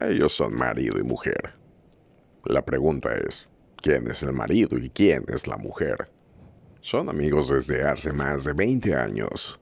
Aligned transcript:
Ellos 0.00 0.32
son 0.32 0.54
marido 0.54 0.98
y 0.98 1.02
mujer. 1.02 1.54
La 2.44 2.64
pregunta 2.64 3.14
es, 3.14 3.48
¿quién 3.76 4.08
es 4.08 4.22
el 4.22 4.32
marido 4.32 4.78
y 4.78 4.90
quién 4.90 5.24
es 5.28 5.46
la 5.46 5.56
mujer? 5.56 6.08
Son 6.80 7.08
amigos 7.08 7.48
desde 7.48 7.82
hace 7.82 8.12
más 8.12 8.44
de 8.44 8.52
20 8.52 8.94
años. 8.94 9.58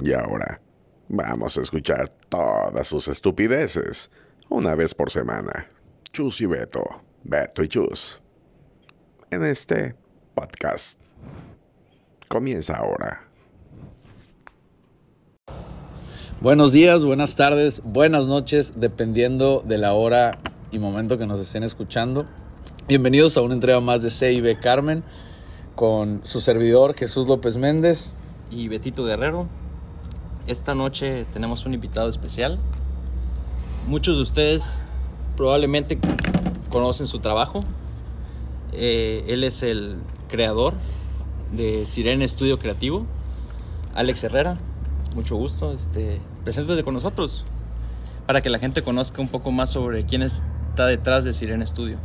Y 0.00 0.12
ahora, 0.12 0.60
vamos 1.08 1.58
a 1.58 1.62
escuchar 1.62 2.08
todas 2.28 2.86
sus 2.86 3.08
estupideces, 3.08 4.10
una 4.48 4.74
vez 4.74 4.94
por 4.94 5.10
semana. 5.10 5.68
Chus 6.12 6.40
y 6.40 6.46
Beto, 6.46 7.02
Beto 7.24 7.64
y 7.64 7.68
Chus. 7.68 8.20
En 9.30 9.44
este 9.44 9.94
podcast. 10.34 11.00
Comienza 12.28 12.76
ahora. 12.76 13.31
Buenos 16.42 16.72
días, 16.72 17.04
buenas 17.04 17.36
tardes, 17.36 17.82
buenas 17.84 18.26
noches, 18.26 18.72
dependiendo 18.74 19.62
de 19.64 19.78
la 19.78 19.92
hora 19.92 20.40
y 20.72 20.80
momento 20.80 21.16
que 21.16 21.24
nos 21.24 21.38
estén 21.38 21.62
escuchando. 21.62 22.26
Bienvenidos 22.88 23.36
a 23.36 23.42
una 23.42 23.54
entrega 23.54 23.78
más 23.78 24.02
de 24.02 24.10
CIB 24.10 24.58
Carmen 24.58 25.04
con 25.76 26.20
su 26.24 26.40
servidor 26.40 26.94
Jesús 26.94 27.28
López 27.28 27.58
Méndez. 27.58 28.16
y 28.50 28.66
Betito 28.66 29.04
Guerrero. 29.04 29.46
Esta 30.48 30.74
noche 30.74 31.26
tenemos 31.32 31.64
un 31.64 31.74
invitado 31.74 32.08
especial. 32.08 32.58
Muchos 33.86 34.16
de 34.16 34.22
ustedes 34.22 34.82
probablemente 35.36 35.96
conocen 36.70 37.06
su 37.06 37.20
trabajo. 37.20 37.60
Eh, 38.72 39.26
él 39.28 39.44
es 39.44 39.62
el 39.62 39.94
creador 40.26 40.74
de 41.52 41.86
Sirene 41.86 42.24
Estudio 42.24 42.58
Creativo, 42.58 43.06
Alex 43.94 44.24
Herrera. 44.24 44.56
Mucho 45.14 45.36
gusto. 45.36 45.72
Este, 45.72 46.20
preséntate 46.44 46.82
con 46.82 46.94
nosotros 46.94 47.44
para 48.26 48.40
que 48.40 48.50
la 48.50 48.58
gente 48.58 48.82
conozca 48.82 49.20
un 49.20 49.28
poco 49.28 49.50
más 49.50 49.70
sobre 49.70 50.04
quién 50.04 50.22
está 50.22 50.86
detrás 50.86 51.24
de 51.24 51.32
Sirene 51.32 51.64
Estudio. 51.64 51.98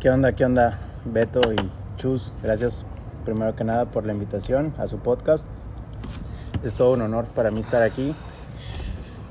¿Qué 0.00 0.10
onda? 0.10 0.32
¿Qué 0.32 0.44
onda? 0.44 0.78
Beto 1.04 1.40
y 1.52 1.56
Chus, 1.96 2.32
gracias 2.42 2.84
primero 3.24 3.54
que 3.54 3.64
nada 3.64 3.90
por 3.90 4.06
la 4.06 4.12
invitación 4.12 4.72
a 4.78 4.88
su 4.88 4.98
podcast. 4.98 5.48
Es 6.62 6.74
todo 6.74 6.92
un 6.94 7.02
honor 7.02 7.26
para 7.26 7.50
mí 7.50 7.60
estar 7.60 7.82
aquí. 7.82 8.14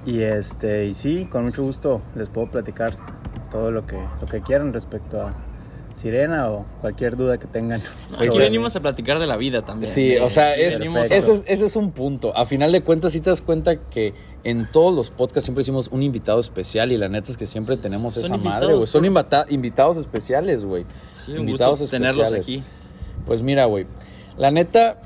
Y 0.06 0.22
este, 0.22 0.86
y 0.86 0.94
sí, 0.94 1.26
con 1.26 1.46
mucho 1.46 1.64
gusto 1.64 2.02
les 2.16 2.30
puedo 2.30 2.50
platicar 2.50 2.94
todo 3.52 3.72
lo 3.72 3.86
que, 3.86 4.00
lo 4.22 4.28
que 4.28 4.42
quieran 4.42 4.72
respecto 4.72 5.22
a 5.22 5.34
Sirena 5.98 6.52
o 6.52 6.66
cualquier 6.80 7.18
duda 7.18 7.40
que 7.40 7.48
tengan. 7.48 7.82
Aquí 8.20 8.38
venimos 8.38 8.76
a 8.76 8.82
platicar 8.82 9.18
de 9.18 9.26
la 9.26 9.36
vida 9.36 9.66
también. 9.66 9.92
Sí, 9.92 10.16
o 10.18 10.30
sea, 10.30 10.56
es, 10.56 10.80
ese, 10.80 11.18
es, 11.18 11.44
ese 11.48 11.66
es 11.66 11.76
un 11.76 11.92
punto. 11.92 12.38
A 12.38 12.46
final 12.46 12.72
de 12.72 12.84
cuentas, 12.84 13.14
si 13.14 13.20
te 13.20 13.32
das 13.32 13.42
cuenta 13.42 13.78
que 13.78 14.14
en 14.44 14.72
todos 14.72 14.94
los 14.94 15.10
podcasts 15.10 15.46
siempre 15.46 15.64
hicimos 15.64 15.88
un 15.88 16.04
invitado 16.04 16.40
especial 16.40 16.92
y 16.92 16.98
la 16.98 17.10
neta 17.10 17.32
es 17.32 17.38
que 17.38 17.48
siempre 17.48 17.78
tenemos 17.78 18.16
esa 18.16 18.38
madre, 18.38 18.76
güey. 18.76 18.86
Son 18.86 19.04
invitados 19.50 19.98
especiales, 19.98 20.66
güey. 20.66 20.86
Sí, 21.26 21.32
invitados 21.32 21.80
gusto 21.80 21.96
tenerlos 21.96 22.32
especiales. 22.32 22.64
aquí. 22.64 23.24
Pues 23.26 23.42
mira, 23.42 23.66
güey. 23.66 23.88
La 24.38 24.52
neta, 24.52 25.02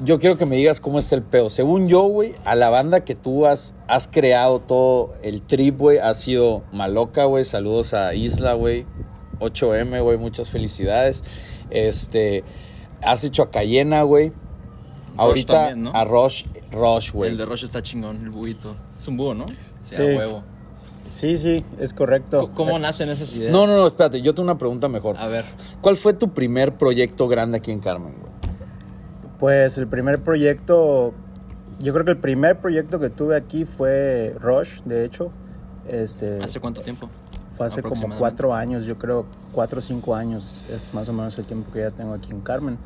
yo 0.00 0.18
quiero 0.18 0.38
que 0.38 0.46
me 0.46 0.56
digas 0.56 0.80
cómo 0.80 0.98
está 0.98 1.14
el 1.14 1.22
pedo. 1.22 1.50
Según 1.50 1.88
yo, 1.88 2.04
güey, 2.04 2.34
a 2.46 2.54
la 2.54 2.70
banda 2.70 3.04
que 3.04 3.14
tú 3.14 3.44
has, 3.44 3.74
has 3.86 4.08
creado 4.08 4.60
todo 4.60 5.12
el 5.22 5.42
trip, 5.42 5.78
güey, 5.78 5.98
ha 5.98 6.14
sido 6.14 6.62
Maloca, 6.72 7.24
güey. 7.24 7.44
Saludos 7.44 7.92
a 7.92 8.14
Isla, 8.14 8.54
güey. 8.54 8.86
8M, 9.40 10.02
güey. 10.02 10.18
Muchas 10.18 10.48
felicidades. 10.50 11.22
Este, 11.70 12.44
has 13.02 13.24
hecho 13.24 13.42
a 13.42 13.50
Cayena, 13.50 14.02
güey. 14.02 14.32
Ahorita 15.16 15.52
también, 15.52 15.82
¿no? 15.82 15.92
a 15.94 16.04
Rush, 16.04 16.44
Rush, 16.70 17.12
güey. 17.12 17.32
El 17.32 17.36
de 17.38 17.44
Roche 17.44 17.66
está 17.66 17.82
chingón, 17.82 18.18
el 18.22 18.30
buito. 18.30 18.74
Es 18.96 19.08
un 19.08 19.16
búho, 19.16 19.34
¿no? 19.34 19.46
Sí. 19.82 20.00
a 20.00 20.04
huevo. 20.04 20.42
Sí, 21.10 21.38
sí, 21.38 21.64
es 21.78 21.92
correcto. 21.92 22.50
¿Cómo 22.54 22.78
nacen 22.78 23.08
esas 23.08 23.34
ideas? 23.34 23.50
No, 23.52 23.66
no, 23.66 23.76
no, 23.76 23.86
espérate. 23.86 24.20
Yo 24.20 24.34
tengo 24.34 24.44
una 24.44 24.58
pregunta 24.58 24.88
mejor. 24.88 25.16
A 25.18 25.26
ver. 25.26 25.44
¿Cuál 25.80 25.96
fue 25.96 26.12
tu 26.12 26.30
primer 26.30 26.76
proyecto 26.76 27.28
grande 27.28 27.58
aquí 27.58 27.70
en 27.70 27.80
Carmen, 27.80 28.12
güey? 28.12 28.32
Pues 29.38 29.78
el 29.78 29.86
primer 29.86 30.18
proyecto, 30.20 31.14
yo 31.80 31.92
creo 31.92 32.04
que 32.04 32.10
el 32.10 32.18
primer 32.18 32.58
proyecto 32.58 32.98
que 32.98 33.08
tuve 33.08 33.36
aquí 33.36 33.64
fue 33.64 34.34
Rush, 34.38 34.82
de 34.84 35.04
hecho. 35.04 35.30
Este, 35.88 36.38
¿Hace 36.42 36.60
cuánto 36.60 36.82
tiempo? 36.82 37.08
Fue 37.58 37.66
hace 37.66 37.82
como 37.82 38.16
cuatro 38.16 38.54
años, 38.54 38.86
yo 38.86 38.96
creo, 38.96 39.26
cuatro 39.52 39.80
o 39.80 39.82
cinco 39.82 40.14
años. 40.14 40.64
Es 40.72 40.94
más 40.94 41.08
o 41.08 41.12
menos 41.12 41.36
el 41.38 41.44
tiempo 41.46 41.70
que 41.72 41.80
ya 41.80 41.90
tengo 41.90 42.14
aquí 42.14 42.30
en 42.30 42.40
Carmen. 42.40 42.78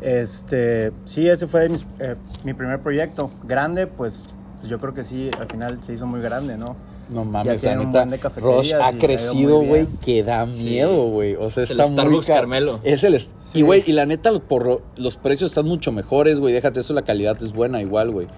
Este, 0.00 0.92
sí, 1.04 1.28
ese 1.28 1.46
fue 1.46 1.68
mis- 1.68 1.84
eh, 1.98 2.16
mi 2.44 2.54
primer 2.54 2.80
proyecto. 2.80 3.30
Grande, 3.44 3.86
pues, 3.86 4.28
pues 4.58 4.68
yo 4.70 4.78
creo 4.80 4.94
que 4.94 5.04
sí, 5.04 5.30
al 5.38 5.46
final 5.48 5.82
se 5.82 5.92
hizo 5.92 6.06
muy 6.06 6.20
grande, 6.20 6.56
¿no? 6.56 6.76
No 7.10 7.24
Ya 7.24 7.30
mames, 7.30 7.62
la 7.64 7.74
neta, 7.74 7.90
buen 7.90 8.10
de 8.10 8.18
cafeterías 8.18 8.56
Rush 8.56 8.68
y 8.70 8.72
ha 8.74 8.98
crecido, 8.98 9.58
muy 9.58 9.66
güey, 9.66 9.86
que 10.00 10.22
da 10.22 10.46
Sí. 10.54 10.62
miedo, 10.62 11.08
güey. 11.08 11.34
O 11.34 11.50
sea, 11.50 11.64
Es 11.64 11.70
el 11.70 11.80
está 11.80 11.86
muy 11.90 11.94
Starbucks 12.00 12.26
car- 12.28 12.36
Carmelo. 12.36 12.78
Es 12.84 13.02
el 13.02 13.20
Sí. 13.20 13.30
Y 13.54 13.62
güey, 13.62 13.82
y 13.86 13.92
la 13.92 14.06
neta 14.06 14.32
por 14.38 14.64
lo- 14.66 14.82
los 14.96 15.16
precios 15.16 15.50
están 15.50 15.66
mucho 15.66 15.90
mejores, 15.90 16.38
güey. 16.38 16.54
Déjate 16.54 16.78
eso, 16.80 16.94
la 16.94 17.02
calidad 17.02 17.36
es 17.42 17.52
buena 17.52 17.80
igual, 17.82 18.12
güey. 18.12 18.28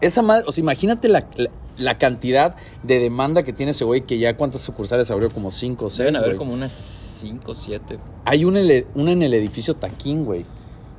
Esa 0.00 0.22
madre, 0.22 0.44
o 0.46 0.52
sea, 0.52 0.62
imagínate 0.62 1.08
la, 1.08 1.26
la, 1.36 1.50
la 1.78 1.98
cantidad 1.98 2.56
de 2.82 2.98
demanda 2.98 3.42
que 3.42 3.52
tiene 3.52 3.72
ese 3.72 3.84
güey 3.84 4.02
que 4.02 4.18
ya 4.18 4.36
cuántas 4.36 4.60
sucursales 4.62 5.10
abrió 5.10 5.30
como 5.30 5.50
cinco 5.50 5.86
o 5.86 5.90
seis, 5.90 5.98
Deben 5.98 6.16
haber 6.16 6.30
güey. 6.30 6.38
como 6.38 6.52
unas 6.52 6.72
5 6.72 7.52
o 7.52 7.54
7. 7.54 7.98
Hay 8.24 8.44
una, 8.44 8.60
en 8.60 8.70
el- 8.70 8.86
una 8.94 9.12
en 9.12 9.22
el 9.22 9.34
edificio 9.34 9.74
Taquín, 9.74 10.24
güey. 10.24 10.44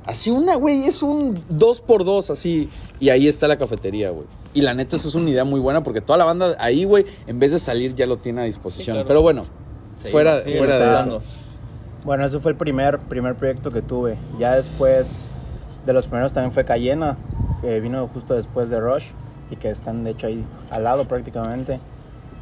Así 0.04 0.30
una, 0.30 0.56
güey, 0.56 0.84
es 0.84 1.02
un 1.02 1.42
dos 1.48 1.80
por 1.80 2.04
dos, 2.04 2.30
así. 2.30 2.68
Y 3.00 3.08
ahí 3.10 3.26
está 3.28 3.48
la 3.48 3.56
cafetería, 3.58 4.10
güey. 4.10 4.26
Y 4.54 4.60
la 4.60 4.74
neta, 4.74 4.96
eso 4.96 5.08
es 5.08 5.14
una 5.14 5.30
idea 5.30 5.44
muy 5.44 5.60
buena 5.60 5.82
porque 5.82 6.00
toda 6.00 6.16
la 6.18 6.24
banda 6.24 6.54
ahí, 6.58 6.84
güey, 6.84 7.06
en 7.26 7.38
vez 7.38 7.52
de 7.52 7.58
salir 7.58 7.94
ya 7.94 8.06
lo 8.06 8.18
tiene 8.18 8.42
a 8.42 8.44
disposición. 8.44 8.84
Sí, 8.84 8.90
claro. 8.92 9.06
Pero 9.08 9.22
bueno, 9.22 9.44
fuera, 10.10 10.40
de 10.40 10.58
eso. 10.58 11.22
Bueno, 12.04 12.24
ese 12.26 12.40
fue 12.40 12.50
el 12.52 12.56
primer, 12.56 12.98
primer 12.98 13.36
proyecto 13.36 13.70
que 13.70 13.80
tuve. 13.80 14.16
Ya 14.38 14.56
después 14.56 15.30
de 15.86 15.92
los 15.92 16.06
primeros 16.06 16.32
también 16.32 16.52
fue 16.52 16.64
Cayena, 16.64 17.16
que 17.62 17.80
vino 17.80 18.06
justo 18.12 18.34
después 18.34 18.68
de 18.68 18.78
Rush 18.80 19.06
y 19.50 19.56
que 19.56 19.70
están 19.70 20.04
de 20.04 20.10
hecho 20.10 20.26
ahí 20.26 20.44
al 20.70 20.84
lado 20.84 21.06
prácticamente. 21.06 21.80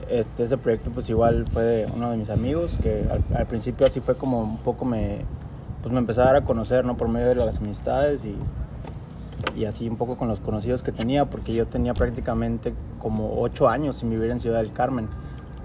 Este, 0.09 0.43
ese 0.43 0.59
proyecto 0.59 0.91
pues 0.91 1.09
igual 1.09 1.45
fue 1.53 1.63
de 1.63 1.87
uno 1.95 2.11
de 2.11 2.17
mis 2.17 2.31
amigos 2.31 2.77
que 2.83 3.07
al, 3.09 3.23
al 3.37 3.47
principio 3.47 3.87
así 3.87 4.01
fue 4.01 4.17
como 4.17 4.41
un 4.41 4.57
poco 4.57 4.85
me, 4.85 5.19
pues 5.83 5.93
me 5.93 6.01
empezó 6.01 6.23
a 6.23 6.25
dar 6.25 6.37
a 6.37 6.41
conocer, 6.41 6.85
¿no? 6.85 6.97
Por 6.97 7.09
medio 7.09 7.29
de 7.29 7.37
las 7.37 7.59
amistades 7.59 8.25
y, 8.25 8.35
y 9.57 9.67
así 9.67 9.89
un 9.89 9.97
poco 9.97 10.17
con 10.17 10.27
los 10.27 10.41
conocidos 10.41 10.83
que 10.83 10.91
tenía 10.91 11.27
porque 11.27 11.55
yo 11.55 11.67
tenía 11.67 11.95
prácticamente 11.95 12.75
como 12.99 13.41
ocho 13.41 13.69
años 13.69 13.97
sin 13.97 14.11
vivir 14.11 14.31
en 14.31 14.41
Ciudad 14.41 14.59
del 14.59 14.73
Carmen. 14.73 15.09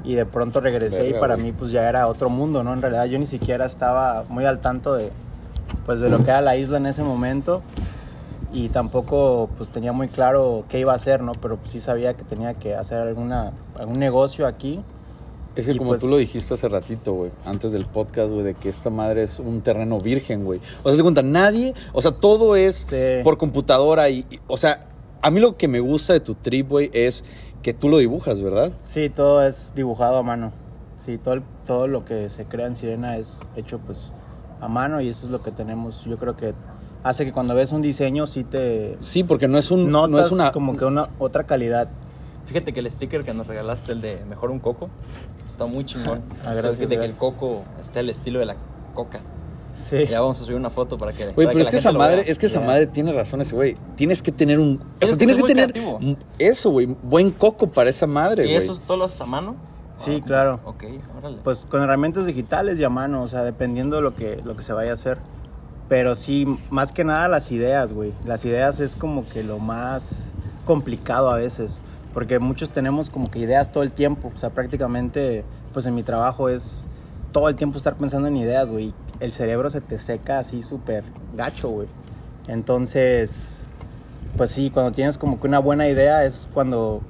Y 0.03 0.13
de 0.13 0.27
pronto 0.27 0.61
regresé 0.61 1.01
Verga, 1.01 1.17
y 1.17 1.19
para 1.19 1.33
güey. 1.35 1.47
mí 1.47 1.51
pues 1.57 1.71
ya 1.71 1.89
era 1.89 2.07
otro 2.07 2.29
mundo, 2.29 2.63
¿no? 2.63 2.73
En 2.73 2.81
realidad 2.83 3.05
yo 3.05 3.17
ni 3.17 3.25
siquiera 3.25 3.65
estaba 3.65 4.23
muy 4.29 4.45
al 4.45 4.59
tanto 4.59 4.93
de 4.93 5.11
pues 5.87 5.99
de 5.99 6.09
lo 6.09 6.17
que 6.23 6.29
era 6.29 6.41
la 6.41 6.55
isla 6.55 6.77
en 6.77 6.85
ese 6.85 7.01
momento 7.01 7.63
y 8.55 8.69
tampoco 8.69 9.49
pues 9.57 9.69
tenía 9.69 9.91
muy 9.91 10.07
claro 10.07 10.63
qué 10.69 10.79
iba 10.79 10.93
a 10.93 10.95
hacer, 10.95 11.21
¿no? 11.21 11.33
Pero 11.41 11.57
pues 11.57 11.71
sí 11.71 11.79
sabía 11.81 12.13
que 12.13 12.23
tenía 12.23 12.53
que 12.53 12.73
hacer 12.73 13.01
alguna 13.01 13.51
algún 13.77 13.99
negocio 13.99 14.47
aquí. 14.47 14.81
Es 15.57 15.67
que 15.67 15.77
como 15.77 15.91
pues- 15.91 16.01
tú 16.01 16.07
lo 16.07 16.17
dijiste 16.17 16.53
hace 16.53 16.67
ratito, 16.69 17.13
güey, 17.13 17.31
antes 17.45 17.71
del 17.73 17.85
podcast, 17.85 18.29
güey, 18.31 18.43
de 18.43 18.53
que 18.55 18.69
esta 18.69 18.89
madre 18.89 19.23
es 19.23 19.39
un 19.39 19.61
terreno 19.61 19.99
virgen, 19.99 20.45
güey. 20.45 20.59
O 20.83 20.89
sea, 20.89 20.95
se 20.97 21.01
cuenta, 21.03 21.21
nadie, 21.21 21.73
o 21.93 22.01
sea, 22.01 22.11
todo 22.11 22.55
es 22.55 22.75
Sí. 22.89 23.23
por 23.23 23.37
computadora 23.37 24.09
y, 24.09 24.25
y- 24.29 24.39
o 24.47 24.57
sea, 24.57 24.85
a 25.21 25.31
mí 25.31 25.39
lo 25.39 25.57
que 25.57 25.67
me 25.67 25.79
gusta 25.81 26.13
de 26.13 26.19
tu 26.21 26.35
trip, 26.35 26.69
güey, 26.69 26.89
es 26.93 27.23
que 27.61 27.73
tú 27.73 27.89
lo 27.89 27.97
dibujas, 27.97 28.41
¿verdad? 28.41 28.71
Sí, 28.83 29.09
todo 29.09 29.43
es 29.45 29.73
dibujado 29.75 30.17
a 30.17 30.23
mano. 30.23 30.51
Sí, 30.97 31.17
todo, 31.17 31.33
el- 31.35 31.43
todo 31.65 31.87
lo 31.87 32.05
que 32.05 32.29
se 32.29 32.45
crea 32.45 32.67
en 32.67 32.75
Sirena 32.75 33.17
es 33.17 33.49
hecho 33.55 33.79
pues 33.79 34.11
a 34.61 34.67
mano 34.67 35.01
y 35.01 35.09
eso 35.09 35.25
es 35.25 35.31
lo 35.31 35.41
que 35.41 35.51
tenemos. 35.51 36.05
Yo 36.05 36.17
creo 36.17 36.35
que 36.37 36.53
hace 37.05 37.23
que 37.23 37.31
cuando 37.31 37.55
ves 37.55 37.71
un 37.71 37.81
diseño 37.81 38.27
sí 38.27 38.43
te 38.43 38.97
Sí, 39.01 39.23
porque 39.23 39.47
no 39.47 39.57
es 39.57 39.71
un, 39.71 39.89
notas 39.89 40.09
no 40.11 40.19
es 40.19 40.31
una, 40.31 40.51
como 40.51 40.75
que 40.75 40.83
una 40.85 41.07
otra 41.19 41.43
calidad. 41.45 41.87
Fíjate 42.45 42.73
que 42.73 42.79
el 42.81 42.91
sticker 42.91 43.23
que 43.23 43.33
nos 43.33 43.47
regalaste, 43.47 43.91
el 43.93 44.01
de 44.01 44.23
Mejor 44.25 44.51
un 44.51 44.59
Coco, 44.59 44.89
está 45.45 45.65
muy 45.65 45.85
chingón. 45.85 46.21
Ah, 46.43 46.51
gracias, 46.51 46.75
Fíjate 46.77 46.99
que 46.99 47.05
el 47.05 47.13
coco 47.15 47.63
está 47.81 47.99
el 48.01 48.09
estilo 48.09 48.39
de 48.39 48.45
la 48.47 48.55
coca. 48.93 49.19
Sí. 49.73 50.05
Ya 50.07 50.21
vamos 50.21 50.39
a 50.41 50.45
subir 50.45 50.57
una 50.57 50.69
foto 50.69 50.97
para 50.97 51.11
que. 51.11 51.25
Güey, 51.31 51.47
pero 51.47 51.59
es 51.59 51.65
la 51.65 51.71
que 51.71 51.77
esa 51.77 51.91
madre, 51.91 52.23
es 52.27 52.39
que 52.39 52.45
esa 52.45 52.61
madre 52.61 52.87
tiene 52.87 53.11
razón 53.13 53.41
ese 53.41 53.55
güey. 53.55 53.75
Tienes 53.95 54.21
que 54.21 54.31
tener 54.31 54.59
un, 54.59 54.79
o 54.81 54.97
Tienes 54.99 54.99
sea, 54.99 55.09
que 55.09 55.17
tienes 55.17 55.35
que 55.37 55.43
tener 55.47 55.71
creativo. 55.71 55.99
eso, 56.39 56.69
güey, 56.69 56.85
buen 57.03 57.31
coco 57.31 57.67
para 57.67 57.89
esa 57.89 58.07
madre, 58.07 58.43
¿Y 58.43 58.47
güey. 58.47 58.57
eso 58.57 58.73
todo 58.87 58.97
lo 58.97 59.03
haces 59.05 59.19
a 59.21 59.25
mano? 59.25 59.55
Sí, 59.95 60.19
Ah, 60.21 60.25
claro. 60.25 60.59
Ok, 60.65 60.83
órale. 61.17 61.37
Pues 61.43 61.65
con 61.65 61.81
herramientas 61.81 62.25
digitales 62.25 62.79
y 62.79 62.83
a 62.83 62.89
mano, 62.89 63.23
o 63.23 63.27
sea, 63.27 63.43
dependiendo 63.43 63.95
de 63.97 64.01
lo 64.01 64.15
que, 64.15 64.39
lo 64.45 64.55
que 64.55 64.63
se 64.63 64.71
vaya 64.71 64.91
a 64.91 64.93
hacer. 64.93 65.17
Pero 65.87 66.15
sí, 66.15 66.45
más 66.71 66.91
que 66.91 67.03
nada 67.03 67.27
las 67.27 67.51
ideas, 67.51 67.93
güey. 67.93 68.13
Las 68.25 68.43
ideas 68.45 68.79
es 68.79 68.95
como 68.95 69.27
que 69.27 69.43
lo 69.43 69.59
más 69.59 70.33
complicado 70.65 71.29
a 71.29 71.37
veces. 71.37 71.81
Porque 72.13 72.39
muchos 72.39 72.71
tenemos 72.71 73.09
como 73.09 73.29
que 73.29 73.39
ideas 73.39 73.71
todo 73.71 73.83
el 73.83 73.91
tiempo. 73.91 74.31
O 74.33 74.37
sea, 74.37 74.49
prácticamente, 74.49 75.43
pues 75.73 75.85
en 75.85 75.93
mi 75.93 76.01
trabajo 76.01 76.49
es 76.49 76.87
todo 77.31 77.49
el 77.49 77.55
tiempo 77.55 77.77
estar 77.77 77.95
pensando 77.95 78.27
en 78.27 78.37
ideas, 78.37 78.69
güey. 78.69 78.93
El 79.19 79.31
cerebro 79.31 79.69
se 79.69 79.81
te 79.81 79.99
seca 79.99 80.39
así 80.39 80.63
súper 80.63 81.03
gacho, 81.35 81.69
güey. 81.69 81.87
Entonces, 82.47 83.69
pues 84.37 84.51
sí, 84.51 84.69
cuando 84.69 84.91
tienes 84.91 85.17
como 85.17 85.39
que 85.39 85.47
una 85.47 85.59
buena 85.59 85.87
idea 85.87 86.25
es 86.25 86.47
cuando 86.53 87.01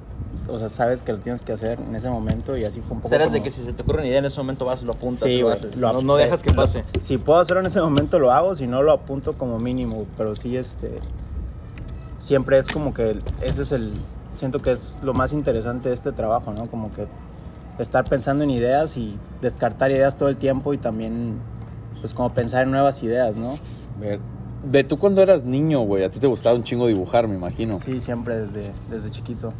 o 0.48 0.58
sea, 0.58 0.68
sabes 0.68 1.02
que 1.02 1.12
lo 1.12 1.18
tienes 1.18 1.42
que 1.42 1.52
hacer 1.52 1.78
en 1.80 1.94
ese 1.96 2.08
momento 2.10 2.56
y 2.56 2.64
así 2.64 2.80
fue 2.80 2.96
un 2.96 3.02
poco. 3.02 3.14
Eres 3.14 3.32
de 3.32 3.42
que 3.42 3.50
si 3.50 3.62
se 3.62 3.72
te 3.72 3.82
ocurre 3.82 3.98
una 4.00 4.08
idea 4.08 4.18
en 4.18 4.24
ese 4.26 4.38
momento 4.40 4.64
vas, 4.64 4.82
lo 4.82 4.92
apuntas, 4.92 5.20
Sí, 5.28 5.40
lo 5.40 5.50
haces. 5.50 5.76
lo 5.78 5.92
no, 5.92 5.98
ap- 5.98 6.04
no 6.04 6.16
dejas 6.16 6.42
que 6.42 6.50
lo- 6.50 6.56
pase. 6.56 6.84
Si 7.00 7.18
puedo 7.18 7.38
hacerlo 7.40 7.60
en 7.60 7.66
ese 7.66 7.80
momento 7.80 8.18
lo 8.18 8.32
hago, 8.32 8.54
si 8.54 8.66
no 8.66 8.82
lo 8.82 8.92
apunto 8.92 9.34
como 9.36 9.58
mínimo, 9.58 10.04
pero 10.16 10.34
sí 10.34 10.56
este 10.56 11.00
siempre 12.18 12.58
es 12.58 12.66
como 12.68 12.94
que 12.94 13.20
ese 13.42 13.62
es 13.62 13.72
el 13.72 13.92
siento 14.36 14.60
que 14.60 14.72
es 14.72 14.98
lo 15.02 15.14
más 15.14 15.32
interesante 15.32 15.88
de 15.88 15.94
este 15.94 16.12
trabajo, 16.12 16.52
¿no? 16.52 16.66
Como 16.66 16.92
que 16.92 17.06
estar 17.78 18.04
pensando 18.04 18.44
en 18.44 18.50
ideas 18.50 18.96
y 18.96 19.18
descartar 19.40 19.90
ideas 19.90 20.16
todo 20.16 20.28
el 20.28 20.36
tiempo 20.36 20.74
y 20.74 20.78
también 20.78 21.38
pues 22.00 22.12
como 22.14 22.32
pensar 22.32 22.62
en 22.64 22.70
nuevas 22.70 23.02
ideas, 23.02 23.36
¿no? 23.36 23.58
Ver. 24.00 24.20
Ve, 24.68 24.82
tú 24.84 24.98
cuando 24.98 25.22
eras 25.22 25.44
niño, 25.44 25.80
güey, 25.82 26.02
a 26.02 26.10
ti 26.10 26.18
te 26.18 26.26
gustaba 26.26 26.56
un 26.56 26.64
chingo 26.64 26.86
dibujar, 26.88 27.28
me 27.28 27.36
imagino. 27.36 27.76
Sí, 27.78 28.00
siempre 28.00 28.36
desde 28.36 28.72
desde 28.90 29.10
chiquito. 29.10 29.52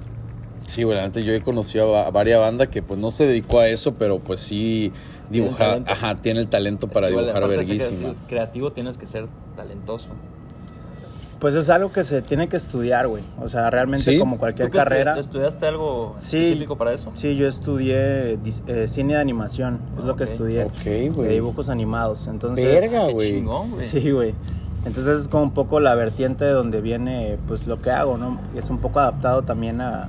Sí, 0.67 0.83
güey, 0.83 0.97
la 0.97 1.05
neta, 1.07 1.21
yo 1.21 1.33
he 1.33 1.41
conocido 1.43 1.97
a, 1.97 2.07
a 2.07 2.11
varias 2.11 2.41
bandas 2.41 2.69
que 2.69 2.83
pues 2.83 3.01
no 3.01 3.11
se 3.11 3.27
dedicó 3.27 3.61
a 3.61 3.69
eso, 3.69 3.95
pero 3.95 4.19
pues 4.19 4.41
sí 4.41 4.93
dibujar, 5.31 5.83
ajá, 5.87 6.17
tiene 6.17 6.41
el 6.41 6.49
talento 6.49 6.87
Es 6.87 6.93
para 6.93 7.07
que 7.07 7.13
igual, 7.13 7.27
dibujar 7.27 7.49
de 7.49 7.57
verguísima. 7.57 7.89
creativo- 8.11 8.27
creativo 8.29 8.73
tienes 8.73 8.99
que 8.99 9.07
ser 9.07 9.27
talentoso. 9.57 10.09
Pues 11.39 11.55
es 11.55 11.69
algo 11.69 11.93
que 11.93 12.03
se 12.03 12.23
tiene 12.23 12.49
que 12.49 12.57
estudiar, 12.57 13.09
güey. 13.09 13.23
O 13.43 13.49
sea, 13.51 13.69
realmente 13.69 14.11
Sí. 14.11 14.19
como 14.19 14.39
cualquier 14.39 14.69
¿Tú 14.69 14.73
qué 14.73 14.79
estu- 14.79 14.83
carrera. 14.85 15.19
estudiaste 15.19 15.67
algo 15.67 16.17
Sí. 16.19 16.39
específico 16.39 16.77
para 16.77 16.95
eso? 16.95 17.11
Sí, 17.15 17.37
yo 17.37 17.47
estudié 17.47 18.39
eh, 18.67 18.89
cine 18.89 19.15
de 19.15 19.21
animación, 19.21 19.81
es 19.99 20.05
lo 20.05 20.17
que 20.17 20.25
estudié. 20.25 20.65
Ok, 20.65 20.73
De 20.85 21.09
güey. 21.11 21.29
dibujos 21.35 21.69
animados. 21.69 22.27
Entonces, 22.27 22.65
Verga, 22.65 23.11
güey. 23.11 23.45
Sí, 23.79 24.11
güey. 24.11 24.35
Entonces 24.87 25.21
es 25.21 25.29
como 25.29 25.43
un 25.43 25.51
poco 25.53 25.79
la 25.79 25.95
vertiente 25.95 26.45
de 26.47 26.53
donde 26.53 26.81
viene 26.81 27.39
pues 27.47 27.67
lo 27.67 27.83
que 27.83 27.91
hago, 27.91 28.17
¿no? 28.17 28.41
Es 28.57 28.71
un 28.71 28.79
poco 28.79 29.01
adaptado 29.01 29.43
también 29.43 29.81
a 29.83 30.09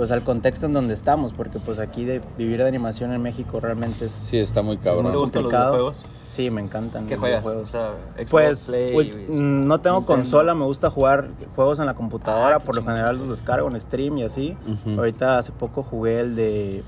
pues 0.00 0.10
al 0.12 0.22
contexto 0.24 0.64
en 0.64 0.72
donde 0.72 0.94
estamos, 0.94 1.34
porque 1.34 1.58
pues 1.58 1.78
aquí 1.78 2.06
de 2.06 2.22
vivir 2.38 2.56
de 2.62 2.66
animación 2.66 3.12
en 3.12 3.20
México 3.20 3.60
realmente 3.60 4.06
es 4.06 4.10
Sí, 4.10 4.38
está 4.38 4.62
muy 4.62 4.76
¿No 4.78 4.82
cabrón. 4.82 5.10
te 5.10 5.18
gustan 5.18 5.42
los 5.42 5.52
videojuegos? 5.52 6.06
Sí, 6.26 6.48
me 6.50 6.62
encantan. 6.62 7.04
¿Qué 7.06 7.16
los 7.16 7.20
juegas? 7.20 7.42
videojuegos. 7.42 7.68
O 7.68 7.70
sea, 7.70 7.90
Xbox, 8.16 8.30
Pues 8.30 8.64
Play, 8.68 8.94
ul- 8.94 9.34
y- 9.34 9.40
no 9.40 9.78
tengo 9.82 9.98
Nintendo. 9.98 10.22
consola, 10.22 10.54
me 10.54 10.64
gusta 10.64 10.88
jugar 10.88 11.28
juegos 11.54 11.80
en 11.80 11.84
la 11.84 11.92
computadora, 11.92 12.56
Ah, 12.56 12.60
por 12.60 12.76
lo 12.76 12.82
general 12.82 13.18
los 13.18 13.28
descargo 13.28 13.68
en 13.68 13.78
stream 13.78 14.16
y 14.16 14.22
así. 14.22 14.56
Ahorita 14.96 15.36
hace 15.36 15.52
poco 15.52 15.82
jugué 15.82 16.20
el 16.20 16.34
de 16.34 16.82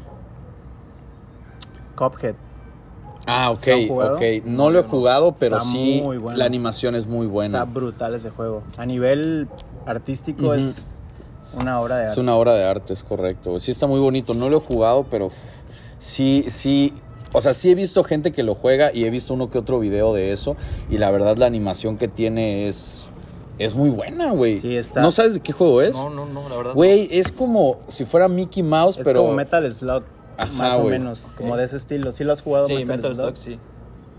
Cuphead. 1.96 2.34
Ah, 3.26 3.50
ok, 3.50 3.66
ok. 3.90 4.22
No 4.46 4.70
lo 4.70 4.78
he 4.80 4.82
jugado, 4.84 5.34
pero 5.38 5.58
Está 5.58 5.68
sí, 5.68 6.00
muy 6.02 6.16
bueno. 6.16 6.38
la 6.38 6.46
animación 6.46 6.94
es 6.94 7.06
muy 7.06 7.26
buena. 7.26 7.58
Está 7.58 7.70
brutal 7.70 8.14
ese 8.14 8.30
juego. 8.30 8.62
A 8.78 8.86
nivel 8.86 9.48
artístico 9.84 10.54
es 10.54 10.91
una 11.54 11.80
obra 11.80 11.96
de 11.98 12.04
Es 12.04 12.08
arte. 12.10 12.20
una 12.20 12.34
obra 12.36 12.54
de 12.54 12.64
arte, 12.64 12.92
es 12.92 13.02
correcto. 13.02 13.58
Sí 13.58 13.70
está 13.70 13.86
muy 13.86 14.00
bonito. 14.00 14.34
No 14.34 14.48
lo 14.48 14.58
he 14.58 14.60
jugado, 14.60 15.06
pero 15.10 15.30
sí, 15.98 16.44
sí. 16.48 16.94
O 17.32 17.40
sea, 17.40 17.52
sí 17.54 17.70
he 17.70 17.74
visto 17.74 18.04
gente 18.04 18.30
que 18.32 18.42
lo 18.42 18.54
juega 18.54 18.92
y 18.92 19.04
he 19.04 19.10
visto 19.10 19.32
uno 19.34 19.48
que 19.50 19.58
otro 19.58 19.80
video 19.80 20.12
de 20.12 20.32
eso. 20.32 20.56
Y 20.90 20.98
la 20.98 21.10
verdad, 21.10 21.36
la 21.36 21.46
animación 21.46 21.96
que 21.96 22.06
tiene 22.08 22.68
es, 22.68 23.06
es 23.58 23.74
muy 23.74 23.88
buena, 23.90 24.32
güey. 24.32 24.58
Sí, 24.58 24.76
está. 24.76 25.00
¿No 25.00 25.10
sabes 25.10 25.34
de 25.34 25.40
qué 25.40 25.52
juego 25.52 25.80
es? 25.80 25.92
No, 25.92 26.10
no, 26.10 26.26
no, 26.26 26.48
la 26.48 26.56
verdad. 26.56 26.74
Güey, 26.74 27.08
es 27.10 27.32
como 27.32 27.78
si 27.88 28.04
fuera 28.04 28.28
Mickey 28.28 28.62
Mouse, 28.62 28.98
Es 28.98 29.04
pero. 29.04 29.22
como 29.22 29.32
Metal 29.34 29.72
Slug, 29.72 30.02
Ajá, 30.36 30.52
más 30.52 30.78
o 30.78 30.84
menos, 30.84 31.28
como 31.36 31.56
de 31.56 31.64
ese 31.64 31.76
estilo. 31.78 32.12
¿Sí 32.12 32.22
lo 32.24 32.32
has 32.34 32.42
jugado 32.42 32.66
Sí, 32.66 32.74
Metal, 32.84 32.96
Metal 32.98 33.14
Slug? 33.14 33.36
Slug, 33.36 33.36
sí. 33.36 33.58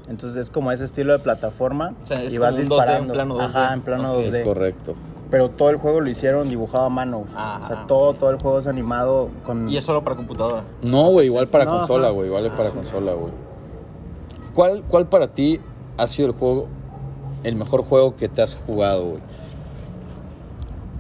Entonces 0.08 0.42
es 0.42 0.50
como 0.50 0.72
ese 0.72 0.84
estilo 0.84 1.14
de 1.14 1.20
plataforma 1.20 1.94
O 2.02 2.06
sea, 2.06 2.22
es 2.22 2.34
y 2.34 2.38
vas 2.38 2.52
como 2.54 2.64
un 2.64 2.70
2D, 2.70 2.76
disparando. 2.76 3.04
en 3.06 3.12
plano 3.14 3.38
2D. 3.38 3.46
Ajá, 3.46 3.74
en 3.74 3.82
plano 3.82 4.14
Ok. 4.14 4.20
2D. 4.26 4.34
Es 4.34 4.40
correcto. 4.42 4.94
Pero 5.32 5.50
todo 5.50 5.70
el 5.70 5.78
juego 5.78 6.00
lo 6.02 6.10
hicieron 6.10 6.48
dibujado 6.50 6.84
a 6.86 6.90
mano. 6.90 7.26
Ah, 7.36 7.60
o 7.64 7.66
sea, 7.66 7.78
ah, 7.82 7.88
todo, 7.88 8.14
todo 8.14 8.30
el 8.30 8.38
juego 8.40 8.60
es 8.60 8.68
animado 8.68 9.30
con... 9.44 9.68
Y 9.70 9.78
es 9.78 9.84
solo 9.86 10.04
para 10.04 10.16
computadora. 10.16 10.64
No, 10.84 11.10
güey, 11.10 11.28
igual 11.28 11.48
para 11.48 11.66
No, 11.66 11.78
consola, 11.80 12.10
güey. 12.10 12.28
Igual 12.28 12.48
Ah, 12.52 12.56
para 12.56 12.70
sí. 12.70 12.76
consola, 12.76 13.14
güey. 13.14 13.32
¿Cuál, 14.54 14.84
¿Cuál 14.88 15.08
para 15.08 15.28
ti 15.30 15.60
ha 15.98 16.06
sido 16.06 16.28
el 16.28 16.34
juego, 16.36 16.68
el 17.44 17.56
mejor 17.56 17.84
juego 17.84 18.16
que 18.16 18.28
te 18.30 18.42
has 18.44 18.56
jugado, 18.56 19.06
güey? 19.06 19.22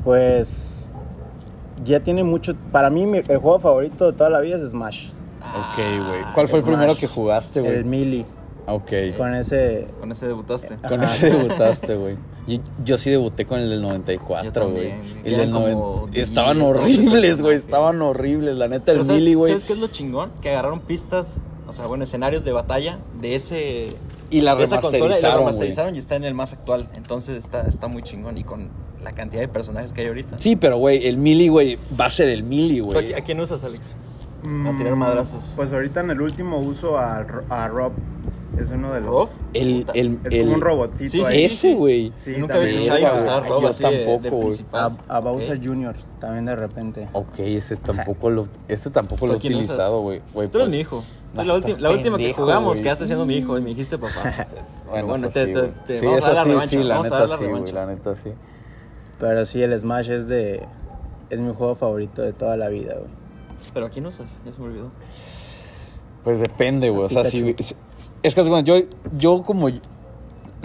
Pues... 0.03 0.93
Ya 1.83 1.99
tiene 1.99 2.23
mucho... 2.23 2.53
Para 2.71 2.89
mí 2.89 3.03
el 3.03 3.37
juego 3.37 3.59
favorito 3.59 4.11
de 4.11 4.17
toda 4.17 4.29
la 4.29 4.39
vida 4.39 4.55
es 4.55 4.69
Smash. 4.69 5.09
Ok, 5.41 5.75
güey. 6.07 6.21
¿Cuál 6.33 6.47
fue 6.47 6.59
el 6.59 6.65
primero 6.65 6.95
que 6.95 7.07
jugaste, 7.07 7.59
güey? 7.61 7.73
El 7.75 7.85
Melee. 7.85 8.25
Ok. 8.67 8.91
Con 9.17 9.35
ese... 9.35 9.87
Con 9.99 10.11
ese 10.11 10.27
debutaste. 10.27 10.77
Con 10.77 11.03
Ajá. 11.03 11.15
ese 11.15 11.29
debutaste, 11.31 11.95
güey. 11.95 12.15
Yo, 12.47 12.57
yo 12.83 12.97
sí 12.97 13.09
debuté 13.09 13.45
con 13.45 13.59
el 13.59 13.69
del 13.69 13.81
Yo 13.81 13.87
94, 13.87 14.51
también, 14.51 14.97
güey. 14.97 15.11
El 15.25 15.33
Eran 15.33 15.45
del 15.45 15.51
como 15.51 15.67
90. 16.07 16.19
Estaban 16.19 16.57
10, 16.57 16.69
12 16.69 16.81
horribles, 16.81 17.41
güey. 17.41 17.57
Estaban 17.57 18.01
horribles. 18.01 18.55
La 18.55 18.67
neta, 18.67 18.91
el 18.91 18.97
Pero 18.97 19.05
¿sabes, 19.05 19.21
Mili, 19.21 19.33
güey. 19.35 19.49
¿Sabes 19.49 19.65
qué 19.65 19.73
es 19.73 19.79
lo 19.79 19.87
chingón? 19.87 20.31
Que 20.41 20.49
agarraron 20.51 20.81
pistas, 20.81 21.39
o 21.67 21.71
sea, 21.71 21.87
bueno, 21.87 22.03
escenarios 22.03 22.43
de 22.43 22.51
batalla 22.51 22.99
de 23.21 23.35
ese. 23.35 23.95
Y 24.29 24.41
la 24.41 24.55
de 24.55 24.63
esa 24.63 24.79
consola 24.81 25.17
y 25.17 25.21
la 25.21 25.37
remasterizaron, 25.37 25.39
remasterizaron 25.39 25.95
y 25.95 25.99
está 25.99 26.15
en 26.15 26.23
el 26.23 26.33
más 26.33 26.53
actual. 26.53 26.89
Entonces 26.95 27.37
está, 27.37 27.61
está 27.67 27.87
muy 27.87 28.01
chingón 28.01 28.37
y 28.37 28.43
con 28.43 28.69
la 29.03 29.11
cantidad 29.11 29.41
de 29.41 29.47
personajes 29.47 29.93
que 29.93 30.01
hay 30.01 30.07
ahorita. 30.07 30.39
Sí, 30.39 30.55
pero, 30.55 30.77
güey, 30.77 31.07
el 31.07 31.17
Mili, 31.17 31.49
güey, 31.49 31.77
va 31.99 32.05
a 32.05 32.09
ser 32.09 32.29
el 32.29 32.43
Mili, 32.43 32.79
¿Tú 32.79 32.85
güey. 32.85 33.13
¿A, 33.13 33.17
a 33.17 33.21
quién 33.21 33.39
usas, 33.39 33.63
Alex? 33.63 33.95
A 34.43 34.77
tirar 34.77 34.95
madrazos. 34.95 35.53
Pues 35.55 35.71
ahorita 35.73 36.01
en 36.01 36.11
el 36.11 36.21
último 36.21 36.59
uso 36.59 36.97
a, 36.97 37.21
Ro- 37.23 37.43
a 37.49 37.67
Rob. 37.67 37.93
Es 38.59 38.69
uno 38.69 38.93
de 38.93 38.99
los... 39.01 39.09
¿Rob? 39.09 39.29
El, 39.53 39.85
el, 39.95 40.19
Es 40.25 40.33
el- 40.33 40.41
como 40.43 40.53
un 40.55 40.61
robotcito 40.61 41.09
Sí, 41.09 41.23
sí, 41.23 41.31
ahí. 41.31 41.45
Ese, 41.45 41.73
güey. 41.73 42.11
Sí, 42.13 42.35
nunca 42.37 42.55
había 42.55 42.65
escuchado 42.69 43.07
a 43.07 43.15
usar 43.15 43.49
Rob 43.49 43.61
yo 43.63 43.67
así 43.69 43.83
de- 43.83 43.89
de, 43.89 44.05
tampoco, 44.05 44.35
güey. 44.35 44.47
principal. 44.47 44.97
A, 45.07 45.17
a 45.17 45.19
Bowser 45.21 45.57
Ok. 45.57 45.63
Jr. 45.65 45.95
también 46.19 46.45
de 46.45 46.55
repente. 46.55 47.09
Ok, 47.13 47.39
ese 47.39 47.75
tampoco 47.77 48.29
lo, 48.29 48.47
ese 48.67 48.91
tampoco 48.91 49.21
¿Tú 49.21 49.27
lo 49.27 49.33
he 49.33 49.37
utilizado, 49.37 50.01
güey. 50.01 50.19
Tú 50.33 50.39
eres 50.41 50.51
pues, 50.51 50.69
mi 50.69 50.77
hijo. 50.79 51.03
La, 51.35 51.43
la 51.45 51.89
última 51.89 52.17
que 52.19 52.31
jugamos, 52.33 52.73
güey. 52.73 52.83
que 52.83 52.89
estás 52.91 53.07
siendo 53.07 53.25
mi 53.25 53.37
hijo, 53.37 53.57
y 53.57 53.61
me 53.61 53.69
dijiste 53.69 53.97
papá. 53.97 54.35
Este, 54.39 54.55
Bueno, 54.87 55.07
bueno, 55.07 55.27
eso 55.29 55.33
te, 55.39 55.45
sí, 55.47 55.51
te- 55.53 55.67
te- 55.87 55.99
Sí, 55.99 56.05
vamos 56.05 56.19
eso 56.19 56.27
a 56.31 56.33
dar 56.35 56.37
la 56.37 56.43
sí, 56.43 56.49
revancha. 56.49 56.69
sí, 56.69 56.83
la 56.83 56.93
vamos 56.95 57.07
a 57.07 57.09
neta 57.09 57.19
dar 57.19 57.29
la 57.29 57.37
sí, 57.65 57.73
la 57.73 57.85
neta 57.87 58.15
sí. 58.15 58.29
Pero 59.19 59.45
sí, 59.45 59.63
el 59.63 59.79
Smash 59.79 60.09
es 60.11 60.27
de... 60.27 60.63
Es 61.31 61.39
mi 61.39 61.51
juego 61.55 61.73
favorito 61.73 62.21
de 62.21 62.33
toda 62.33 62.55
la 62.55 62.69
vida, 62.69 62.93
güey. 62.99 63.22
Pero 63.73 63.85
¿a 63.85 63.89
quién 63.89 64.05
usas? 64.05 64.41
Ya 64.45 64.51
se 64.51 64.59
me 64.59 64.67
olvidó. 64.67 64.91
Pues 66.23 66.39
depende, 66.39 66.89
güey. 66.89 67.05
O 67.05 67.09
sea, 67.09 67.25
si, 67.25 67.55
es 68.23 68.35
que 68.35 68.41
bueno, 68.41 68.61
yo, 68.61 68.75
yo 69.17 69.43
como 69.43 69.67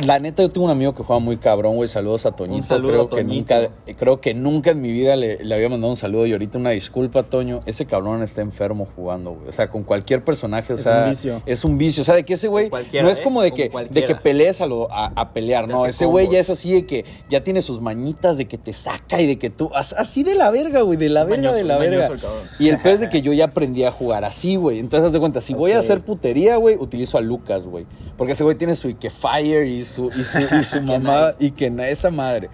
la 0.04 0.18
neta 0.18 0.42
yo 0.42 0.50
tengo 0.50 0.66
un 0.66 0.70
amigo 0.70 0.94
que 0.94 1.02
juega 1.02 1.18
muy 1.20 1.36
cabrón, 1.38 1.76
güey. 1.76 1.88
Saludos 1.88 2.24
a 2.26 2.32
Toñito. 2.32 2.56
Un 2.56 2.62
saludo 2.62 2.92
creo 2.92 3.02
a 3.04 3.08
que 3.08 3.24
nunca, 3.24 3.70
creo 3.98 4.20
que 4.20 4.34
nunca 4.34 4.70
en 4.70 4.80
mi 4.80 4.92
vida 4.92 5.16
le, 5.16 5.42
le 5.44 5.54
había 5.54 5.68
mandado 5.68 5.90
un 5.90 5.96
saludo 5.96 6.26
y 6.26 6.32
ahorita 6.32 6.58
una 6.58 6.70
disculpa, 6.70 7.24
Toño. 7.24 7.60
Ese 7.66 7.86
cabrón 7.86 8.22
está 8.22 8.40
enfermo 8.40 8.86
jugando, 8.94 9.32
güey. 9.32 9.48
O 9.48 9.52
sea, 9.52 9.68
con 9.68 9.82
cualquier 9.82 10.24
personaje, 10.24 10.72
o 10.72 10.76
Es 10.76 10.82
sea, 10.82 11.04
un 11.04 11.10
vicio. 11.10 11.42
es 11.46 11.64
un 11.64 11.78
vicio. 11.78 12.00
O 12.02 12.04
sea, 12.04 12.14
de 12.14 12.24
que 12.24 12.34
ese 12.34 12.48
güey 12.48 12.70
no 13.02 13.10
es 13.10 13.18
¿eh? 13.18 13.22
como 13.22 13.42
de 13.42 13.52
que, 13.52 13.70
de 13.90 14.04
que 14.04 14.14
pelees 14.14 14.60
a, 14.60 14.66
lo, 14.66 14.90
a, 14.92 15.06
a 15.16 15.32
pelear, 15.32 15.66
Te 15.66 15.72
no. 15.72 15.84
Ese 15.86 16.06
güey 16.06 16.28
ya 16.30 16.38
es 16.38 16.50
así 16.50 16.72
de 16.72 16.86
que 16.86 17.04
ya 17.28 17.42
tiene 17.42 17.60
sus 17.62 17.80
mañitas 17.80 18.36
de 18.36 18.46
que 18.46 18.58
te 18.58 18.72
saca 18.72 19.20
y 19.20 19.26
de 19.26 19.38
que 19.38 19.50
tú, 19.50 19.70
as- 19.74 19.94
así 19.94 20.22
de 20.22 20.34
la 20.36 20.50
verga, 20.50 20.82
güey, 20.82 20.96
de 20.96 21.08
la 21.08 21.24
verga, 21.24 21.38
Mañoso, 21.50 21.56
de 21.56 21.64
la 21.64 21.78
verga. 21.78 22.10
Y 22.58 22.68
el 22.68 22.78
peor 22.80 22.94
es 22.94 23.00
de 23.00 23.08
que 23.08 23.20
yo 23.22 23.32
ya 23.32 23.46
aprendí 23.46 23.82
a 23.84 23.90
jugar 23.90 24.24
así, 24.24 24.56
güey. 24.56 24.78
Entonces, 24.78 25.08
haz 25.08 25.12
de 25.12 25.18
cuenta, 25.20 25.40
si 25.40 25.54
voy 25.54 25.72
a 25.72 25.78
hacer 25.80 26.02
putería, 26.02 26.56
güey, 26.56 26.76
utilizo 26.78 27.18
a 27.18 27.20
Lucas, 27.20 27.66
güey. 27.66 27.86
Porque 28.16 28.34
ese 28.34 28.44
güey 28.44 28.56
tiene 28.56 28.76
su 28.76 28.88
Ike 28.88 29.10
Fire 29.10 29.66
y 29.66 29.84
su, 29.88 30.10
y 30.16 30.22
su, 30.22 30.38
y 30.58 30.62
su 30.62 30.80
mamá, 30.82 31.34
y 31.40 31.50
que 31.50 31.68
na- 31.70 31.88
esa 31.88 32.10
madre. 32.10 32.48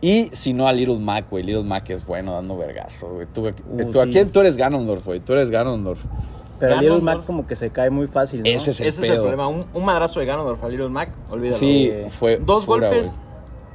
Y 0.00 0.30
si 0.32 0.52
no, 0.52 0.66
a 0.68 0.72
Little 0.72 0.98
Mac, 0.98 1.26
güey. 1.30 1.42
Little 1.42 1.62
Mac 1.64 1.88
es 1.90 2.04
bueno 2.06 2.32
dando 2.32 2.56
vergazo, 2.56 3.08
güey. 3.08 3.26
Tú, 3.32 3.46
Uh, 3.48 3.90
tú, 3.90 4.00
¿a 4.00 4.04
sí. 4.04 4.10
quién? 4.12 4.30
Tú 4.30 4.40
eres 4.40 4.56
Ganondorf, 4.56 5.04
güey. 5.04 5.20
Tú 5.20 5.32
eres 5.34 5.50
Ganondorf. 5.50 6.00
Pero 6.58 6.70
Ganondorf. 6.76 6.82
Little 7.00 7.02
Mac 7.16 7.24
como 7.26 7.46
que 7.46 7.56
se 7.56 7.70
cae 7.70 7.90
muy 7.90 8.06
fácil, 8.06 8.42
¿no? 8.42 8.48
Ese 8.48 8.70
es 8.70 8.80
el 8.80 8.86
Ese 8.86 9.02
es 9.02 9.08
pedo. 9.08 9.14
el 9.14 9.20
problema. 9.20 9.48
Un, 9.48 9.64
un 9.74 9.84
madrazo 9.84 10.20
de 10.20 10.26
Ganondorf 10.26 10.62
a 10.64 10.68
Little 10.68 10.88
Mac, 10.90 11.10
olvídalo. 11.30 11.58
Sí, 11.58 11.92
fue. 12.10 12.36
Dos 12.38 12.66
fuera, 12.66 12.88
golpes 12.88 13.18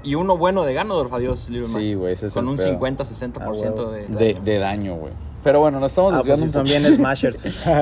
y 0.04 0.16
uno 0.16 0.38
bueno 0.38 0.64
de 0.64 0.74
Ganondorf, 0.74 1.12
adiós, 1.14 1.50
Little 1.50 1.68
Mac. 1.70 1.82
Sí, 1.82 1.94
güey, 1.96 2.14
ese 2.14 2.28
es 2.28 2.34
Con 2.34 2.46
el 2.46 2.50
un 2.52 2.58
pedo. 2.58 2.80
50-60% 2.80 3.40
Ah, 3.40 3.92
de, 3.92 4.06
güey. 4.06 4.08
De, 4.08 4.34
daño. 4.34 4.42
de 4.46 4.58
daño, 4.60 4.96
güey. 4.96 5.14
Pero 5.44 5.60
bueno, 5.60 5.80
nos 5.80 5.92
estamos 5.92 6.14
Ah, 6.14 6.22
pues 6.24 6.40
desviando 6.40 6.52
sí, 6.52 6.58
un 6.60 6.68
son 6.68 6.82
bien 6.82 6.94
Smashers. 6.96 7.38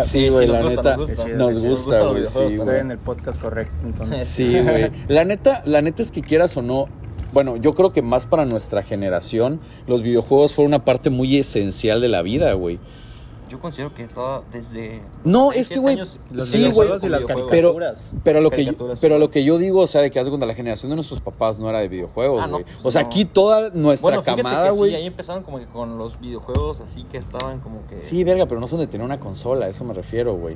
Sí, 0.05 0.29
güey, 0.29 0.45
sí, 0.47 0.51
la 0.51 0.61
gusta, 0.61 0.81
neta. 0.81 0.97
nos 0.97 1.09
gusta. 1.09 1.27
Nos 1.27 1.61
güey. 2.13 2.25
Sí, 2.25 2.39
Estoy 2.43 2.57
güey. 2.57 2.79
en 2.79 2.91
el 2.91 2.97
podcast 2.97 3.41
correcto, 3.41 3.85
entonces. 3.85 4.27
Sí, 4.27 4.59
güey. 4.63 4.89
La 5.07 5.25
neta, 5.25 5.61
la 5.65 5.81
neta 5.81 6.01
es 6.01 6.11
que 6.11 6.21
quieras 6.21 6.55
o 6.57 6.61
no. 6.61 6.87
Bueno, 7.31 7.57
yo 7.57 7.73
creo 7.75 7.91
que 7.91 8.01
más 8.01 8.25
para 8.25 8.45
nuestra 8.45 8.81
generación, 8.81 9.59
los 9.87 10.01
videojuegos 10.01 10.53
fueron 10.53 10.69
una 10.73 10.85
parte 10.85 11.09
muy 11.09 11.37
esencial 11.37 12.01
de 12.01 12.07
la 12.07 12.21
vida, 12.21 12.53
güey. 12.53 12.79
Yo 13.49 13.59
considero 13.59 13.93
que 13.93 14.07
todo 14.07 14.43
desde. 14.51 15.01
No, 15.23 15.51
es 15.51 15.69
que, 15.69 15.79
güey, 15.79 15.97
Sí, 16.05 16.69
güey. 16.71 16.87
Pero, 17.01 17.25
caricaturas. 17.27 18.11
pero 18.23 18.41
lo 18.41 18.51
que 18.51 18.63
yo, 18.63 18.73
pero 19.01 19.17
lo 19.17 19.31
que 19.31 19.43
yo 19.43 19.57
digo, 19.57 19.81
o 19.81 19.87
sea, 19.87 20.01
de 20.01 20.11
que 20.11 20.19
haz 20.19 20.25
de 20.25 20.29
cuenta, 20.31 20.45
la 20.45 20.53
generación 20.53 20.91
de 20.91 20.95
nuestros 20.95 21.19
papás 21.19 21.59
no 21.59 21.69
era 21.69 21.79
de 21.79 21.87
videojuegos, 21.89 22.41
Ah, 22.43 22.47
no, 22.47 22.59
pues 22.59 22.77
o 22.83 22.91
sea, 22.91 23.01
no. 23.01 23.07
aquí 23.07 23.25
toda 23.25 23.71
nuestra 23.71 24.01
Bueno, 24.17 24.23
camada, 24.23 24.69
güey. 24.71 24.91
sí, 24.91 24.95
ahí 24.97 25.05
empezaron 25.07 25.43
como 25.43 25.59
que 25.59 25.65
con 25.65 25.97
los 25.97 26.19
videojuegos 26.19 26.79
así 26.81 27.03
que 27.03 27.17
estaban 27.17 27.59
como 27.59 27.85
que. 27.87 27.99
Sí, 28.01 28.23
verga, 28.23 28.45
pero 28.45 28.61
no 28.61 28.67
son 28.67 28.79
de 28.79 28.87
tener 28.87 29.03
una 29.03 29.19
consola, 29.19 29.65
a 29.65 29.69
eso 29.69 29.83
me 29.83 29.93
refiero, 29.93 30.35
güey. 30.35 30.55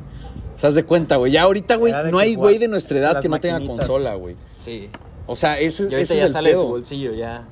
Sea, 0.58 0.70
haz 0.70 0.76
de 0.76 0.84
cuenta, 0.86 1.16
güey. 1.16 1.32
Ya 1.32 1.42
ahorita, 1.44 1.76
güey, 1.78 1.94
no 2.12 2.20
hay 2.20 2.36
güey 2.36 2.60
de 2.60 2.68
nuestra 2.68 3.00
edad 3.00 3.20
que 3.22 3.28
no 3.30 3.40
tenga 3.40 3.60
consola, 3.66 4.14
güey. 4.16 4.36
Sí. 4.58 4.90
O 5.26 5.36
sea, 5.36 5.58
ese, 5.60 5.84
Y 5.84 5.88
ese 5.88 5.96
ahorita 5.96 6.14
es 6.14 6.20
ya 6.20 6.26
el 6.28 6.32
sale 6.32 6.50
de 6.50 6.56
tu 6.56 6.68
bolsillo, 6.68 7.14
ya. 7.14 7.48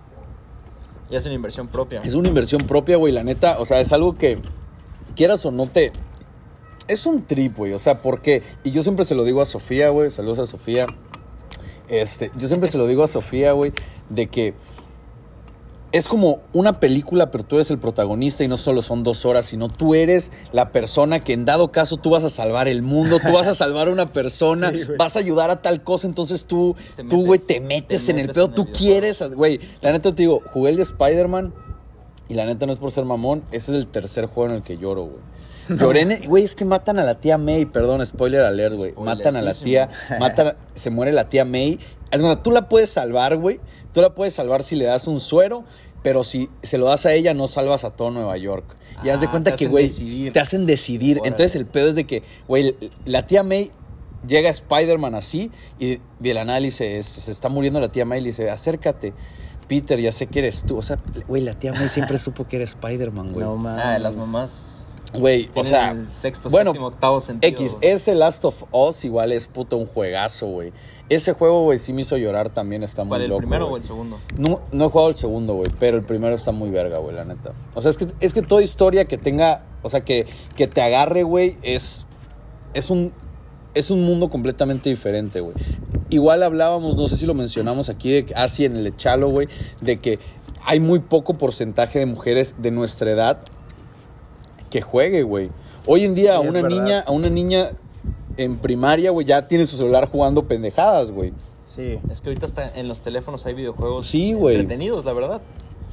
Y 1.09 1.15
es 1.15 1.25
una 1.25 1.33
inversión 1.33 1.67
propia. 1.67 2.01
Es 2.03 2.13
una 2.15 2.27
inversión 2.29 2.61
propia, 2.61 2.95
güey, 2.97 3.11
la 3.11 3.23
neta. 3.23 3.57
O 3.59 3.65
sea, 3.65 3.81
es 3.81 3.91
algo 3.91 4.17
que, 4.17 4.39
quieras 5.11 5.45
o 5.45 5.51
no 5.51 5.67
te... 5.67 5.91
Es 6.87 7.05
un 7.05 7.25
trip, 7.25 7.57
güey. 7.57 7.73
O 7.73 7.79
sea, 7.79 8.01
porque... 8.01 8.41
Y 8.63 8.71
yo 8.71 8.83
siempre 8.83 9.05
se 9.05 9.15
lo 9.15 9.23
digo 9.23 9.41
a 9.41 9.45
Sofía, 9.45 9.89
güey. 9.89 10.09
Saludos 10.09 10.39
a 10.39 10.45
Sofía. 10.45 10.87
Este, 11.87 12.31
yo 12.37 12.47
siempre 12.47 12.69
se 12.69 12.77
lo 12.77 12.87
digo 12.87 13.03
a 13.03 13.07
Sofía, 13.07 13.51
güey, 13.51 13.73
de 14.09 14.27
que 14.27 14.53
es 15.91 16.07
como 16.07 16.39
una 16.53 16.79
película, 16.79 17.31
pero 17.31 17.43
tú 17.43 17.55
eres 17.57 17.69
el 17.69 17.77
protagonista 17.77 18.45
y 18.45 18.47
no 18.47 18.57
solo 18.57 18.81
son 18.81 19.03
dos 19.03 19.25
horas, 19.25 19.45
sino 19.47 19.67
tú 19.67 19.93
eres 19.93 20.31
la 20.53 20.71
persona 20.71 21.19
que 21.21 21.33
en 21.33 21.43
dado 21.43 21.73
caso 21.73 21.97
tú 21.97 22.09
vas 22.11 22.23
a 22.23 22.29
salvar 22.29 22.69
el 22.69 22.81
mundo, 22.81 23.19
tú 23.19 23.33
vas 23.33 23.47
a 23.47 23.55
salvar 23.55 23.89
a 23.89 23.91
una 23.91 24.13
persona, 24.13 24.71
Sí, 24.73 24.83
vas 24.97 25.17
a 25.17 25.19
ayudar 25.19 25.49
a 25.49 25.61
tal 25.61 25.83
cosa, 25.83 26.07
entonces 26.07 26.45
tú, 26.45 26.77
Te 26.95 27.03
tú, 27.03 27.25
güey, 27.25 27.41
metes- 27.41 27.47
te 27.47 27.59
metes 27.59 28.05
te 28.05 28.11
en 28.13 28.19
el 28.19 28.27
pedo, 28.29 28.45
el 28.45 28.53
tú 28.53 28.67
quieres, 28.71 29.21
güey, 29.35 29.59
la 29.81 29.91
neta 29.91 30.15
te 30.15 30.23
digo, 30.23 30.41
jugué 30.53 30.69
el 30.71 30.77
de 30.77 30.83
Spider-Man 30.83 31.53
y 32.31 32.33
la 32.35 32.45
neta 32.45 32.65
no 32.65 32.71
es 32.71 32.79
por 32.79 32.91
ser 32.91 33.03
mamón, 33.03 33.43
ese 33.51 33.71
es 33.73 33.77
el 33.77 33.87
tercer 33.87 34.25
juego 34.27 34.49
en 34.51 34.55
el 34.57 34.63
que 34.63 34.77
lloro, 34.77 35.03
güey. 35.03 35.77
Lloré, 35.77 36.01
en 36.01 36.11
el- 36.11 36.27
güey, 36.27 36.43
es 36.43 36.55
que 36.55 36.65
matan 36.65 36.97
a 36.99 37.03
la 37.03 37.19
tía 37.19 37.37
May, 37.37 37.65
perdón, 37.65 38.05
spoiler 38.05 38.41
alert, 38.43 38.75
güey. 38.75 38.93
Matan 38.97 39.35
a 39.35 39.41
la 39.41 39.53
tía, 39.53 39.89
matan, 40.19 40.55
se 40.73 40.89
muere 40.89 41.11
la 41.11 41.29
tía 41.29 41.45
May. 41.45 41.79
Es 42.11 42.21
más, 42.21 42.41
tú 42.43 42.51
la 42.51 42.67
puedes 42.67 42.89
salvar, 42.89 43.37
güey. 43.37 43.59
Tú 43.93 44.01
la 44.01 44.13
puedes 44.13 44.33
salvar 44.33 44.63
si 44.63 44.75
le 44.75 44.85
das 44.85 45.07
un 45.07 45.19
suero, 45.19 45.63
pero 46.03 46.23
si 46.23 46.49
se 46.63 46.77
lo 46.77 46.85
das 46.87 47.05
a 47.05 47.13
ella, 47.13 47.33
no 47.33 47.47
salvas 47.47 47.83
a 47.83 47.91
todo 47.91 48.11
Nueva 48.11 48.35
York. 48.37 48.65
Y 49.03 49.09
haz 49.09 49.21
de 49.21 49.27
Ah, 49.27 49.31
cuenta 49.31 49.51
que, 49.53 49.67
güey, 49.67 49.89
te 50.31 50.39
hacen 50.39 50.65
decidir. 50.65 51.17
Órale. 51.19 51.27
Entonces 51.29 51.55
el 51.55 51.65
pedo 51.65 51.89
es 51.89 51.95
de 51.95 52.05
que, 52.05 52.23
güey, 52.47 52.75
la 53.05 53.27
tía 53.27 53.43
May 53.43 53.71
llega 54.27 54.49
a 54.49 54.51
Spider-Man 54.51 55.15
así 55.15 55.51
y 55.79 55.99
de 56.19 56.33
la 56.33 56.43
nada 56.43 56.59
le 56.59 56.67
dice, 56.67 56.97
"Es- 56.99 57.05
se 57.07 57.31
está 57.31 57.49
muriendo 57.49 57.79
la 57.79 57.91
tía 57.91 58.03
May, 58.05 58.19
y 58.19 58.23
le 58.23 58.29
dice, 58.29 58.49
acércate. 58.49 59.13
Peter, 59.71 59.97
ya 60.01 60.11
sé 60.11 60.27
que 60.27 60.39
eres 60.39 60.65
tú. 60.65 60.75
O 60.75 60.81
sea, 60.81 60.97
güey, 61.29 61.41
la 61.41 61.53
tía 61.53 61.71
May 61.71 61.87
siempre 61.87 62.17
supo 62.17 62.45
que 62.45 62.57
era 62.57 62.65
Spider-Man, 62.65 63.31
güey. 63.31 63.45
No 63.45 63.55
mames. 63.55 63.85
Ah, 63.85 63.97
las 63.99 64.17
mamás 64.17 64.85
Güey, 65.13 65.49
o 65.55 65.63
sea, 65.63 65.91
el 65.91 66.09
sexto, 66.09 66.49
bueno, 66.49 66.71
séptimo, 66.71 66.87
octavo 66.87 67.21
sentido. 67.21 67.49
X, 67.53 67.77
ese 67.79 68.13
Last 68.13 68.43
of 68.43 68.63
Us 68.71 69.05
igual 69.05 69.31
es 69.31 69.47
puto 69.47 69.77
un 69.77 69.85
juegazo, 69.85 70.47
güey. 70.47 70.73
Ese 71.07 71.31
juego, 71.31 71.63
güey, 71.63 71.79
sí 71.79 71.93
me 71.93 72.01
hizo 72.01 72.17
llorar 72.17 72.49
también, 72.49 72.83
está 72.83 73.05
muy 73.05 73.11
¿Cuál, 73.11 73.21
el 73.21 73.29
loco, 73.29 73.39
primero 73.39 73.67
o 73.67 73.77
el 73.77 73.83
segundo? 73.83 74.19
No, 74.37 74.59
no 74.73 74.85
he 74.85 74.89
jugado 74.89 75.09
el 75.09 75.15
segundo, 75.15 75.55
güey, 75.55 75.69
pero 75.79 75.95
el 75.95 76.03
primero 76.03 76.35
está 76.35 76.51
muy 76.51 76.69
verga, 76.69 76.97
güey, 76.99 77.15
la 77.15 77.23
neta. 77.23 77.53
O 77.75 77.81
sea, 77.81 77.91
es 77.91 77.97
que, 77.97 78.07
es 78.19 78.33
que 78.33 78.41
toda 78.41 78.61
historia 78.61 79.05
que 79.05 79.17
tenga, 79.17 79.63
o 79.83 79.89
sea, 79.89 80.01
que, 80.01 80.25
que 80.55 80.67
te 80.67 80.81
agarre, 80.81 81.23
güey, 81.23 81.57
es, 81.61 82.07
es, 82.73 82.89
un, 82.89 83.13
es 83.73 83.91
un 83.91 84.03
mundo 84.03 84.29
completamente 84.29 84.89
diferente, 84.89 85.39
güey. 85.39 85.55
Igual 86.09 86.43
hablábamos, 86.43 86.95
no 86.97 87.07
sé 87.07 87.17
si 87.17 87.25
lo 87.25 87.33
mencionamos 87.33 87.89
aquí, 87.89 88.11
de, 88.11 88.25
que- 88.25 88.33
así 88.35 88.65
en 88.65 88.75
el 88.75 88.87
Echalo, 88.87 89.29
güey, 89.29 89.47
de 89.81 89.97
que 89.99 90.19
hay 90.63 90.79
muy 90.79 90.99
poco 90.99 91.35
porcentaje 91.35 91.99
de 91.99 92.05
mujeres 92.05 92.55
de 92.59 92.71
nuestra 92.71 93.11
edad 93.11 93.39
que 94.69 94.81
juegue, 94.81 95.23
güey. 95.23 95.49
Hoy 95.85 96.03
en 96.03 96.15
día 96.15 96.31
Sí, 96.31 96.37
a 96.37 96.39
una 96.41 96.61
niña, 96.61 96.99
a 97.01 97.11
una 97.11 97.29
niña 97.29 97.71
en 98.37 98.57
primaria, 98.57 99.11
güey, 99.11 99.25
ya 99.25 99.47
tiene 99.47 99.65
su 99.65 99.77
celular 99.77 100.07
jugando 100.09 100.47
pendejadas, 100.47 101.11
güey. 101.11 101.33
Sí. 101.65 101.99
Es 102.09 102.21
que 102.21 102.29
ahorita 102.29 102.45
está 102.45 102.71
en 102.75 102.87
los 102.87 103.01
teléfonos 103.01 103.45
hay 103.45 103.53
videojuegos 103.53 104.07
Sí, 104.07 104.33
güey. 104.33 104.55
entretenidos, 104.55 105.05
la 105.05 105.13
verdad. 105.13 105.41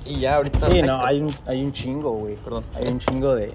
Y 0.04 0.20
ya 0.20 0.36
ahorita 0.36 0.58
Sí, 0.70 0.82
no, 0.82 1.04
hay 1.04 1.20
un, 1.20 1.30
hay 1.46 1.62
un 1.62 1.72
chingo, 1.72 2.12
güey. 2.12 2.36
Perdón. 2.36 2.64
Hay 2.74 2.88
un 2.88 2.98
chingo 2.98 3.34
de, 3.34 3.52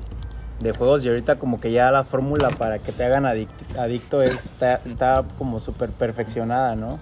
de 0.59 0.71
juegos 0.73 1.03
y 1.03 1.09
ahorita 1.09 1.37
como 1.39 1.59
que 1.59 1.71
ya 1.71 1.91
la 1.91 2.03
fórmula 2.03 2.49
para 2.49 2.79
que 2.79 2.91
te 2.91 3.03
hagan 3.03 3.25
adict- 3.25 3.77
adicto 3.79 4.21
está, 4.21 4.75
está 4.85 5.23
como 5.37 5.59
súper 5.59 5.89
perfeccionada, 5.89 6.75
¿no? 6.75 6.99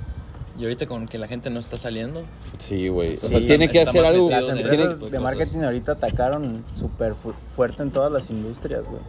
Y 0.60 0.63
ahorita 0.63 0.86
con 0.86 1.08
que 1.08 1.17
la 1.17 1.27
gente 1.27 1.50
no 1.50 1.60
está 1.60 1.77
saliendo, 1.77 2.24
Sí, 2.58 2.88
güey. 2.89 3.15
Sí, 3.15 3.27
o 3.27 3.29
sea, 3.29 3.39
tiene 3.39 3.70
que 3.70 3.81
hacer 3.81 4.03
algo. 4.05 4.29
Las 4.29 4.50
empresas 4.50 5.00
de 5.00 5.20
marketing 5.20 5.60
ahorita 5.60 5.93
atacaron 5.93 6.63
súper 6.75 7.15
fu- 7.15 7.34
fuerte 7.55 7.84
en 7.84 7.91
todas 7.91 8.12
las 8.12 8.29
industrias, 8.29 8.84
güey. 8.86 9.01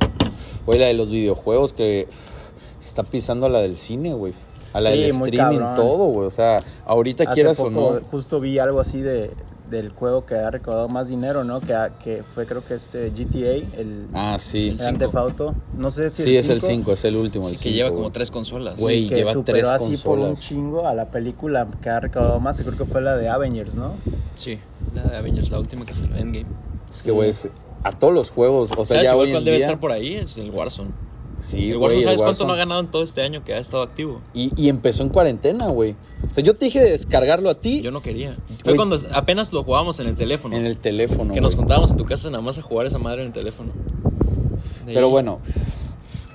Güey, 0.67 0.79
la 0.79 0.87
de 0.87 0.95
los 0.95 1.11
videojuegos 1.11 1.73
que 1.73 2.07
se 2.79 2.89
está 2.89 3.03
pisando 3.03 3.47
a 3.47 3.49
la 3.49 3.61
del 3.61 3.77
cine, 3.77 4.15
güey. 4.15 4.33
A 4.73 4.81
la 4.81 4.91
Sí, 4.93 5.01
del 5.01 5.11
streaming, 5.11 5.59
todo, 5.75 6.05
güey. 6.07 6.27
O 6.27 6.31
sea, 6.31 6.63
ahorita 6.87 7.25
Hace 7.25 7.35
quieras 7.35 7.57
poco 7.59 7.69
o 7.69 7.95
no. 7.95 8.01
justo 8.11 8.41
vi 8.41 8.59
algo 8.59 8.81
así 8.81 9.01
de 9.03 9.31
del 9.73 9.89
juego 9.89 10.25
que 10.25 10.37
ha 10.37 10.49
recaudado 10.53 10.89
más 10.89 11.09
dinero, 11.09 11.43
¿no? 11.43 11.61
Que, 11.61 11.75
ha- 11.75 11.99
que 11.99 12.23
fue 12.35 12.47
creo 12.47 12.65
que 12.65 12.75
este 12.75 13.11
GTA, 13.11 13.55
el 13.81 14.07
Ah, 14.15 14.37
sí. 14.39 14.69
El 14.69 14.77
Grand. 14.77 14.99
Theft 14.99 15.17
Auto. 15.17 15.55
No 15.77 15.91
sé 15.91 16.11
si 16.11 16.23
Sí, 16.23 16.37
es 16.37 16.49
el 16.49 16.61
cinco, 16.61 16.73
5, 16.75 16.93
es 16.93 17.05
el 17.07 17.17
último. 17.17 17.47
sí 17.49 17.55
el 17.55 17.59
que 17.61 17.69
cinco, 17.71 17.75
lleva 17.77 17.91
como 17.91 18.13
tres 18.13 18.31
consolas. 18.31 18.79
Güey, 18.81 19.09
que 19.09 19.17
lleva 19.17 19.33
superó 19.33 19.59
tres 19.59 19.69
así 19.71 19.97
por 19.97 20.21
un 20.21 20.37
chingo 20.37 20.87
a 20.87 20.95
la 20.95 21.11
película 21.11 21.67
que 21.83 21.89
ha 21.91 21.99
recaudado 21.99 22.39
más, 22.39 22.61
creo 22.61 22.79
que 22.79 22.85
fue 22.85 23.01
la 23.03 23.17
de 23.17 23.29
Avengers, 23.29 23.75
¿no? 23.75 23.95
Sí, 24.37 24.61
la 24.95 25.03
de 25.03 25.17
Avengers, 25.17 25.51
la 25.51 25.59
última 25.59 25.85
que 25.85 25.95
salió, 25.95 26.15
Endgame. 26.17 26.47
Es 26.89 27.03
que, 27.03 27.11
güey, 27.11 27.33
a 27.83 27.91
todos 27.91 28.15
los 28.15 28.31
juegos. 28.31 28.71
O 28.77 28.85
sea, 28.85 28.97
¿Sabes 28.97 29.05
ya 29.07 29.13
igual 29.13 29.27
hoy 29.27 29.33
cuál 29.33 29.41
en 29.41 29.45
debe 29.47 29.57
día- 29.57 29.67
estar 29.67 29.81
por 29.81 29.91
ahí? 29.91 30.15
Es 30.15 30.37
el 30.39 30.51
Warzone. 30.51 30.91
Sí, 31.43 31.71
el 31.71 31.77
Warzone, 31.79 31.99
el 31.99 32.05
¿sabes 32.05 32.19
cuánto 32.21 32.45
Warzone. 32.45 32.49
no 32.49 32.55
ha 32.55 32.57
ganado 32.57 32.81
en 32.81 32.91
todo 32.91 33.03
este 33.03 33.21
año 33.23 33.45
que 33.45 33.53
ha 33.55 33.59
estado 33.59 33.83
activo? 33.83 34.21
Y, 34.33 34.53
y 34.57 34.69
empezó 34.69 35.03
en 35.03 35.09
cuarentena, 35.09 35.67
güey. 35.69 35.97
O 36.31 36.35
sea, 36.35 36.45
yo 36.45 36.55
te 36.55 36.67
dije 36.67 36.81
de 36.81 36.93
descargarlo 36.93 37.51
a 37.51 37.55
ti 37.57 37.83
Yo 37.83 37.91
no 37.91 38.01
quería. 38.01 38.29
Güey. 38.29 38.59
Fue 38.65 38.77
cuando 38.77 38.97
apenas 39.13 39.53
lo 39.53 39.65
jugábamos 39.65 39.99
en 40.01 40.07
el 40.07 40.15
teléfono. 40.17 40.57
en 40.57 40.65
el 40.67 40.77
teléfono. 40.77 41.35
que 41.35 41.41
nos 41.41 41.55
güey. 41.55 41.59
juntábamos 41.65 41.91
en 41.91 41.97
tu 41.97 42.05
casa 42.05 42.31
nada 42.31 42.43
más 42.43 42.59
a 42.59 42.63
jugar 42.63 42.87
esa 42.87 42.99
madre 42.99 43.23
en 43.23 43.27
el 43.29 43.33
teléfono. 43.33 43.73
De 44.87 44.95
Pero 44.95 45.07
ahí- 45.07 45.11
bueno, 45.13 45.41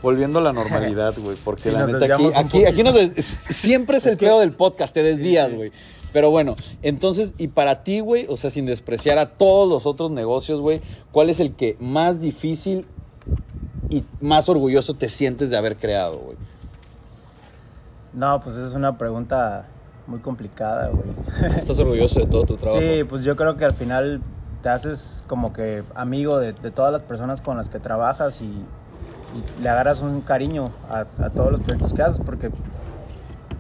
volviendo 0.02 0.40
a 0.40 0.42
la 0.42 0.54
normalidad, 0.54 1.14
güey, 1.24 1.38
porque 1.44 1.64
Sí, 1.64 1.72
la 1.72 1.86
neta 1.88 2.14
aquí, 2.16 2.28
aquí, 2.36 2.66
aquí 2.66 2.84
nos 2.84 2.94
des- 2.96 3.14
siempre 3.26 3.98
es, 3.98 4.06
el 4.06 4.18
pedo 4.18 4.40
del 4.42 4.52
podcast, 4.52 4.94
te 4.94 5.04
desvías, 5.04 5.54
güey. 5.54 5.72
Pero 6.14 6.32
bueno, 6.32 6.56
entonces, 6.84 7.34
y 7.38 7.48
para 7.50 7.84
ti, 7.84 8.00
güey, 8.00 8.26
o 8.30 8.38
sea, 8.38 8.50
sin 8.50 8.66
despreciar 8.66 9.18
a 9.18 9.32
todos 9.32 9.70
los 9.70 9.86
otros 9.86 10.10
negocios, 10.12 10.62
güey, 10.62 10.82
¿cuál 11.12 11.30
es 11.30 11.40
el 11.40 11.54
que 11.54 11.76
más 11.80 12.22
difícil 12.22 12.86
y 13.90 14.04
más 14.22 14.50
orgulloso 14.50 14.94
te 14.94 15.10
sientes 15.10 15.50
de 15.50 15.58
haber 15.58 15.78
creado, 15.78 16.18
güey? 16.20 16.38
No, 18.14 18.42
pues 18.42 18.56
esa 18.56 18.68
es 18.68 18.74
una 18.74 18.98
pregunta 18.98 19.66
muy 20.08 20.20
complicada, 20.20 20.90
güey. 20.90 21.10
Estás 21.60 21.78
orgulloso 21.80 22.20
de 22.20 22.28
todo 22.28 22.44
tu 22.44 22.56
trabajo. 22.58 22.80
Sí, 22.82 23.04
pues 23.04 23.24
yo 23.24 23.36
creo 23.36 23.58
que 23.58 23.66
al 23.66 23.74
final 23.74 24.22
te 24.64 24.70
haces 24.70 25.24
como 25.28 25.54
que 25.54 25.84
amigo 25.96 26.40
de, 26.40 26.54
de 26.54 26.72
todas 26.72 26.92
las 26.92 27.04
personas 27.04 27.42
con 27.42 27.58
las 27.58 27.70
que 27.70 27.80
trabajas 27.80 28.42
y, 28.42 28.46
y 28.46 29.62
le 29.62 29.70
agarras 29.70 30.02
un 30.02 30.22
cariño 30.22 30.72
a, 30.90 31.02
a 31.24 31.30
todos 31.30 31.52
los 31.52 31.62
proyectos 31.62 31.94
que 31.94 32.02
haces 32.02 32.22
porque 32.26 32.50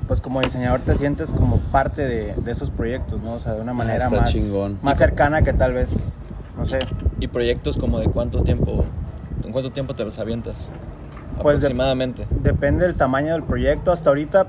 pues 0.08 0.22
como 0.22 0.42
diseñador 0.42 0.80
te 0.80 0.96
sientes 0.96 1.34
como 1.34 1.58
parte 1.72 2.02
de, 2.08 2.34
de 2.34 2.52
esos 2.52 2.72
proyectos, 2.72 3.22
¿no? 3.22 3.34
O 3.34 3.40
sea, 3.40 3.54
de 3.54 3.62
una 3.62 3.74
manera 3.74 4.06
Ah, 4.06 4.08
está 4.08 4.22
más, 4.22 4.32
chingón. 4.32 4.80
más 4.82 4.98
cercana 4.98 5.42
que 5.42 5.52
tal 5.54 5.74
vez, 5.74 6.14
no 6.58 6.66
sé, 6.66 6.80
¿Y 7.20 7.28
proyectos 7.28 7.76
como 7.78 8.00
de 8.00 8.06
cuánto 8.08 8.42
tiempo? 8.42 8.86
¿En 9.44 9.52
cuánto 9.52 9.72
tiempo 9.72 9.94
te 9.96 10.04
los 10.04 10.20
avientas? 10.20 10.70
Pues 11.42 11.62
de- 11.62 11.68
Aproximadamente. 11.68 12.28
Depende 12.32 12.86
del 12.86 12.96
tamaño 12.96 13.34
del 13.34 13.44
proyecto. 13.44 13.92
Hasta 13.92 14.10
ahorita, 14.10 14.48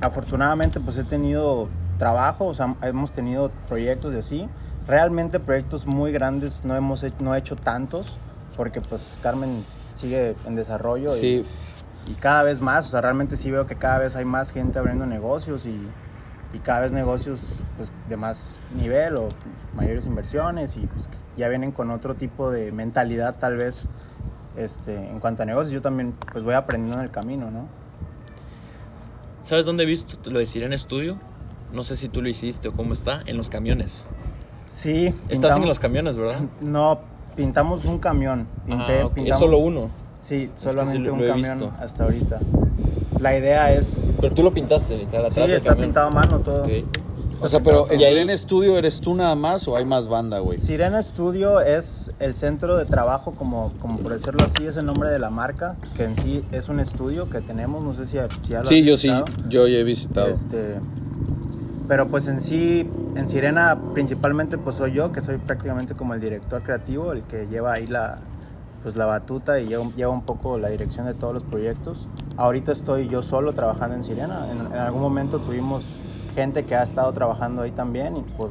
afortunadamente, 0.00 0.80
pues 0.80 0.96
he 0.98 1.04
tenido 1.04 1.68
trabajo, 1.98 2.46
o 2.46 2.54
sea, 2.54 2.76
hemos 2.82 3.12
tenido 3.12 3.50
proyectos 3.68 4.14
y 4.14 4.18
así. 4.18 4.48
Realmente 4.86 5.40
proyectos 5.40 5.86
muy 5.86 6.12
grandes 6.12 6.64
no 6.64 6.74
hemos 6.76 7.02
hecho, 7.02 7.16
no 7.20 7.34
he 7.34 7.38
hecho 7.38 7.56
tantos, 7.56 8.18
porque 8.56 8.80
pues 8.80 9.18
Carmen 9.22 9.64
sigue 9.94 10.34
en 10.46 10.54
desarrollo 10.54 11.14
y- 11.16 11.18
Sí, 11.20 11.44
y, 12.06 12.14
cada 12.14 12.42
vez 12.44 12.60
más, 12.60 12.86
o 12.86 12.90
sea, 12.90 13.00
realmente 13.02 13.36
sí 13.36 13.50
veo 13.50 13.66
que 13.66 13.74
cada 13.76 13.98
vez 13.98 14.16
hay 14.16 14.24
más 14.24 14.50
gente 14.50 14.78
abriendo 14.78 15.04
negocios 15.04 15.66
y, 15.66 15.76
y 16.54 16.58
cada 16.60 16.80
vez 16.80 16.92
negocios 16.92 17.40
pues, 17.76 17.92
de 18.08 18.16
más 18.16 18.54
nivel 18.74 19.16
o 19.16 19.28
mayores 19.74 20.06
inversiones 20.06 20.76
y 20.76 20.86
pues, 20.86 21.10
ya 21.38 21.48
vienen 21.48 21.72
con 21.72 21.90
otro 21.90 22.14
tipo 22.16 22.50
de 22.50 22.72
mentalidad 22.72 23.36
tal 23.38 23.56
vez 23.56 23.88
este, 24.56 24.94
en 24.94 25.20
cuanto 25.20 25.44
a 25.44 25.46
negocios. 25.46 25.72
Yo 25.72 25.80
también 25.80 26.14
pues 26.32 26.44
voy 26.44 26.54
aprendiendo 26.54 26.98
en 26.98 27.04
el 27.04 27.10
camino, 27.10 27.50
¿no? 27.50 27.66
¿Sabes 29.42 29.64
dónde 29.64 29.84
he 29.84 29.86
visto 29.86 30.18
lo 30.30 30.40
de 30.40 30.46
Sirena 30.46 30.76
Studio? 30.76 31.16
No 31.72 31.84
sé 31.84 31.96
si 31.96 32.08
tú 32.08 32.20
lo 32.20 32.28
hiciste 32.28 32.68
o 32.68 32.72
cómo 32.72 32.92
está. 32.92 33.22
En 33.26 33.36
los 33.36 33.48
camiones. 33.48 34.04
Sí. 34.68 35.06
Estás 35.06 35.52
en 35.56 35.62
pintamos- 35.62 35.66
los 35.66 35.78
camiones, 35.78 36.16
¿verdad? 36.16 36.40
No, 36.60 37.00
pintamos 37.36 37.84
un 37.84 37.98
camión. 37.98 38.46
Pinté, 38.66 39.00
Ah, 39.00 39.06
ok. 39.06 39.16
Es 39.18 39.24
pintamos- 39.24 39.38
solo 39.38 39.58
uno. 39.58 39.88
Sí, 40.18 40.48
que 40.48 40.58
solamente 40.58 41.04
sí 41.04 41.10
un 41.10 41.24
camión 41.26 41.58
visto. 41.58 41.72
hasta 41.78 42.04
ahorita. 42.04 42.40
La 43.20 43.38
idea 43.38 43.72
es... 43.72 44.10
Pero 44.20 44.34
tú 44.34 44.42
lo 44.42 44.52
pintaste, 44.52 44.96
literal, 44.96 45.30
Sí, 45.30 45.40
del 45.40 45.52
está 45.52 45.74
pintado 45.76 46.08
a 46.08 46.10
mano 46.10 46.40
todo. 46.40 46.64
Ok. 46.64 46.70
O 47.40 47.48
sea, 47.48 47.60
pero 47.60 47.90
en 47.90 47.98
Sirena 48.00 48.36
Studio 48.36 48.76
eres 48.78 49.00
tú 49.00 49.14
nada 49.14 49.34
más 49.34 49.66
o 49.68 49.76
hay 49.76 49.84
más 49.84 50.08
banda, 50.08 50.38
güey. 50.40 50.58
Sirena 50.58 51.02
Studio 51.02 51.60
es 51.60 52.10
el 52.18 52.34
centro 52.34 52.76
de 52.76 52.84
trabajo, 52.84 53.32
como, 53.32 53.72
como 53.80 53.98
por 53.98 54.12
decirlo 54.12 54.44
así, 54.44 54.66
es 54.66 54.76
el 54.76 54.86
nombre 54.86 55.10
de 55.10 55.18
la 55.18 55.30
marca, 55.30 55.76
que 55.96 56.04
en 56.04 56.16
sí 56.16 56.44
es 56.52 56.68
un 56.68 56.80
estudio 56.80 57.28
que 57.30 57.40
tenemos, 57.40 57.82
no 57.82 57.94
sé 57.94 58.06
si, 58.06 58.18
si 58.42 58.50
ya 58.50 58.62
lo 58.62 58.68
Sí, 58.68 58.80
has 58.80 58.86
yo 58.86 58.96
sí, 58.96 59.10
yo 59.48 59.66
ya 59.68 59.78
he 59.78 59.84
visitado. 59.84 60.26
Este, 60.26 60.76
pero 61.86 62.08
pues 62.08 62.28
en 62.28 62.40
sí, 62.40 62.88
en 63.16 63.28
Sirena 63.28 63.78
principalmente 63.94 64.58
pues 64.58 64.76
soy 64.76 64.92
yo, 64.92 65.12
que 65.12 65.20
soy 65.20 65.38
prácticamente 65.38 65.94
como 65.94 66.14
el 66.14 66.20
director 66.20 66.62
creativo, 66.62 67.12
el 67.12 67.22
que 67.22 67.46
lleva 67.46 67.72
ahí 67.72 67.86
la, 67.86 68.18
pues 68.82 68.96
la 68.96 69.06
batuta 69.06 69.60
y 69.60 69.66
lleva, 69.68 69.84
lleva 69.96 70.12
un 70.12 70.22
poco 70.22 70.58
la 70.58 70.68
dirección 70.68 71.06
de 71.06 71.14
todos 71.14 71.32
los 71.34 71.44
proyectos. 71.44 72.08
Ahorita 72.36 72.72
estoy 72.72 73.08
yo 73.08 73.22
solo 73.22 73.52
trabajando 73.52 73.96
en 73.96 74.02
Sirena, 74.02 74.46
en, 74.52 74.72
en 74.72 74.78
algún 74.78 75.00
momento 75.00 75.38
tuvimos 75.40 75.84
gente 76.38 76.62
que 76.62 76.76
ha 76.76 76.84
estado 76.84 77.12
trabajando 77.12 77.62
ahí 77.62 77.72
también 77.72 78.16
y 78.16 78.22
por, 78.22 78.50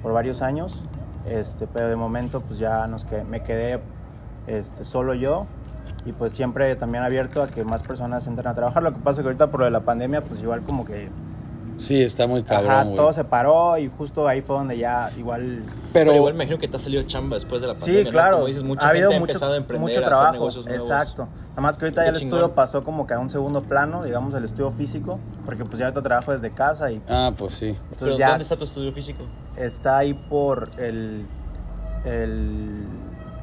por 0.00 0.12
varios 0.12 0.42
años, 0.42 0.84
Este, 1.28 1.66
pero 1.66 1.88
de 1.88 1.96
momento 1.96 2.40
pues 2.40 2.60
ya 2.60 2.86
nos 2.86 3.04
que 3.04 3.24
me 3.24 3.40
quedé 3.40 3.80
este, 4.46 4.84
solo 4.84 5.12
yo 5.12 5.46
y 6.04 6.12
pues 6.12 6.30
siempre 6.32 6.76
también 6.76 7.02
abierto 7.02 7.42
a 7.42 7.48
que 7.48 7.64
más 7.64 7.82
personas 7.82 8.28
entren 8.28 8.46
a 8.46 8.54
trabajar. 8.54 8.80
Lo 8.84 8.92
que 8.92 9.00
pasa 9.00 9.20
es 9.20 9.24
que 9.24 9.28
ahorita 9.30 9.50
por 9.50 9.58
lo 9.58 9.64
de 9.66 9.72
la 9.72 9.80
pandemia 9.80 10.20
pues 10.22 10.40
igual 10.40 10.60
como 10.62 10.84
que 10.84 11.08
Sí, 11.78 12.00
está 12.00 12.28
muy 12.28 12.42
cabrón, 12.44 12.70
ajá, 12.70 12.94
todo 12.94 13.12
se 13.12 13.24
paró 13.24 13.76
y 13.76 13.88
justo 13.88 14.26
ahí 14.28 14.40
fue 14.40 14.56
donde 14.56 14.78
ya 14.78 15.10
igual 15.18 15.62
Pero, 15.92 16.10
Pero, 16.10 16.14
igual 16.14 16.34
me 16.34 16.44
imagino 16.44 16.58
que 16.58 16.68
te 16.68 16.76
ha 16.76 16.80
salido 16.80 17.02
chamba 17.02 17.34
después 17.34 17.60
de 17.60 17.66
la 17.66 17.74
pandemia. 17.74 18.00
Sí, 18.00 18.04
¿no? 18.04 18.10
claro. 18.12 18.36
Como 18.36 18.46
dices, 18.46 18.62
mucha 18.62 18.86
ha 18.86 18.90
habido 18.90 19.10
gente 19.10 19.16
ha 19.16 19.20
mucho, 19.20 19.32
empezado 19.32 19.52
a 19.54 19.56
emprender, 19.56 19.80
mucho 19.88 19.98
a 19.98 20.02
hacer 20.02 20.08
trabajo. 20.08 20.32
negocios 20.32 20.64
nuevos. 20.64 20.88
Exacto. 20.88 21.28
Nada 21.56 21.62
más 21.68 21.78
que 21.78 21.86
ahorita 21.86 22.02
Qué 22.02 22.06
ya 22.08 22.12
el 22.12 22.18
chingón. 22.20 22.38
estudio 22.40 22.54
pasó 22.54 22.84
como 22.84 23.06
que 23.06 23.14
a 23.14 23.18
un 23.18 23.30
segundo 23.30 23.62
plano, 23.62 24.04
digamos, 24.04 24.34
el 24.34 24.44
estudio 24.44 24.70
físico, 24.70 25.18
porque 25.46 25.64
pues 25.64 25.78
ya 25.78 25.86
ahorita 25.86 26.02
trabajo 26.02 26.32
desde 26.32 26.50
casa 26.50 26.90
y 26.92 27.00
Ah, 27.08 27.32
pues 27.36 27.54
sí. 27.54 27.70
Pero 27.72 27.86
entonces 27.92 28.18
ya 28.18 28.28
¿dónde 28.28 28.42
está 28.42 28.56
tu 28.56 28.64
estudio 28.64 28.92
físico? 28.92 29.24
está 29.56 29.96
ahí 29.96 30.12
por 30.12 30.68
el, 30.78 31.26
el 32.04 32.86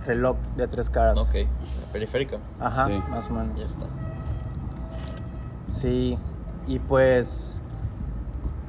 reloj 0.06 0.38
de 0.56 0.68
tres 0.68 0.92
caras. 0.92 1.18
Ok, 1.18 1.34
la 1.34 1.92
periférica. 1.92 2.38
Ajá, 2.60 2.86
Sí. 2.88 3.02
más 3.10 3.28
o 3.30 3.34
menos. 3.34 3.60
Ya 3.60 3.66
está. 3.66 3.88
Sí, 5.66 6.18
y 6.68 6.78
pues 6.78 7.62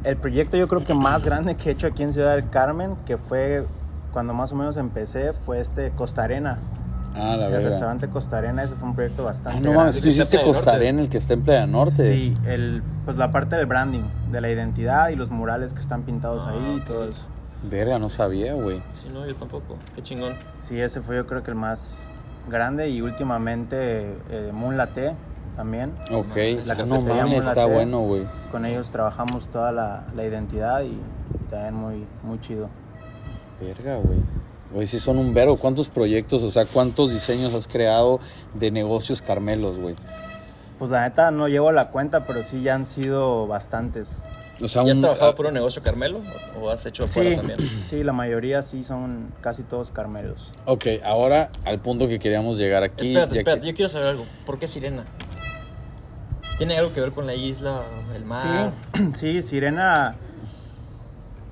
el 0.05 0.17
proyecto 0.17 0.57
yo 0.57 0.69
creo 0.69 0.85
que 0.85 0.95
más 0.95 1.23
grande 1.25 1.55
que 1.57 1.69
he 1.69 1.73
hecho 1.73 1.87
aquí 1.87 2.03
en 2.03 2.15
Ciudad 2.15 2.35
del 2.37 2.49
Carmen, 2.49 2.97
que 3.05 3.19
fue 3.19 3.67
cuando 4.11 4.33
más 4.33 4.53
o 4.53 4.55
menos 4.55 4.79
empecé, 4.79 5.35
fue 5.35 5.61
este 5.61 5.91
Costa 5.91 6.23
Arena. 6.23 6.61
Ah, 7.15 7.37
la 7.37 7.47
el 7.47 7.53
verdad. 7.53 7.61
restaurante 7.69 8.09
Costa 8.09 8.39
Arena, 8.39 8.63
ese 8.65 8.75
fue 8.75 8.89
un 8.89 8.95
proyecto 8.95 9.25
bastante 9.25 9.59
Ah, 9.59 9.63
no 9.63 9.73
mames, 9.73 10.01
tú 10.01 10.09
hiciste 10.09 10.37
Playa 10.37 10.45
Costa 10.47 10.65
Norte. 10.73 10.77
Arena, 10.87 11.03
el 11.03 11.09
que 11.11 11.19
está 11.19 11.35
en 11.35 11.43
Playa 11.43 11.67
Norte. 11.67 11.93
Sí, 12.15 12.35
el, 12.47 12.83
pues 13.05 13.17
la 13.17 13.31
parte 13.31 13.57
del 13.57 13.67
branding, 13.67 14.03
de 14.33 14.41
la 14.41 14.51
identidad 14.51 15.09
y 15.11 15.17
los 15.17 15.31
murales 15.31 15.75
que 15.75 15.81
están 15.81 16.03
pintados 16.03 16.45
Ah, 16.47 16.51
ahí 16.53 16.79
y 16.79 16.81
todo 16.85 17.09
eso. 17.09 17.23
Verga, 17.63 17.99
no 17.99 18.09
sabía, 18.09 18.55
güey. 18.55 18.83
Sí, 18.93 19.07
no, 19.13 19.27
yo 19.27 19.35
tampoco. 19.37 19.77
Qué 19.95 20.03
chingón. 20.03 20.35
Sí, 20.53 20.81
ese 20.81 21.01
fue 21.01 21.17
yo 21.17 21.27
creo 21.27 21.43
que 21.43 21.51
el 21.51 21.57
más 21.57 22.05
grande 22.51 22.91
y 22.91 23.01
últimamente 23.01 24.17
eh, 24.31 24.51
Moon 24.53 24.77
Latte 24.77 25.15
también. 25.57 25.93
Ok. 26.11 26.37
La 26.67 26.75
Ah, 26.75 26.77
no 26.79 26.87
mames, 26.87 27.07
Moon 27.07 27.33
está 27.35 27.55
Latte. 27.55 27.73
bueno, 27.73 28.01
güey. 28.01 28.27
Con 28.51 28.67
ellos 28.67 28.91
trabajamos 28.91 29.49
toda 29.49 29.73
la, 29.73 30.05
la 30.15 30.25
identidad 30.27 30.83
y, 30.83 30.89
y 30.89 31.45
también 31.49 31.75
muy, 31.75 32.07
muy 32.23 32.39
chido. 32.41 32.69
Verga, 33.61 33.97
güey. 33.97 34.19
Güey, 34.75 34.87
sí 34.89 34.99
son 34.99 35.19
un 35.19 35.33
vero. 35.35 35.57
¿Cuántos 35.57 35.89
proyectos, 35.89 36.43
o 36.43 36.51
sea, 36.51 36.67
cuántos 36.67 37.13
diseños 37.13 37.55
has 37.55 37.69
creado 37.69 38.19
de 38.55 38.71
negocios 38.73 39.23
Carmelos, 39.23 39.79
güey? 39.79 39.95
Pues 40.81 40.91
la 40.91 41.03
neta 41.09 41.31
no 41.31 41.47
llevo 41.47 41.71
la 41.71 41.89
cuenta, 41.91 42.27
pero 42.27 42.43
sí 42.43 42.61
ya 42.61 42.75
han 42.75 42.85
sido 42.85 43.47
bastantes. 43.47 44.23
O 44.61 44.67
sea, 44.69 44.83
¿Ya 44.85 44.91
has 44.91 44.97
un- 44.97 45.03
trabajado 45.03 45.31
ah, 45.31 45.35
por 45.37 45.47
un 45.47 45.55
negocio 45.55 45.81
Carmelo? 45.83 46.21
¿O 46.61 46.65
o 46.65 46.71
has 46.71 46.85
hecho 46.87 47.05
afuera 47.05 47.31
Sí, 47.31 47.37
también? 47.37 47.59
sí, 47.85 48.03
la 48.03 48.13
mayoría 48.13 48.63
sí 48.63 48.83
son 48.83 49.33
casi 49.41 49.63
todos 49.63 49.91
carmelos. 49.93 50.51
Ok, 50.67 50.87
ahora 51.05 51.51
al 51.65 51.79
punto 51.81 52.09
que 52.09 52.19
queríamos 52.19 52.59
llegar 52.59 52.83
aquí. 52.83 53.09
espérate, 53.09 53.35
espérate, 53.39 53.61
que- 53.63 53.67
yo 53.69 53.75
quiero 53.77 53.89
saber 53.89 54.09
algo. 54.09 54.25
¿Por 54.45 54.59
qué 54.59 54.67
Sirena? 54.67 55.05
¿Tiene 56.59 56.77
algo 56.79 56.93
que 56.93 57.01
ver 57.01 57.13
con 57.13 57.27
la 57.27 57.35
isla, 57.35 57.83
el 58.15 58.25
mar? 58.25 58.73
Sí, 58.95 59.13
sí, 59.15 59.43
Sirena. 59.43 60.17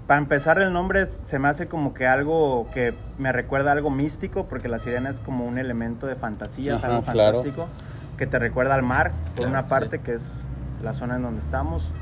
Para 0.07 0.21
empezar, 0.21 0.61
el 0.61 0.73
nombre 0.73 1.07
se 1.07 1.39
me 1.39 1.49
hace 1.49 1.69
como 1.69 1.95
que 1.95 2.07
algo 2.07 2.69
que 2.73 2.93
me 3.19 3.33
recuerda 3.33 3.71
a 3.71 3.73
algo 3.75 3.91
místico, 3.91 4.47
porque 4.49 4.69
la 4.69 4.79
sirena 4.79 5.09
es 5.11 5.21
como 5.21 5.47
un 5.47 5.59
elemento 5.59 6.07
de 6.07 6.17
fantasía, 6.17 6.75
es 6.75 6.85
algo 6.85 7.03
claro. 7.03 7.33
fantástico, 7.35 7.69
que 8.17 8.27
te 8.27 8.39
recuerda 8.39 8.75
al 8.75 8.83
mar, 8.83 9.13
por 9.37 9.47
Claro, 9.47 9.51
una 9.51 9.63
sí. 9.63 9.69
parte, 9.69 10.01
que 10.01 10.15
es 10.15 10.47
la 10.83 10.93
zona 10.93 11.17
en 11.17 11.23
donde 11.23 11.41
estamos, 11.41 11.93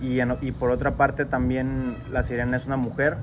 y, 0.00 0.20
en- 0.20 0.36
y 0.40 0.52
por 0.52 0.70
otra 0.70 0.92
parte 0.92 1.24
también 1.26 1.96
la 2.10 2.22
sirena 2.22 2.56
es 2.56 2.66
una 2.66 2.76
mujer, 2.78 3.18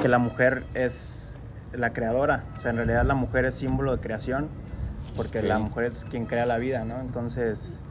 que 0.00 0.08
la 0.08 0.18
mujer 0.18 0.64
es 0.74 1.38
la 1.72 1.90
creadora, 1.90 2.44
o 2.56 2.60
sea, 2.60 2.70
en 2.72 2.76
realidad 2.76 3.04
la 3.04 3.14
mujer 3.14 3.46
es 3.46 3.54
símbolo 3.54 3.96
de 3.96 4.00
creación, 4.02 4.48
porque 5.16 5.42
la 5.42 5.58
mujer 5.58 5.84
es 5.84 6.04
quien 6.08 6.26
crea 6.26 6.46
la 6.46 6.58
vida, 6.58 6.84
¿no? 6.84 7.00
Entonces 7.00 7.82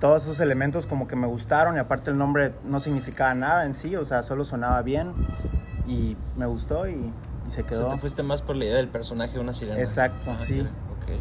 todos 0.00 0.22
esos 0.24 0.40
elementos 0.40 0.86
como 0.86 1.06
que 1.08 1.16
me 1.16 1.26
gustaron 1.26 1.76
y 1.76 1.78
aparte 1.78 2.10
el 2.10 2.18
nombre 2.18 2.52
no 2.64 2.80
significaba 2.80 3.34
nada 3.34 3.64
en 3.66 3.74
sí, 3.74 3.96
o 3.96 4.04
sea, 4.04 4.22
solo 4.22 4.44
sonaba 4.44 4.80
bien 4.82 5.12
y 5.86 6.16
me 6.36 6.46
gustó 6.46 6.86
y, 6.88 6.92
y 6.92 7.50
se 7.50 7.62
O 7.62 7.66
quedó. 7.66 7.80
sea, 7.82 7.88
te 7.90 7.96
fuiste 7.98 8.22
más 8.22 8.42
por 8.42 8.56
la 8.56 8.64
idea 8.64 8.76
del 8.76 8.88
personaje 8.88 9.34
de 9.34 9.40
una 9.40 9.52
sirena. 9.52 9.80
Exacto, 9.80 10.30
Ah, 10.30 10.38
sí. 10.46 10.60
ok, 10.60 10.66
ok. 11.02 11.18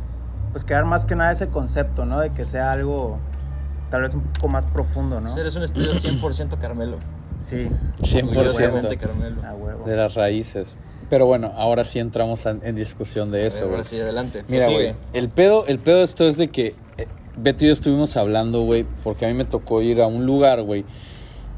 Pues 0.51 0.63
quedar 0.65 0.85
más 0.85 1.05
que 1.05 1.15
nada 1.15 1.31
ese 1.31 1.47
concepto, 1.49 2.05
¿no? 2.05 2.19
De 2.19 2.31
que 2.31 2.45
sea 2.45 2.71
algo 2.71 3.17
tal 3.89 4.01
vez 4.01 4.13
un 4.13 4.21
poco 4.21 4.47
más 4.49 4.65
profundo, 4.65 5.19
¿no? 5.21 5.29
O 5.29 5.33
sea, 5.33 5.41
eres 5.41 5.55
un 5.55 5.63
estudio 5.63 5.91
100% 5.93 6.57
Carmelo. 6.59 6.97
Sí, 7.41 7.69
100%. 8.01 8.29
Orgullosamente 8.29 8.97
Carmelo. 8.97 9.41
a 9.45 9.53
huevo. 9.53 9.85
de 9.85 9.95
las 9.95 10.15
raíces. 10.15 10.75
Pero 11.09 11.25
bueno, 11.25 11.53
ahora 11.55 11.83
sí 11.85 11.99
entramos 11.99 12.45
en, 12.47 12.59
en 12.63 12.75
discusión 12.75 13.31
de 13.31 13.47
eso, 13.47 13.59
güey. 13.61 13.71
Ahora 13.73 13.83
sí, 13.83 13.99
adelante. 13.99 14.43
Mira, 14.49 14.65
Prosigue. 14.65 14.91
güey, 14.93 14.95
el 15.13 15.29
pedo, 15.29 15.65
el 15.67 15.79
pedo 15.79 15.99
de 15.99 16.03
esto 16.03 16.27
es 16.27 16.35
de 16.37 16.49
que 16.49 16.75
eh, 16.97 17.07
Beto 17.37 17.63
y 17.63 17.67
yo 17.67 17.73
estuvimos 17.73 18.17
hablando, 18.17 18.61
güey, 18.61 18.85
porque 19.03 19.25
a 19.25 19.29
mí 19.29 19.35
me 19.35 19.45
tocó 19.45 19.81
ir 19.81 20.01
a 20.01 20.07
un 20.07 20.25
lugar, 20.25 20.61
güey, 20.63 20.85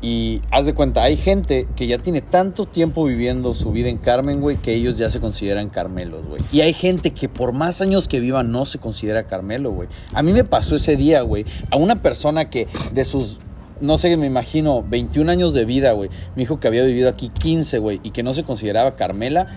y 0.01 0.41
haz 0.49 0.65
de 0.65 0.73
cuenta, 0.73 1.03
hay 1.03 1.17
gente 1.17 1.67
que 1.75 1.85
ya 1.85 1.97
tiene 1.97 2.21
tanto 2.21 2.65
tiempo 2.65 3.03
viviendo 3.03 3.53
su 3.53 3.71
vida 3.71 3.89
en 3.89 3.97
Carmen, 3.97 4.39
güey, 4.39 4.55
que 4.55 4.73
ellos 4.73 4.97
ya 4.97 5.09
se 5.09 5.19
consideran 5.19 5.69
Carmelos, 5.69 6.25
güey. 6.25 6.41
Y 6.53 6.61
hay 6.61 6.71
gente 6.73 7.11
que 7.11 7.27
por 7.27 7.51
más 7.51 7.81
años 7.81 8.07
que 8.07 8.21
viva 8.21 8.41
no 8.43 8.63
se 8.65 8.79
considera 8.79 9.27
Carmelo, 9.27 9.71
güey. 9.71 9.89
A 10.13 10.23
mí 10.23 10.31
me 10.31 10.45
pasó 10.45 10.77
ese 10.77 10.95
día, 10.95 11.21
güey, 11.21 11.45
a 11.69 11.75
una 11.75 12.01
persona 12.01 12.49
que 12.49 12.67
de 12.93 13.03
sus 13.03 13.39
no 13.81 13.97
sé, 13.97 14.15
me 14.17 14.25
imagino, 14.25 14.83
21 14.83 15.31
años 15.31 15.53
de 15.53 15.63
vida, 15.63 15.93
güey. 15.93 16.09
Me 16.35 16.41
dijo 16.41 16.59
que 16.59 16.67
había 16.67 16.83
vivido 16.83 17.07
aquí 17.09 17.29
15, 17.29 17.79
güey, 17.79 18.01
y 18.03 18.11
que 18.11 18.23
no 18.23 18.33
se 18.33 18.43
consideraba 18.43 18.97
Carmela 18.97 19.47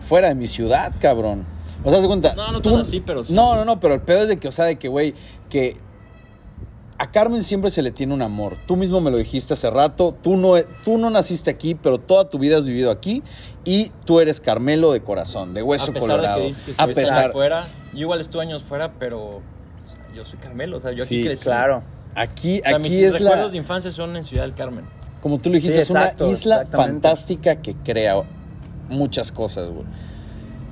fuera 0.00 0.28
de 0.28 0.34
mi 0.34 0.46
ciudad, 0.46 0.92
cabrón. 1.00 1.44
O 1.84 1.90
sea, 1.90 2.00
de 2.00 2.06
cuenta. 2.06 2.34
No, 2.34 2.52
no 2.52 2.60
tú- 2.60 2.70
tan 2.72 2.80
así, 2.80 3.00
pero 3.00 3.24
sí. 3.24 3.32
No, 3.32 3.54
no, 3.56 3.64
no, 3.64 3.80
pero 3.80 3.94
el 3.94 4.00
pedo 4.02 4.20
es 4.22 4.28
de 4.28 4.36
que, 4.38 4.48
o 4.48 4.52
sea, 4.52 4.66
de 4.66 4.76
que, 4.78 4.88
güey, 4.88 5.14
que 5.48 5.76
a 6.98 7.10
Carmen 7.10 7.42
siempre 7.42 7.70
se 7.70 7.80
le 7.80 7.90
tiene 7.92 8.12
un 8.12 8.20
amor. 8.20 8.58
Tú 8.66 8.76
mismo 8.76 9.00
me 9.00 9.10
lo 9.10 9.16
dijiste 9.16 9.54
hace 9.54 9.70
rato. 9.70 10.14
Tú 10.22 10.36
no, 10.36 10.54
tú 10.84 10.98
no 10.98 11.08
naciste 11.08 11.48
aquí, 11.50 11.74
pero 11.74 11.98
toda 11.98 12.28
tu 12.28 12.38
vida 12.38 12.58
has 12.58 12.66
vivido 12.66 12.90
aquí. 12.90 13.22
Y 13.64 13.90
tú 14.04 14.20
eres 14.20 14.40
Carmelo 14.42 14.92
de 14.92 15.00
corazón, 15.02 15.54
de 15.54 15.62
hueso 15.62 15.90
a 15.90 15.94
pesar 15.94 16.10
colorado. 16.10 16.36
de 16.36 16.42
que 16.42 16.48
dices 16.48 16.76
que 16.76 16.82
a 16.82 16.86
pesar. 16.86 17.30
afuera, 17.30 17.66
yo 17.94 18.00
igual 18.00 18.20
estuve 18.20 18.42
años 18.42 18.62
fuera, 18.64 18.92
pero 18.98 19.18
o 19.36 19.42
sea, 19.88 20.14
yo 20.14 20.26
soy 20.26 20.38
Carmelo, 20.38 20.76
o 20.76 20.80
sea, 20.80 20.92
yo 20.92 21.04
aquí 21.04 21.16
Sí, 21.20 21.24
crecí. 21.24 21.44
Claro. 21.44 21.82
Aquí, 22.14 22.60
O 22.60 22.64
sea, 22.68 22.74
aquí 22.76 22.82
mis 22.82 22.92
es 22.98 23.12
la. 23.12 23.18
recuerdos 23.30 23.52
de 23.52 23.58
infancia 23.58 23.90
son 23.90 24.14
en 24.16 24.24
Ciudad 24.24 24.42
del 24.44 24.52
Carmen. 24.54 24.84
Como 25.22 25.38
tú 25.38 25.48
lo 25.48 25.54
dijiste, 25.54 25.76
Sí, 25.78 25.82
es 25.84 25.90
una 25.90 26.02
exacto, 26.02 26.30
isla 26.30 26.66
fantástica 26.66 27.56
que 27.62 27.74
crea 27.76 28.22
muchas 28.90 29.32
cosas, 29.32 29.70
güey. 29.70 29.84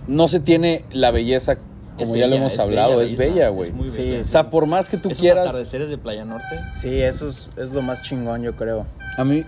No 0.08 0.26
se 0.26 0.40
tiene 0.40 0.84
la 0.90 1.10
belleza, 1.12 1.56
como 1.96 2.14
Es 2.14 2.20
ya 2.20 2.26
lo 2.26 2.36
hemos 2.36 2.54
es 2.54 2.58
hablado, 2.58 2.96
bella 2.96 3.12
es 3.12 3.18
bella, 3.18 3.48
es 3.48 3.54
güey. 3.54 3.72
muy 3.72 3.90
Sí, 3.90 4.02
bella. 4.02 4.20
O 4.20 4.24
sea, 4.24 4.50
por 4.50 4.66
más 4.66 4.88
que 4.88 4.96
tú 4.96 5.10
Esos 5.10 5.20
quieras, 5.20 5.48
atardeceres 5.48 5.88
de 5.90 5.98
Playa 5.98 6.24
Norte. 6.24 6.60
Sí, 6.74 7.00
eso 7.00 7.28
es, 7.28 7.50
es 7.56 7.72
lo 7.72 7.82
más 7.82 8.02
chingón, 8.02 8.42
yo 8.42 8.56
creo. 8.56 8.86
a 9.16 9.24
mí, 9.24 9.44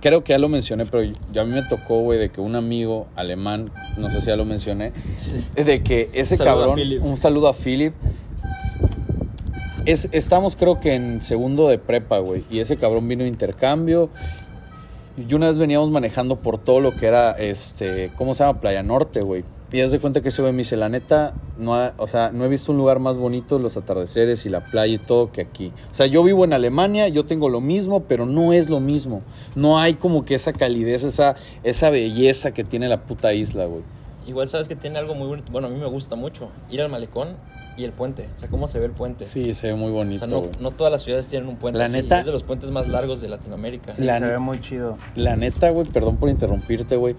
creo 0.00 0.22
que 0.22 0.32
ya 0.32 0.38
lo 0.38 0.48
mencioné, 0.48 0.86
pero 0.86 1.02
yo 1.32 1.42
a 1.42 1.44
mí 1.44 1.52
me 1.52 1.62
tocó, 1.62 2.00
güey, 2.00 2.18
de 2.18 2.30
que 2.30 2.40
un 2.40 2.54
amigo 2.54 3.06
alemán, 3.16 3.70
no 3.96 4.08
sé 4.10 4.20
si 4.20 4.28
ya 4.28 4.36
lo 4.36 4.44
mencioné, 4.44 4.92
de 5.54 5.82
que 5.82 6.08
ese 6.12 6.38
cabrón, 6.38 6.78
un 7.02 7.16
saludo 7.16 7.48
a 7.48 7.52
Philip. 7.54 7.92
Es, 9.84 10.08
estamos 10.12 10.56
creo 10.56 10.80
que 10.80 10.94
en 10.94 11.22
segundo 11.22 11.68
de 11.68 11.78
prepa, 11.78 12.18
güey, 12.18 12.44
y 12.50 12.58
ese 12.58 12.76
cabrón 12.76 13.06
vino 13.08 13.22
de 13.22 13.28
intercambio. 13.28 14.10
Y 15.16 15.32
una 15.32 15.48
vez 15.48 15.58
veníamos 15.58 15.90
manejando 15.90 16.36
por 16.36 16.58
todo 16.58 16.80
lo 16.80 16.94
que 16.94 17.06
era, 17.06 17.30
este, 17.32 18.10
¿cómo 18.16 18.34
se 18.34 18.44
llama? 18.44 18.60
Playa 18.60 18.82
Norte, 18.82 19.22
güey. 19.22 19.44
Y 19.72 19.80
haz 19.80 19.90
de 19.90 19.98
cuenta 19.98 20.20
que 20.20 20.28
ese 20.28 20.42
güey 20.42 20.52
me 20.52 20.58
dice, 20.58 20.76
la 20.76 20.88
neta, 20.88 21.34
no 21.58 21.74
ha- 21.74 21.92
o 21.98 22.06
sea, 22.06 22.30
no 22.32 22.44
he 22.44 22.48
visto 22.48 22.70
un 22.70 22.78
lugar 22.78 23.00
más 23.00 23.18
bonito, 23.18 23.58
los 23.58 23.76
atardeceres 23.76 24.46
y 24.46 24.48
la 24.48 24.64
playa 24.64 24.94
y 24.94 24.98
todo 24.98 25.32
que 25.32 25.40
aquí. 25.40 25.72
O 25.90 25.94
sea, 25.94 26.06
yo 26.06 26.22
vivo 26.22 26.44
en 26.44 26.52
Alemania, 26.52 27.08
yo 27.08 27.24
tengo 27.26 27.48
lo 27.48 27.60
mismo, 27.60 28.04
pero 28.04 28.26
no 28.26 28.52
es 28.52 28.68
lo 28.70 28.78
mismo. 28.78 29.22
No 29.56 29.78
hay 29.80 29.94
como 29.94 30.24
que 30.24 30.36
esa 30.36 30.52
calidez, 30.52 31.02
esa, 31.02 31.34
esa 31.64 31.90
belleza 31.90 32.52
que 32.52 32.62
tiene 32.62 32.88
la 32.88 33.02
puta 33.02 33.34
isla, 33.34 33.64
güey. 33.66 33.82
Igual 34.28 34.46
sabes 34.48 34.68
que 34.68 34.76
tiene 34.76 34.98
algo 34.98 35.14
muy 35.14 35.26
bonito. 35.26 35.50
Bueno, 35.50 35.66
a 35.66 35.70
mí 35.70 35.76
me 35.78 35.86
gusta 35.86 36.14
mucho 36.16 36.50
ir 36.70 36.80
al 36.82 36.88
malecón 36.88 37.36
y 37.76 37.84
el 37.84 37.92
puente. 37.92 38.28
O 38.34 38.38
sea, 38.38 38.48
cómo 38.48 38.66
se 38.68 38.78
ve 38.80 38.86
el 38.86 38.90
puente. 38.92 39.24
Sí, 39.24 39.52
se 39.54 39.68
ve 39.68 39.74
muy 39.74 39.90
O 39.90 39.94
bonito, 39.94 40.18
sea, 40.20 40.28
no, 40.28 40.44
no 40.60 40.70
todas 40.72 40.92
las 40.92 41.02
ciudades 41.02 41.26
tienen 41.28 41.48
un 41.48 41.56
puente. 41.56 41.78
La 41.78 41.84
así, 41.84 41.96
neta- 41.98 42.20
Es 42.20 42.26
de 42.26 42.32
los 42.32 42.42
puentes 42.42 42.70
más 42.70 42.88
largos 42.88 43.20
de 43.20 43.28
Latinoamérica. 43.28 43.92
Sí, 43.92 44.02
La 44.02 44.18
se 44.18 44.26
ve 44.26 44.38
muy 44.38 44.58
chido. 44.60 44.96
La 45.16 45.36
neta, 45.36 45.70
güey, 45.70 45.86
perdón 45.88 46.16
por 46.16 46.28
interrumpirte, 46.28 46.96
güey. 46.96 47.14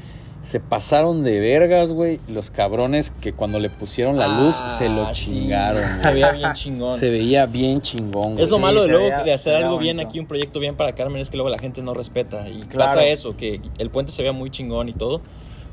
Se 0.47 0.59
pasaron 0.61 1.23
de 1.25 1.39
vergas, 1.39 1.89
güey. 1.91 2.19
Los 2.29 2.51
cabrones 2.51 3.11
que 3.11 3.33
cuando 3.33 3.59
le 3.59 3.69
pusieron 3.69 4.17
la 4.17 4.27
luz 4.27 4.55
Ah, 4.61 4.69
se 4.69 4.87
lo 4.87 5.13
sí. 5.13 5.25
chingaron. 5.25 5.83
Se 5.83 6.13
veía 6.13 6.31
bien 6.31 6.53
chingón. 6.53 6.95
Se 6.97 7.09
veía 7.09 7.45
bien 7.45 7.81
chingón, 7.81 8.33
güey. 8.33 8.43
Es 8.43 8.49
lo 8.49 8.55
Sí, 8.57 8.61
malo 8.61 8.83
de 8.83 8.87
luego 8.87 9.03
veía- 9.05 9.23
de 9.23 9.33
hacer 9.33 9.55
algo 9.55 9.77
bien 9.77 9.99
aquí, 9.99 10.19
un 10.19 10.25
proyecto 10.25 10.59
bien 10.61 10.75
para 10.75 10.93
Carmen, 10.95 11.21
es 11.21 11.29
que 11.29 11.35
luego 11.35 11.49
la 11.49 11.59
gente 11.59 11.81
no 11.81 11.93
respeta. 11.93 12.47
Y 12.47 12.61
Claro. 12.61 12.93
pasa 12.93 13.05
eso, 13.05 13.35
que 13.35 13.59
el 13.77 13.89
puente 13.89 14.11
se 14.13 14.23
vea 14.23 14.31
muy 14.31 14.49
chingón 14.49 14.87
y 14.87 14.93
todo. 14.93 15.21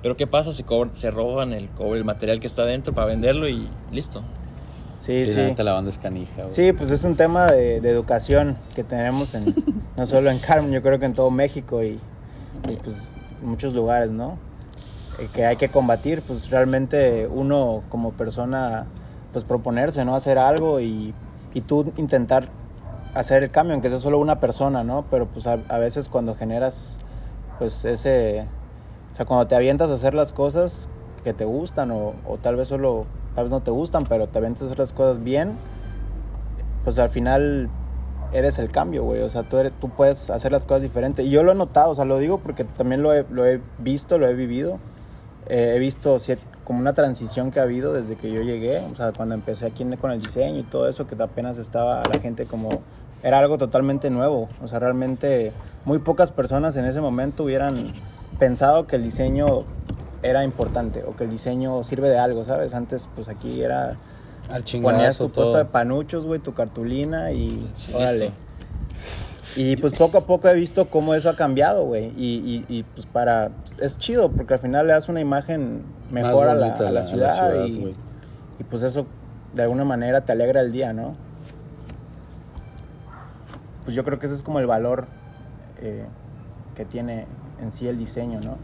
Pero 0.03 0.17
¿qué 0.17 0.27
pasa? 0.27 0.53
Se, 0.53 0.65
cobran- 0.65 0.95
se 0.95 1.11
roban 1.13 1.53
el 1.53 1.69
cobre, 1.71 1.99
el 1.99 2.05
material 2.05 2.41
que 2.41 2.47
está 2.49 2.65
dentro 2.67 2.93
para 2.93 3.07
venderlo 3.07 3.49
y 3.49 3.69
listo. 3.93 4.23
Sí, 4.99 5.25
Sí, 5.27 5.33
sí. 5.35 5.63
la 5.63 5.73
banda 5.73 5.91
es 5.91 5.99
canija, 5.99 6.43
güey. 6.43 6.53
Sí, 6.53 6.73
pues 6.73 6.91
es 6.91 7.05
un 7.05 7.15
tema 7.15 7.47
de, 7.47 7.81
de 7.81 7.91
educación 7.91 8.57
que 8.75 8.83
tenemos 8.85 9.35
en, 9.35 9.45
no 9.97 10.05
solo 10.07 10.31
en 10.31 10.39
Carmen, 10.41 10.73
yo 10.73 10.83
creo 10.83 10.99
que 10.99 11.07
en 11.07 11.15
todo 11.15 11.31
México 11.31 11.83
y, 11.83 11.99
y, 12.69 12.77
pues 12.83 13.11
en 13.43 13.49
muchos 13.49 13.73
lugares, 13.75 14.11
¿no? 14.11 14.37
Eh, 15.19 15.29
que 15.35 15.47
hay 15.47 15.57
que 15.57 15.69
combatir, 15.69 16.23
pues 16.23 16.51
realmente 16.51 17.27
uno 17.27 17.83
como 17.89 18.13
persona, 18.13 18.87
pues 19.33 19.45
proponerse, 19.45 20.05
¿no? 20.05 20.15
Hacer 20.15 20.39
algo 20.39 20.81
y, 20.81 21.15
y 21.55 21.61
tú 21.61 21.93
intentar 21.97 22.49
hacer 23.15 23.43
el 23.43 23.51
cambio, 23.51 23.75
aunque 23.75 23.89
sea 23.89 23.99
solo 23.99 24.19
una 24.19 24.41
persona, 24.41 24.85
¿no? 24.85 25.05
Pero 25.11 25.27
pues 25.27 25.47
a, 25.47 25.59
a 25.69 25.79
veces 25.79 26.09
cuando 26.09 26.35
generas, 26.35 26.99
pues 27.59 27.85
ese, 27.85 28.47
o 29.13 29.17
sea, 29.17 29.25
cuando 29.27 29.47
te 29.47 29.55
avientas 29.55 29.91
a 29.91 29.95
hacer 29.95 30.15
las 30.15 30.33
cosas 30.33 30.89
que 31.23 31.33
te 31.33 31.45
gustan 31.45 31.91
o, 31.91 32.15
o 32.27 32.37
tal 32.37 32.57
vez 32.57 32.69
solo, 32.69 33.07
tal 33.35 33.45
vez 33.45 33.53
no 33.53 33.63
te 33.63 33.71
gustan, 33.71 34.05
pero 34.05 34.29
te 34.29 34.39
avientas 34.39 34.63
a 34.63 34.67
hacer 34.67 34.79
las 34.79 34.93
cosas 34.93 35.23
bien, 35.23 35.53
pues 36.85 36.99
al 36.99 37.09
final 37.09 37.71
eres 38.35 38.59
el 38.59 38.71
cambio, 38.71 39.05
güey. 39.05 39.23
O 39.23 39.29
sea, 39.29 39.45
tú, 39.45 39.57
eres, 39.57 39.73
tú 39.81 39.89
puedes 39.89 40.29
hacer 40.31 40.53
las 40.53 40.67
cosas 40.67 40.83
diferentes. 40.83 41.27
Y 41.27 41.31
yo 41.31 41.43
lo 41.43 41.53
he 41.53 41.55
notado, 41.55 41.93
o 41.93 41.95
sea, 41.95 42.05
lo 42.05 42.19
digo 42.19 42.39
porque 42.39 42.65
también 42.65 43.03
lo 43.03 43.15
he, 43.15 43.25
lo 43.31 43.47
he 43.47 43.61
visto, 43.79 44.19
lo 44.19 44.29
he 44.29 44.35
vivido. 44.35 44.79
Eh, 45.49 45.75
he 45.77 45.79
visto 45.79 46.17
como 46.65 46.81
una 46.81 46.95
transición 46.95 47.51
que 47.51 47.61
ha 47.61 47.65
habido 47.65 47.93
desde 47.93 48.17
que 48.17 48.33
yo 48.33 48.41
llegué, 48.43 48.79
o 48.93 48.97
sea, 48.97 49.13
cuando 49.13 49.35
empecé 49.35 49.67
aquí 49.67 49.85
con 50.01 50.11
el 50.11 50.21
diseño 50.21 50.61
y 50.61 50.63
todo 50.63 50.89
eso, 50.89 51.07
que 51.07 51.21
apenas 51.23 51.59
estaba 51.59 52.03
la 52.13 52.21
gente 52.21 52.47
como... 52.47 52.69
Era 53.23 53.39
algo 53.39 53.57
totalmente 53.57 54.11
nuevo, 54.11 54.49
o 54.63 54.69
sea, 54.69 54.79
realmente 54.81 55.53
muy 55.87 55.99
pocas 55.99 56.31
personas 56.31 56.77
en 56.77 56.85
ese 56.85 57.01
momento 57.01 57.45
hubieran 57.45 57.87
pensado 58.39 58.87
que 58.87 58.97
el 58.97 59.03
diseño 59.03 59.65
era 60.23 60.45
importante 60.45 61.03
o 61.07 61.17
que 61.17 61.25
el 61.25 61.31
diseño 61.31 61.85
sirve 61.85 62.11
de 62.11 62.19
algo, 62.19 62.45
¿sabes? 62.45 62.75
Antes, 62.75 63.09
pues 63.15 63.29
aquí 63.31 63.63
era 63.63 63.91
Al 64.51 64.63
Ponías 64.63 64.65
chingadazo 64.65 65.25
tu 65.25 65.33
puesto 65.33 65.53
todo. 65.53 65.59
de 65.59 65.65
panuchos, 65.65 66.27
güey, 66.27 66.41
tu 66.41 66.53
cartulina 66.53 67.33
y 67.33 67.67
Sí, 67.75 67.93
órale. 67.95 68.19
listo. 68.27 68.44
Y 69.57 69.77
pues 69.77 69.93
poco 69.93 70.19
a 70.19 70.27
poco 70.27 70.49
he 70.49 70.55
visto 70.55 70.91
cómo 70.91 71.15
eso 71.15 71.31
ha 71.31 71.37
cambiado, 71.37 71.85
güey. 71.85 72.13
Y, 72.17 72.65
y, 72.69 72.79
y, 72.79 72.83
pues 72.83 73.07
para... 73.07 73.51
Es 73.81 73.99
chido 73.99 74.31
porque 74.31 74.55
al 74.55 74.61
final 74.61 74.87
le 74.87 74.93
das 74.93 75.09
una 75.09 75.21
imagen 75.21 75.83
mejor 76.11 76.49
a 76.49 76.55
la, 76.55 76.75
a 76.75 76.91
la 76.91 77.05
ciudad, 77.05 77.65
y, 77.65 77.79
güey. 77.79 77.93
y 78.59 78.65
pues 78.65 78.83
eso 78.83 79.07
de 79.55 79.63
alguna 79.63 79.85
manera 79.85 80.23
te 80.23 80.33
alegra 80.33 80.61
el 80.61 80.73
día, 80.73 80.93
¿no? 80.93 81.13
Pues 83.85 83.95
yo 83.95 84.05
creo 84.05 84.19
que 84.19 84.27
ese 84.27 84.35
es 84.35 84.43
como 84.43 84.59
el 84.59 84.67
valor 84.67 85.07
eh, 85.81 86.05
que 86.75 86.85
tiene 86.85 87.27
en 87.61 87.71
sí 87.71 87.87
el 87.87 87.99
diseño, 87.99 88.41
¿no? 88.41 88.57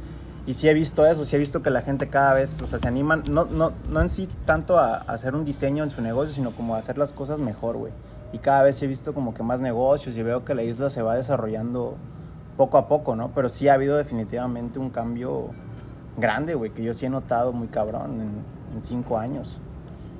Y 0.46 0.55
sí 0.55 0.68
he 0.68 0.74
visto 0.74 1.05
eso, 1.05 1.24
sí 1.24 1.37
he 1.37 1.38
visto 1.38 1.62
que 1.62 1.70
la 1.70 1.83
gente 1.83 2.09
cada 2.09 2.35
vez, 2.35 2.61
o 2.62 2.66
sea, 2.66 2.79
se 2.79 2.88
animan, 2.88 3.22
no, 3.29 3.44
no, 3.44 3.72
no 3.88 4.00
en 4.00 4.09
sí 4.09 4.29
tanto 4.46 4.79
a, 4.79 4.96
hacer 4.96 5.35
un 5.35 5.44
diseño 5.44 5.85
en 5.85 5.90
su 5.90 6.00
negocio, 6.00 6.35
sino 6.35 6.57
como 6.57 6.74
a 6.74 6.79
hacer 6.79 6.96
las 6.96 7.12
cosas 7.12 7.40
mejor, 7.40 7.76
güey. 7.76 7.92
Y 8.33 8.38
cada 8.38 8.62
vez 8.62 8.83
he 8.83 8.87
visto 8.87 9.12
como 9.12 9.35
que 9.35 9.42
más 9.42 9.61
negocios 9.61 10.16
y 10.16 10.22
veo 10.22 10.44
que 10.44 10.55
la 10.55 10.62
isla 10.62 10.88
se 10.88 11.03
va 11.03 11.16
desarrollando 11.16 11.96
poco 12.57 12.79
a 12.79 12.88
poco, 12.88 13.16
¿no? 13.16 13.33
Pero 13.35 13.48
sí 13.48 13.68
ha 13.68 13.74
habido 13.74 13.96
definitivamente 13.96 14.79
un 14.79 14.90
cambio 14.90 15.50
grande, 16.16 16.55
güey, 16.55 16.70
que 16.72 16.83
yo 16.83 16.94
sí 16.94 17.07
he 17.07 17.11
notado 17.11 17.53
muy 17.53 17.68
cabrón 17.68 18.20
en, 18.20 18.83
cinco 18.83 19.18
años. 19.18 19.61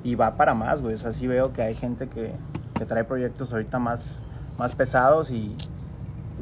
Y 0.03 0.15
va 0.15 0.35
para 0.35 0.53
más, 0.53 0.81
güey. 0.81 0.93
O 0.93 0.97
sea, 0.97 1.13
sí 1.13 1.25
veo 1.25 1.53
que 1.53 1.61
hay 1.61 1.73
gente 1.73 2.09
que, 2.09 2.33
que 2.77 2.85
trae 2.85 3.05
proyectos 3.05 3.53
ahorita 3.53 3.79
más, 3.79 4.17
más 4.59 4.75
pesados 4.75 5.31
y, 5.31 5.55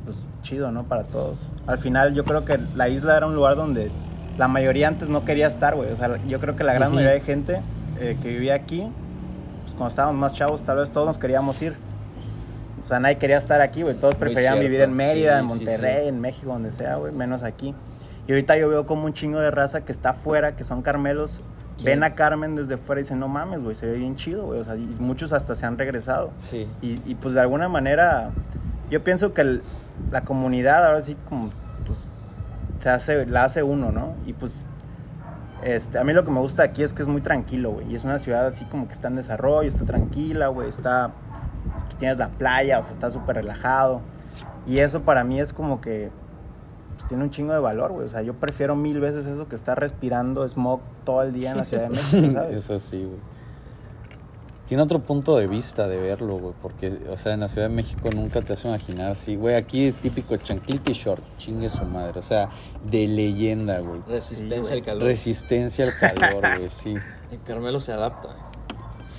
pues 0.10 0.26
chido, 0.42 0.72
¿no? 0.72 0.86
Para 0.86 1.04
todos. 1.04 1.40
Al 1.68 1.78
final 1.78 2.16
yo 2.16 2.24
creo 2.24 2.46
que 2.46 2.60
la 2.76 2.90
isla 2.90 3.16
era 3.16 3.28
un 3.28 3.36
lugar 3.36 3.56
donde 3.56 3.92
la 4.40 4.48
mayoría 4.48 4.88
antes 4.88 5.10
no 5.10 5.24
quería 5.24 5.46
estar, 5.46 5.76
güey. 5.76 5.92
O 5.92 5.96
sea, 5.96 6.20
yo 6.24 6.40
creo 6.40 6.56
que 6.56 6.64
la 6.64 6.74
gran 6.74 6.92
mayoría 6.92 7.14
de 7.14 7.22
gente 7.22 7.62
eh, 8.00 8.18
que 8.22 8.30
vivía 8.30 8.56
aquí, 8.56 8.90
pues 9.62 9.74
cuando 9.74 9.90
estábamos 9.90 10.20
más 10.20 10.34
chavos, 10.34 10.64
tal 10.64 10.78
vez 10.78 10.92
todos 10.92 11.06
nos 11.06 11.18
queríamos 11.20 11.62
ir. 11.62 11.78
O 12.82 12.86
sea, 12.86 13.00
nadie 13.00 13.18
quería 13.18 13.38
estar 13.38 13.62
aquí, 13.62 13.84
güey. 13.84 13.96
Todos 13.96 14.16
Muy 14.16 14.22
preferían 14.22 14.54
cierto, 14.54 14.68
vivir 14.68 14.82
en 14.82 14.94
Mérida, 14.94 15.34
sí, 15.34 15.40
en 15.40 15.46
Monterrey, 15.46 16.04
sí. 16.04 16.08
en 16.08 16.22
México, 16.22 16.52
donde 16.52 16.72
sea, 16.72 16.96
güey. 16.96 17.14
Menos 17.14 17.44
aquí. 17.44 17.76
Y 18.28 18.32
ahorita 18.32 18.58
yo 18.58 18.68
veo 18.68 18.88
como 18.88 19.06
un 19.06 19.14
chingo 19.14 19.40
de 19.40 19.52
raza 19.52 19.86
que 19.86 19.92
está 19.92 20.12
afuera, 20.12 20.56
que 20.56 20.64
son 20.64 20.82
carmelos. 20.82 21.42
Ven 21.84 22.04
a 22.04 22.14
Carmen 22.14 22.56
desde 22.56 22.76
fuera 22.76 23.00
y 23.00 23.04
dicen, 23.04 23.20
no 23.20 23.30
mames, 23.30 23.64
güey, 23.64 23.74
se 23.74 23.88
ve 23.88 23.98
bien 23.98 24.16
chido, 24.16 24.48
güey. 24.48 24.60
O 24.60 24.64
sea, 24.64 24.76
y 24.76 24.90
muchos 25.00 25.32
hasta 25.32 25.56
se 25.56 25.66
han 25.66 25.78
regresado. 25.78 26.32
Sí. 26.38 26.68
Y, 26.82 27.02
y, 27.10 27.16
pues 27.16 27.36
de 27.36 27.42
alguna 27.42 27.70
manera, 27.70 28.32
yo 28.90 29.04
pienso 29.04 29.34
que 29.34 29.42
el- 29.42 29.62
la 30.12 30.24
comunidad 30.24 30.86
ahora 30.86 31.02
sí 31.02 31.16
como, 31.28 31.50
pues, 31.86 32.10
se 32.80 32.90
hace, 32.90 33.26
la 33.26 33.44
hace 33.44 33.64
uno, 33.64 33.92
¿no? 33.92 34.14
Y 34.26 34.34
pues, 34.34 34.70
este, 35.64 35.98
a 36.00 36.04
mí 36.04 36.14
lo 36.14 36.24
que 36.24 36.32
me 36.32 36.40
gusta 36.40 36.64
aquí 36.64 36.84
es 36.84 36.94
que 36.94 37.02
es 37.02 37.08
muy 37.08 37.22
tranquilo, 37.22 37.72
güey. 37.72 37.92
Y 37.92 37.96
es 37.96 38.04
una 38.06 38.18
ciudad 38.18 38.48
así 38.48 38.66
como 38.66 38.88
que 38.88 38.94
está 38.94 39.10
en 39.10 39.16
desarrollo, 39.18 39.68
está 39.68 39.86
tranquila, 39.86 40.48
güey, 40.48 40.70
está, 40.70 41.12
pues 41.86 41.98
tienes 41.98 42.18
la 42.18 42.30
playa, 42.30 42.80
o 42.80 42.84
sea, 42.84 42.92
está 42.92 43.10
súper 43.12 43.36
relajado. 43.38 44.02
Y 44.66 44.80
eso 44.80 45.02
para 45.02 45.24
mí 45.24 45.40
es 45.40 45.52
como 45.52 45.82
que, 45.82 46.12
pues 46.96 47.08
tiene 47.08 47.24
un 47.24 47.30
chingo 47.30 47.54
de 47.54 47.60
valor, 47.60 47.92
güey. 47.92 48.06
O 48.06 48.10
sea, 48.10 48.22
yo 48.22 48.34
prefiero 48.36 48.76
mil 48.76 49.00
veces 49.02 49.26
eso 49.26 49.48
que 49.48 49.56
estar 49.56 49.80
respirando 49.80 50.48
smog 50.48 50.80
todo 51.06 51.24
el 51.24 51.34
día 51.34 51.52
en 51.52 51.58
la 51.58 51.66
Ciudad 51.66 51.84
de 51.84 51.90
México, 51.96 52.32
¿sabes? 52.34 52.60
Eso 52.60 52.80
sí, 52.80 53.04
güey. 53.06 53.20
Tiene 54.70 54.84
otro 54.84 55.00
punto 55.00 55.36
de 55.36 55.48
vista 55.48 55.88
de 55.88 55.98
verlo, 55.98 56.38
güey, 56.38 56.54
porque, 56.62 56.94
o 57.10 57.18
sea, 57.18 57.34
en 57.34 57.40
la 57.40 57.50
Ciudad 57.50 57.70
de 57.70 57.74
México 57.74 58.08
nunca 58.16 58.44
te 58.44 58.54
hace 58.54 58.68
imaginar 58.68 59.14
así, 59.14 59.36
güey, 59.36 59.56
aquí 59.56 59.92
típico 59.94 60.38
chanclita 60.38 60.92
y 60.92 60.94
short, 60.94 61.24
chingue 61.38 61.72
su 61.72 61.86
madre, 61.86 62.20
o 62.20 62.22
sea, 62.22 62.52
de 62.86 63.08
leyenda, 63.08 63.80
güey. 63.80 64.02
Resistencia 64.08 64.76
Sí, 64.76 64.80
al 64.80 64.86
calor. 64.86 65.04
Resistencia 65.06 65.86
al 65.86 65.96
calor, 65.96 66.44
güey, 66.60 66.70
sí. 66.70 66.94
El 67.32 67.42
Carmelo 67.42 67.80
se 67.80 67.94
adapta. 67.94 68.30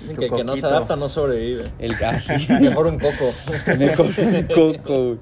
Dicen 0.02 0.16
que 0.18 0.26
el 0.26 0.30
que 0.30 0.44
no 0.44 0.56
se 0.56 0.66
adapta 0.66 0.94
no 0.94 1.08
sobrevive. 1.08 1.64
El 1.80 1.94
así, 1.94 2.46
Mejor 2.60 2.86
un 2.86 3.00
coco. 3.00 3.32
mejor 3.76 4.06
un 4.06 4.42
coco, 4.44 5.04
güey. 5.04 5.18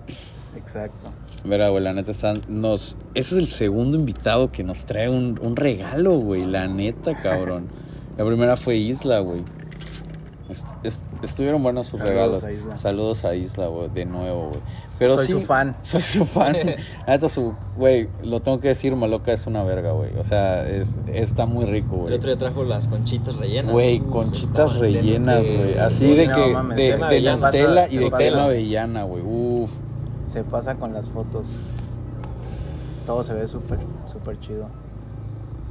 Exacto. 0.59 1.11
Mira, 1.45 1.71
güey, 1.71 1.83
la 1.83 1.95
neta 1.95 2.11
están, 2.11 2.43
nos, 2.49 2.99
ese 3.15 3.35
es 3.37 3.41
el 3.41 3.47
segundo 3.47 3.97
invitado 3.97 4.53
que 4.53 4.63
nos 4.63 4.85
trae 4.85 5.09
un, 5.09 5.41
un 5.43 5.57
regalo, 5.57 6.19
güey, 6.19 6.45
la 6.45 6.69
neta, 6.69 7.15
cabrón. 7.15 7.69
La 8.19 8.27
primera 8.27 8.59
fue 8.59 8.77
Isla, 8.77 9.21
güey. 9.21 9.43
Est- 10.49 10.67
est- 10.83 11.03
estuvieron 11.23 11.63
buenos 11.63 11.89
sus 11.89 11.99
Saludos 11.99 12.15
regalos. 12.15 12.45
a 12.45 12.53
Isla. 12.53 12.77
Saludos 12.79 13.25
a 13.27 13.35
Isla, 13.35 13.67
güey, 13.67 13.91
de 13.91 14.07
nuevo, 14.07 14.49
güey. 14.49 14.61
Pero 14.99 15.17
Soy 15.17 15.27
sí- 15.27 15.33
su 15.33 15.41
fan. 15.43 15.77
Soy 15.83 16.01
su 16.01 16.25
fan. 16.25 16.57
Neta, 17.07 17.29
su, 17.29 17.55
güey, 17.77 18.09
lo 18.23 18.41
tengo 18.41 18.59
que 18.59 18.69
decir, 18.69 18.97
Maloca 18.97 19.31
es 19.33 19.47
una 19.47 19.63
verga, 19.63 19.93
güey. 19.93 20.17
O 20.19 20.25
sea, 20.25 20.67
es, 20.67 20.97
está 21.13 21.45
muy 21.45 21.67
rico, 21.67 21.95
El 21.97 22.01
güey. 22.01 22.15
otro 22.15 22.31
día 22.31 22.39
trajo 22.39 22.65
las 22.65 22.89
conchitas 22.89 23.37
rellenas. 23.37 23.73
Güey, 23.73 24.01
conchitas 24.01 24.77
rellenas, 24.79 25.41
güey. 25.43 25.79
Así 25.79 26.15
de 26.15 26.29
que, 26.29 26.41
de, 26.75 27.89
y 27.91 27.99
de 27.99 28.11
crema 28.11 28.45
avellana, 28.45 29.03
güey. 29.05 29.23
Uf. 29.23 29.71
Se 30.25 30.45
pasa 30.45 30.77
con 30.77 30.95
las 30.95 31.11
fotos. 31.11 31.51
Todo 33.07 33.23
se 33.23 33.33
ve 33.35 33.47
súper, 33.49 33.79
súper 34.07 34.39
chido. 34.41 34.67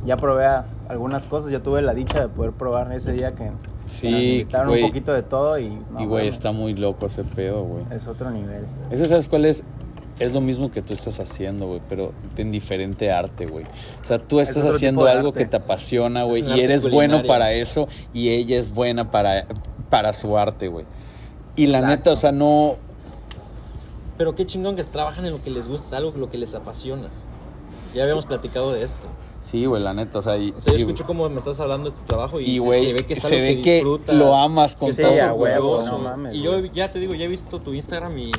Ya 0.05 0.17
probé 0.17 0.45
algunas 0.89 1.25
cosas, 1.25 1.51
ya 1.51 1.61
tuve 1.61 1.81
la 1.81 1.93
dicha 1.93 2.19
de 2.21 2.29
poder 2.29 2.51
probar 2.51 2.91
ese 2.93 3.11
día 3.13 3.33
que 3.35 3.51
Sí, 3.87 4.11
nos 4.11 4.21
invitaron 4.21 4.67
güey. 4.69 4.83
un 4.83 4.89
poquito 4.89 5.13
de 5.13 5.23
todo 5.23 5.57
y... 5.59 5.69
no 5.91 6.01
y, 6.01 6.05
güey, 6.05 6.27
está 6.27 6.51
muy 6.51 6.73
loco 6.73 7.05
ese 7.07 7.23
pedo, 7.23 7.63
güey. 7.63 7.83
Es 7.91 8.07
otro 8.07 8.29
nivel. 8.31 8.65
Ese, 8.91 9.07
¿sabes 9.07 9.29
cuál 9.29 9.45
es? 9.45 9.63
Es 10.19 10.33
lo 10.33 10.41
mismo 10.41 10.71
que 10.71 10.81
tú 10.81 10.93
estás 10.93 11.19
haciendo, 11.19 11.67
güey, 11.67 11.81
pero 11.87 12.11
en 12.37 12.51
diferente 12.51 13.11
arte, 13.11 13.45
güey. 13.45 13.65
O 14.03 14.07
sea, 14.07 14.17
tú 14.17 14.39
Es 14.39 14.49
estás 14.49 14.65
haciendo 14.75 15.05
algo 15.05 15.29
arte. 15.29 15.39
que 15.39 15.45
te 15.45 15.57
apasiona, 15.57 16.23
güey, 16.23 16.43
y 16.43 16.59
eres 16.61 16.89
bueno 16.89 17.23
para 17.23 17.53
eso, 17.53 17.87
y 18.13 18.29
ella 18.29 18.57
es 18.57 18.73
buena 18.73 19.11
para, 19.11 19.45
para 19.89 20.13
su 20.13 20.37
arte, 20.37 20.67
güey. 20.69 20.85
Y 21.55 21.67
la 21.67 21.79
Exacto. 21.79 21.95
neta, 21.97 22.11
o 22.11 22.15
sea, 22.15 22.31
no... 22.31 22.75
Pero 24.17 24.33
qué 24.33 24.45
chingón 24.47 24.75
que 24.75 24.83
trabajan 24.83 25.25
en 25.25 25.31
lo 25.31 25.43
que 25.43 25.51
les 25.51 25.67
gusta, 25.67 25.97
algo 25.97 26.11
lo 26.17 26.29
que 26.29 26.39
les 26.39 26.55
apasiona. 26.55 27.09
Ya 27.93 28.03
habíamos 28.03 28.25
platicado 28.25 28.73
de 28.73 28.83
esto. 28.83 29.05
Sí, 29.39 29.65
güey, 29.65 29.81
la 29.81 29.93
neta, 29.93 30.19
o 30.19 30.21
sea... 30.21 30.37
Y, 30.37 30.51
O 30.51 30.59
sea, 30.59 30.73
yo 30.73 30.79
y- 30.79 30.81
escucho 30.81 31.05
cómo 31.05 31.29
me 31.29 31.37
estás 31.37 31.59
hablando 31.59 31.89
de 31.91 31.97
tu 31.97 32.03
trabajo 32.03 32.39
y, 32.39 32.43
Y, 32.57 32.59
se- 32.59 32.93
ve 32.93 33.05
que 33.05 33.13
es 33.13 33.19
se 33.21 33.27
algo 33.27 33.39
ve 33.47 33.55
que 33.57 33.61
que 33.61 33.73
disfrutas. 33.75 34.15
lo 34.15 34.35
amas 34.35 34.75
con 34.75 34.93
todo 34.95 35.11
Sí, 35.13 35.19
orgulloso. 35.19 35.91
no 35.91 35.97
mames, 35.99 36.35
Y 36.35 36.41
yo 36.41 36.59
ya 36.65 36.91
te 36.91 36.99
digo, 36.99 37.13
ya 37.13 37.25
he 37.25 37.27
visto 37.29 37.59
tu 37.61 37.73
Instagram 37.73 38.17
y 38.17 38.31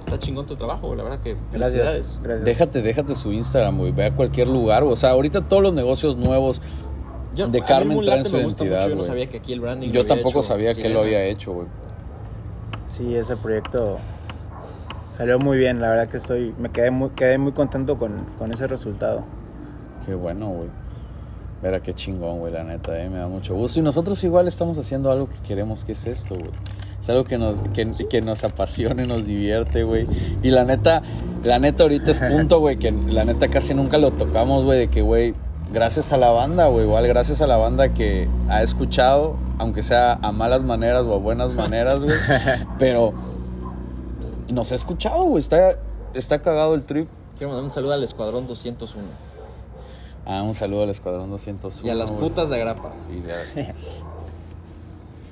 está 0.00 0.18
chingón 0.18 0.46
tu 0.46 0.56
trabajo, 0.56 0.94
la 0.94 1.02
verdad 1.04 1.20
que 1.20 1.36
felicidades. 1.50 2.20
Gracias. 2.22 2.44
Déjate, 2.44 2.82
déjate 2.82 3.14
su 3.14 3.32
Instagram, 3.32 3.78
güey, 3.78 3.92
ve 3.92 4.06
a 4.06 4.14
cualquier 4.14 4.48
lugar, 4.48 4.82
güey. 4.84 4.92
O 4.92 4.96
sea, 4.96 5.10
ahorita 5.10 5.48
todos 5.48 5.62
los 5.62 5.72
negocios 5.72 6.16
nuevos 6.16 6.60
Yo- 7.34 7.48
de 7.48 7.60
Carmen 7.62 8.04
traen 8.04 8.24
su 8.24 8.36
identidad, 8.36 8.78
mucho, 8.80 8.88
Yo 8.90 8.96
no 8.96 9.02
sabía 9.02 9.26
que 9.26 9.38
aquí 9.38 9.52
el 9.52 9.60
branding 9.60 9.88
Yo 9.88 9.94
lo 9.94 10.00
había 10.00 10.08
tampoco 10.14 10.40
hecho 10.40 10.48
sabía 10.48 10.74
que 10.74 10.82
él 10.86 10.92
lo 10.92 11.00
había 11.00 11.24
hecho, 11.24 11.52
güey. 11.52 11.66
Sí, 12.86 13.14
ese 13.16 13.36
proyecto 13.36 13.98
salió 15.22 15.38
muy 15.38 15.56
bien. 15.56 15.80
La 15.80 15.88
verdad 15.88 16.08
que 16.08 16.16
estoy... 16.16 16.52
Me 16.58 16.68
quedé 16.70 16.90
muy, 16.90 17.10
quedé 17.10 17.38
muy 17.38 17.52
contento 17.52 17.96
con, 17.96 18.26
con 18.36 18.52
ese 18.52 18.66
resultado. 18.66 19.22
Qué 20.04 20.14
bueno, 20.14 20.48
güey. 20.48 20.68
Verá 21.62 21.78
qué 21.78 21.94
chingón, 21.94 22.40
güey, 22.40 22.52
la 22.52 22.64
neta, 22.64 23.00
eh, 23.00 23.08
me 23.08 23.18
da 23.18 23.28
mucho 23.28 23.54
gusto. 23.54 23.78
Y 23.78 23.82
nosotros 23.82 24.22
igual 24.24 24.48
estamos 24.48 24.78
haciendo 24.78 25.12
algo 25.12 25.28
que 25.28 25.38
queremos, 25.46 25.84
que 25.84 25.92
es 25.92 26.08
esto, 26.08 26.34
güey. 26.34 26.50
Es 27.00 27.08
algo 27.08 27.22
que 27.22 27.38
nos, 27.38 27.54
que, 27.72 27.88
que 28.10 28.20
nos 28.20 28.42
apasiona 28.42 29.04
y 29.04 29.06
nos 29.06 29.24
divierte, 29.24 29.84
güey. 29.84 30.08
Y 30.42 30.50
la 30.50 30.64
neta, 30.64 31.02
la 31.44 31.60
neta 31.60 31.84
ahorita 31.84 32.10
es 32.10 32.18
punto, 32.18 32.58
güey, 32.58 32.78
que 32.78 32.90
la 32.90 33.24
neta 33.24 33.46
casi 33.46 33.74
nunca 33.74 33.98
lo 33.98 34.10
tocamos, 34.10 34.64
güey, 34.64 34.80
de 34.80 34.88
que, 34.88 35.02
güey, 35.02 35.36
gracias 35.72 36.12
a 36.12 36.16
la 36.16 36.30
banda, 36.30 36.66
güey, 36.66 36.84
igual 36.84 37.06
gracias 37.06 37.40
a 37.40 37.46
la 37.46 37.58
banda 37.58 37.94
que 37.94 38.28
ha 38.48 38.64
escuchado, 38.64 39.36
aunque 39.58 39.84
sea 39.84 40.14
a 40.14 40.32
malas 40.32 40.64
maneras 40.64 41.04
o 41.04 41.14
a 41.14 41.18
buenas 41.18 41.54
maneras, 41.54 42.02
güey. 42.02 42.16
pero 42.80 43.14
nos 44.52 44.72
ha 44.72 44.74
escuchado, 44.74 45.24
güey, 45.24 45.40
está, 45.42 45.78
está 46.14 46.40
cagado 46.42 46.74
el 46.74 46.84
trip. 46.84 47.08
Quiero 47.36 47.48
mandar 47.50 47.64
un 47.64 47.70
saludo 47.70 47.92
al 47.92 48.02
Escuadrón 48.04 48.46
201. 48.46 49.06
Ah, 50.26 50.42
un 50.42 50.54
saludo 50.54 50.84
al 50.84 50.90
Escuadrón 50.90 51.30
201. 51.30 51.86
Y 51.86 51.90
a 51.90 51.94
las 51.94 52.10
güey. 52.10 52.20
putas 52.22 52.50
de 52.50 52.56
Agrapa. 52.56 52.92
Sí, 53.10 53.22
ya. 53.26 53.74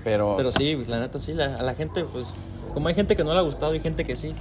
Pero, 0.05 0.35
Pero 0.37 0.51
sí, 0.51 0.77
la 0.89 0.99
neta 1.01 1.19
sí, 1.19 1.35
la- 1.35 1.57
a 1.57 1.63
la 1.63 1.75
gente, 1.75 2.05
pues, 2.05 2.33
como 2.73 2.89
hay 2.89 2.95
gente 2.95 3.17
que 3.17 3.23
no 3.25 3.33
le 3.35 3.39
ha 3.39 3.43
gustado 3.43 3.75
y 3.75 3.81
gente 3.81 4.05
que 4.05 4.17
sí. 4.17 4.35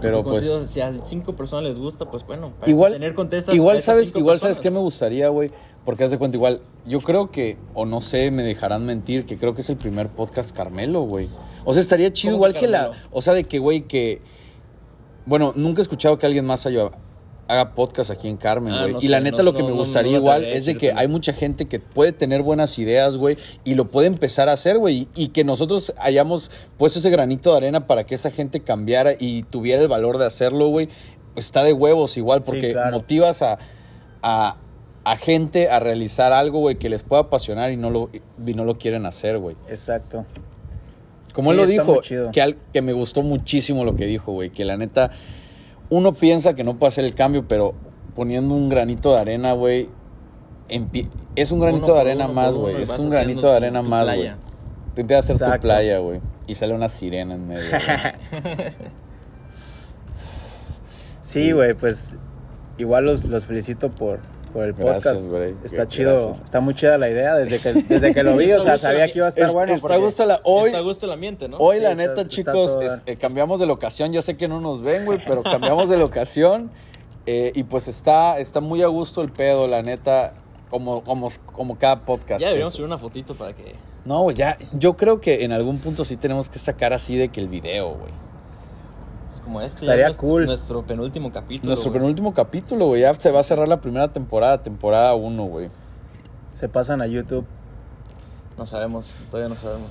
pero 0.00 0.22
Pues, 0.22 0.46
pues, 0.48 0.70
si 0.70 0.80
a 0.80 0.92
cinco 1.04 1.32
personas 1.34 1.64
les 1.64 1.78
gusta, 1.78 2.04
pues 2.10 2.24
bueno, 2.26 2.52
para 2.60 2.70
igual, 2.70 2.92
tener 2.92 3.14
contestas. 3.14 3.54
igual 3.54 3.80
sabes, 3.80 4.14
igual 4.14 4.38
sabes 4.38 4.60
qué 4.60 4.70
me 4.70 4.78
gustaría, 4.78 5.28
güey, 5.30 5.50
porque 5.86 6.04
haz 6.04 6.10
de 6.10 6.18
cuenta 6.18 6.36
igual, 6.36 6.60
yo 6.86 7.00
creo 7.00 7.30
que, 7.30 7.56
o 7.74 7.84
no 7.86 8.00
sé, 8.02 8.30
me 8.30 8.42
dejarán 8.42 8.84
mentir, 8.84 9.24
que 9.24 9.38
creo 9.38 9.54
que 9.54 9.62
es 9.62 9.70
el 9.70 9.76
primer 9.76 10.08
podcast 10.08 10.54
Carmelo, 10.54 11.00
güey. 11.00 11.28
O 11.66 11.72
sea, 11.74 11.82
estaría 11.82 12.10
chido 12.12 12.32
¿Cómo 12.32 12.46
igual 12.46 12.52
que 12.54 12.60
que 12.60 12.68
la, 12.68 12.92
o 13.10 13.20
sea, 13.20 13.34
de 13.34 13.44
que, 13.44 13.58
güey, 13.58 13.82
que, 13.82 14.22
bueno, 15.26 15.52
nunca 15.56 15.80
he 15.80 15.82
escuchado 15.82 16.16
que 16.16 16.24
alguien 16.26 16.44
más 16.46 16.64
haya, 16.66 16.90
haga 17.48 17.74
podcast 17.74 18.10
aquí 18.10 18.28
en 18.28 18.36
Carmen, 18.36 18.72
Ah, 18.72 18.82
güey. 18.82 18.92
no 18.94 18.98
y 19.00 19.08
la 19.08 19.20
neta 19.20 19.38
no- 19.38 19.42
lo 19.44 19.54
que 19.54 19.62
no- 19.62 19.68
me 19.68 19.74
gustaría 19.74 20.16
igual 20.16 20.44
es 20.44 20.64
de 20.64 20.76
que 20.76 20.92
hay 20.92 21.06
mucha 21.08 21.32
gente 21.32 21.66
que 21.66 21.78
puede 21.80 22.12
tener 22.12 22.42
buenas 22.42 22.78
ideas, 22.78 23.16
güey, 23.16 23.36
y 23.64 23.74
lo 23.74 23.88
puede 23.90 24.06
empezar 24.06 24.48
a 24.48 24.52
hacer, 24.52 24.78
güey, 24.78 25.08
y 25.14 25.28
que 25.28 25.44
nosotros 25.44 25.92
hayamos 25.98 26.50
puesto 26.76 26.98
ese 27.00 27.10
granito 27.10 27.50
de 27.50 27.56
arena 27.58 27.86
para 27.86 28.04
que 28.04 28.14
esa 28.14 28.30
gente 28.30 28.60
cambiara 28.60 29.12
y 29.18 29.42
tuviera 29.44 29.82
el 29.82 29.88
valor 29.88 30.18
de 30.18 30.26
hacerlo, 30.26 30.68
güey. 30.68 30.88
Está 31.34 31.62
de 31.64 31.72
huevos 31.72 32.16
igual, 32.16 32.40
Sí, 32.42 32.46
porque 32.50 32.72
claro. 32.72 32.96
motivas 32.96 33.42
a, 33.42 33.58
a, 34.22 34.56
a 35.04 35.16
gente 35.16 35.68
a 35.68 35.78
realizar 35.80 36.32
algo, 36.32 36.60
güey, 36.60 36.76
que 36.76 36.88
les 36.88 37.02
pueda 37.02 37.22
apasionar 37.22 37.70
y 37.72 37.76
no 37.76 37.90
lo, 37.90 38.10
y 38.12 38.54
no 38.54 38.64
lo 38.64 38.78
quieren 38.78 39.04
hacer, 39.06 39.38
güey. 39.38 39.54
Exacto. 39.68 40.24
Como 41.36 41.50
Sí, 41.52 41.52
él 41.52 41.56
lo 41.58 41.66
dijo, 41.66 42.00
que, 42.32 42.40
al- 42.40 42.56
que 42.72 42.80
me 42.80 42.94
gustó 42.94 43.22
muchísimo 43.22 43.84
lo 43.84 43.94
que 43.94 44.06
dijo, 44.06 44.32
güey, 44.32 44.48
que 44.48 44.64
la 44.64 44.78
neta, 44.78 45.10
uno 45.90 46.14
piensa 46.14 46.54
que 46.54 46.64
no 46.64 46.78
puede 46.78 46.88
hacer 46.88 47.04
el 47.04 47.14
cambio, 47.14 47.46
pero 47.46 47.74
poniendo 48.14 48.54
un 48.54 48.70
granito 48.70 49.12
de 49.12 49.20
arena, 49.20 49.52
güey, 49.52 49.90
es 51.36 51.52
un 51.52 51.60
granito 51.60 51.84
Uno 51.84 51.94
de 51.94 52.00
arena 52.00 52.24
uno 52.24 52.32
más, 52.34 52.54
güey, 52.54 52.80
es 52.82 52.88
un 52.98 53.10
granito 53.10 53.50
de 53.50 53.56
arena 53.56 53.82
tu 53.82 53.90
más, 53.90 54.06
güey. 54.06 54.32
Tú 54.94 55.02
empiezas 55.02 55.28
a 55.28 55.34
hacer 55.34 55.52
tu 55.56 55.60
playa, 55.60 55.98
güey, 55.98 56.22
y 56.46 56.54
sale 56.54 56.72
una 56.74 56.88
sirena 56.88 57.34
en 57.34 57.46
medio. 57.46 57.68
güey. 57.68 58.72
Sí, 61.20 61.52
güey, 61.52 61.74
pues 61.74 62.14
igual 62.78 63.04
los, 63.04 63.24
los 63.24 63.46
felicito 63.46 63.90
por, 63.90 64.20
por 64.52 64.64
el 64.64 64.72
Gracias, 64.72 65.04
podcast. 65.04 65.28
güey. 65.28 65.50
Está 65.64 65.76
Gracias. 65.84 65.88
chido, 65.88 66.36
está 66.42 66.60
muy 66.60 66.74
chida 66.74 66.98
la 66.98 67.10
idea 67.10 67.34
desde 67.36 67.58
que, 67.58 67.82
desde 67.88 68.14
que 68.14 68.22
lo 68.22 68.36
vi, 68.36 68.50
o 68.52 68.62
sea, 68.62 68.78
sabía 68.78 69.06
que 69.10 69.18
iba 69.18 69.26
a 69.26 69.28
estar 69.30 69.46
Es- 69.48 69.52
bueno. 69.52 69.74
está 69.74 69.94
a 69.94 69.98
gusto 69.98 70.24
la- 70.26 70.40
hoy, 70.44 70.66
Está 70.66 70.78
a 70.78 70.82
gusto 70.82 71.06
el 71.06 71.12
ambiente, 71.12 71.48
¿no? 71.48 71.56
Hoy, 71.58 71.76
Sí, 71.76 71.82
la 71.82 71.90
está- 71.92 72.02
neta, 72.02 72.20
está 72.22 72.28
chicos, 72.28 72.54
todo 72.54 72.82
es- 72.82 72.88
dar. 72.88 73.02
eh, 73.06 73.16
cambiamos 73.16 73.60
de 73.60 73.66
locación. 73.66 74.12
Ya 74.12 74.22
sé 74.22 74.36
que 74.36 74.48
no 74.48 74.60
nos 74.60 74.80
ven, 74.82 75.04
güey, 75.04 75.18
pero 75.26 75.42
cambiamos 75.42 75.88
de 75.88 75.96
locación. 75.96 76.70
eh, 77.26 77.50
y 77.54 77.64
pues 77.64 77.88
está, 77.88 78.38
está 78.38 78.60
muy 78.60 78.82
a 78.82 78.86
gusto 78.86 79.20
el 79.20 79.32
pedo, 79.32 79.66
la 79.66 79.82
neta, 79.82 80.34
como, 80.70 81.02
como, 81.02 81.28
como 81.52 81.76
cada 81.76 82.04
podcast. 82.04 82.40
Ya 82.40 82.46
deberíamos 82.48 82.74
subir 82.74 82.86
una 82.86 82.98
fotito 82.98 83.34
para 83.34 83.52
que. 83.52 83.74
No, 84.04 84.22
güey, 84.22 84.36
ya. 84.36 84.56
Yo 84.72 84.96
creo 84.96 85.20
que 85.20 85.42
en 85.44 85.50
algún 85.50 85.78
punto 85.78 86.04
sí 86.04 86.16
tenemos 86.16 86.48
que 86.48 86.60
sacar 86.60 86.92
así 86.92 87.16
de 87.16 87.28
que 87.30 87.40
el 87.40 87.48
video, 87.48 87.94
güey. 87.96 88.12
Como 89.46 89.60
este. 89.60 89.82
Estaría 89.82 90.06
ya 90.06 90.10
es 90.10 90.16
nuestro, 90.16 90.28
cool. 90.28 90.44
Nuestro 90.46 90.82
penúltimo 90.84 91.30
capítulo. 91.30 91.68
Nuestro 91.68 91.92
güey. 91.92 92.00
penúltimo 92.00 92.34
capítulo, 92.34 92.86
güey. 92.88 93.02
Ya 93.02 93.14
se 93.14 93.30
va 93.30 93.38
a 93.38 93.42
cerrar 93.44 93.68
la 93.68 93.80
primera 93.80 94.12
temporada, 94.12 94.60
temporada 94.60 95.14
1, 95.14 95.44
güey. 95.44 95.68
Se 96.52 96.68
pasan 96.68 97.00
a 97.00 97.06
YouTube. 97.06 97.46
No 98.58 98.66
sabemos, 98.66 99.08
todavía 99.30 99.48
no 99.48 99.54
sabemos. 99.54 99.90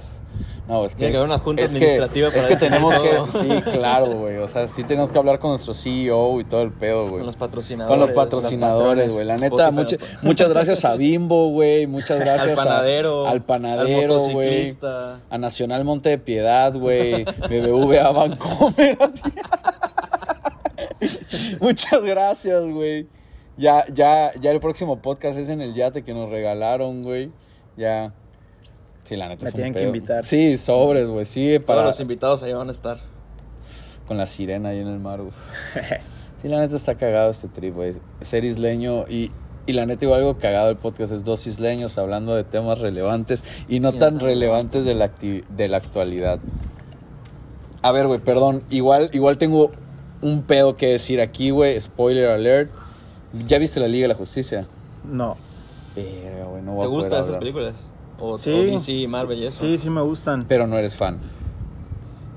No, 0.68 0.84
es 0.84 0.94
que. 0.94 0.98
Tiene 1.00 1.12
que 1.12 1.18
haber 1.18 1.30
una 1.30 1.38
junta 1.40 1.62
es 1.64 1.72
que- 1.72 1.78
administrativa 1.78 2.28
Es 2.30 2.34
para 2.34 2.48
que 2.48 2.54
definir 2.56 2.82
tenemos 2.82 2.96
todo. 2.96 3.26
que. 3.26 3.40
Sí, 3.40 3.62
claro, 3.78 4.08
güey. 4.18 4.38
O 4.38 4.48
sea, 4.48 4.68
sí 4.68 4.84
tenemos 4.84 5.12
que 5.12 5.18
hablar 5.20 5.38
con 5.40 5.52
nuestro 5.52 5.74
CEO 5.76 6.40
y 6.40 6.44
todo 6.44 6.62
el 6.64 6.72
pedo, 6.72 7.04
güey. 7.04 7.18
Con 7.18 7.26
los 7.28 7.36
patrocinadores. 7.36 7.88
Con 7.90 8.00
los 8.00 8.12
patrocinadores, 8.12 9.14
güey. 9.14 9.26
La 9.26 9.38
neta, 9.38 9.70
mucha- 9.72 9.98
pues. 9.98 10.24
muchas 10.24 10.50
gracias 10.50 10.84
a 10.86 10.96
Bimbo, 10.96 11.50
güey. 11.50 11.86
Muchas 11.88 12.20
gracias 12.20 12.58
al 12.60 12.66
panadero. 12.66 13.28
a, 13.28 13.32
al 13.32 13.44
panadero, 13.44 14.18
güey. 14.20 14.76
A 15.30 15.38
Nacional 15.38 15.84
Monte 15.84 16.10
de 16.10 16.18
Piedad, 16.18 16.74
güey. 16.76 17.26
BBVA 17.26 18.12
Bancomer. 18.12 18.98
muchas 21.60 22.02
gracias, 22.04 22.66
güey. 22.68 23.08
Ya, 23.58 23.86
ya, 23.94 24.32
ya 24.42 24.52
el 24.52 24.60
próximo 24.60 25.02
podcast 25.02 25.38
es 25.38 25.50
en 25.50 25.62
el 25.62 25.74
yate 25.76 26.04
que 26.04 26.14
nos 26.14 26.30
regalaron, 26.30 27.04
güey. 27.04 27.32
Ya. 27.78 28.14
Sí, 29.06 29.16
la 29.16 29.30
neta 29.30 29.44
Me 29.44 29.50
es 29.50 29.54
un 29.54 29.58
tienen 29.62 29.74
que 29.74 29.84
invitar. 29.84 30.26
Sí, 30.26 30.58
sobres, 30.58 31.08
güey. 31.08 31.26
Sí, 31.26 31.54
Todos 31.54 31.66
para 31.66 31.84
los 31.86 32.00
invitados 32.00 32.44
ahí 32.44 32.52
van 32.54 32.68
a 32.68 32.72
estar. 32.72 32.98
con 34.08 34.18
la 34.18 34.26
sirena 34.26 34.70
ahí 34.70 34.80
en 34.80 34.88
el 34.88 35.00
mar, 35.00 35.22
güey. 35.22 35.32
Sí, 36.42 36.50
la 36.50 36.60
neta 36.60 36.76
está 36.76 36.94
cagado 36.96 37.32
este 37.32 37.48
trip, 37.48 37.74
güey. 37.74 37.94
Ser 38.22 38.46
isleño 38.46 39.06
y, 39.10 39.32
y 39.66 39.74
la 39.74 39.88
neta 39.88 40.06
igual 40.06 40.20
algo 40.20 40.38
cagado 40.38 40.70
el 40.70 40.76
podcast 40.76 41.12
es 41.12 41.24
dos 41.24 41.48
isleños 41.48 41.98
hablando 41.98 42.36
de 42.36 42.44
temas 42.44 42.78
relevantes 42.80 43.44
y 43.68 43.80
no 43.80 43.90
Y 43.90 43.98
tan 44.00 44.20
relevantes 44.20 44.86
de 44.86 44.94
la, 44.94 45.10
de 45.10 45.68
la 45.68 45.78
actualidad. 45.78 46.40
A 47.82 47.92
ver, 47.92 48.06
güey, 48.06 48.20
perdón. 48.20 48.64
Igual, 48.70 49.10
igual 49.14 49.38
tengo 49.40 49.72
un 50.22 50.44
pedo 50.44 50.76
que 50.76 50.88
decir 50.88 51.20
aquí, 51.20 51.50
güey. 51.50 51.80
Spoiler 51.80 52.30
alert. 52.30 52.72
¿Ya 53.48 53.58
viste 53.58 53.80
la 53.80 53.88
Liga 53.88 54.04
de 54.04 54.10
la 54.10 54.16
Justicia? 54.16 54.68
No. 55.04 55.38
Verga, 55.96 56.46
güey, 56.46 56.62
no 56.62 56.74
voy 56.74 56.82
¿Te 56.82 56.86
a 56.86 56.90
poder 56.90 56.90
gustan 56.90 57.14
esas 57.14 57.26
hablar. 57.28 57.40
películas? 57.40 57.88
O, 58.20 58.36
Sí. 58.38 58.52
o 58.52 58.64
DC, 58.64 59.08
Marvel 59.08 59.40
y 59.40 59.46
eso. 59.48 59.64
Sí, 59.66 59.78
sí 59.78 59.90
me 59.90 60.02
gustan. 60.02 60.46
Pero 60.48 60.68
no 60.68 60.78
eres 60.78 60.96
fan. 60.96 61.20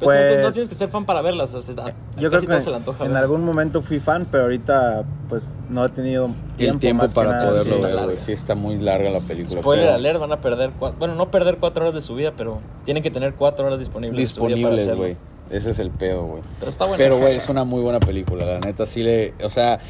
Pero 0.01 0.12
es 0.12 0.19
que 0.19 0.37
no- 0.37 0.43
Pues- 0.43 0.53
tienes 0.55 0.69
que 0.71 0.75
ser 0.77 0.88
fan 0.91 1.05
para 1.07 1.23
verlas. 1.23 1.53
O 1.55 1.61
sea, 1.61 1.75
a- 1.75 1.88
Yo 2.21 2.29
creo 2.29 2.31
casi 2.31 2.47
que 2.47 2.61
se 2.61 2.71
le 2.71 2.77
antoja 2.77 3.05
en 3.05 3.12
ver. 3.12 3.23
algún 3.23 3.45
momento 3.45 3.83
fui 3.83 3.99
fan, 3.99 4.27
pero 4.31 4.45
ahorita 4.45 5.05
pues 5.29 5.53
no 5.69 5.85
he 5.85 5.88
tenido 5.88 6.31
tiempo, 6.57 6.75
el 6.75 6.79
tiempo 6.81 7.03
más 7.03 7.11
que 7.12 7.14
para 7.17 7.33
nada. 7.33 7.45
poderlo 7.51 7.64
sí 7.64 7.71
ver, 7.71 7.81
güey. 7.81 7.95
larga. 8.07 8.17
Sí, 8.17 8.33
está 8.33 8.55
muy 8.55 8.79
larga 8.79 9.11
la 9.11 9.21
película. 9.21 9.61
Spoiler 9.61 9.87
pero- 9.87 9.97
alert, 9.97 10.21
van 10.21 10.33
a 10.33 10.41
perder. 10.41 10.71
cua- 10.79 10.95
Bueno, 10.99 11.17
no 11.17 11.31
perder 11.33 11.57
cuatro 11.59 11.83
horas 11.83 11.95
de 11.97 12.01
su 12.03 12.14
vida, 12.14 12.33
pero 12.37 12.61
tienen 12.85 13.03
que 13.03 13.11
tener 13.11 13.35
cuatro 13.35 13.67
horas 13.67 13.81
disponibles. 13.81 14.17
de 14.21 14.27
su 14.35 14.45
vida 14.47 14.57
para 14.62 14.77
disponibles, 14.77 14.97
güey. 14.97 15.17
Ese 15.51 15.71
es 15.71 15.79
el 15.81 15.91
pedo, 15.91 16.27
güey. 16.27 16.43
Pero 16.61 16.71
está 16.71 16.85
bueno. 16.85 16.99
Pero, 16.99 17.19
güey, 17.19 17.35
es 17.37 17.49
una 17.49 17.64
muy 17.64 17.81
buena 17.83 17.99
película, 17.99 18.45
la 18.45 18.59
neta. 18.61 18.87
Sí 18.87 19.03
le. 19.03 19.35
O 19.43 19.51
sea, 19.51 19.81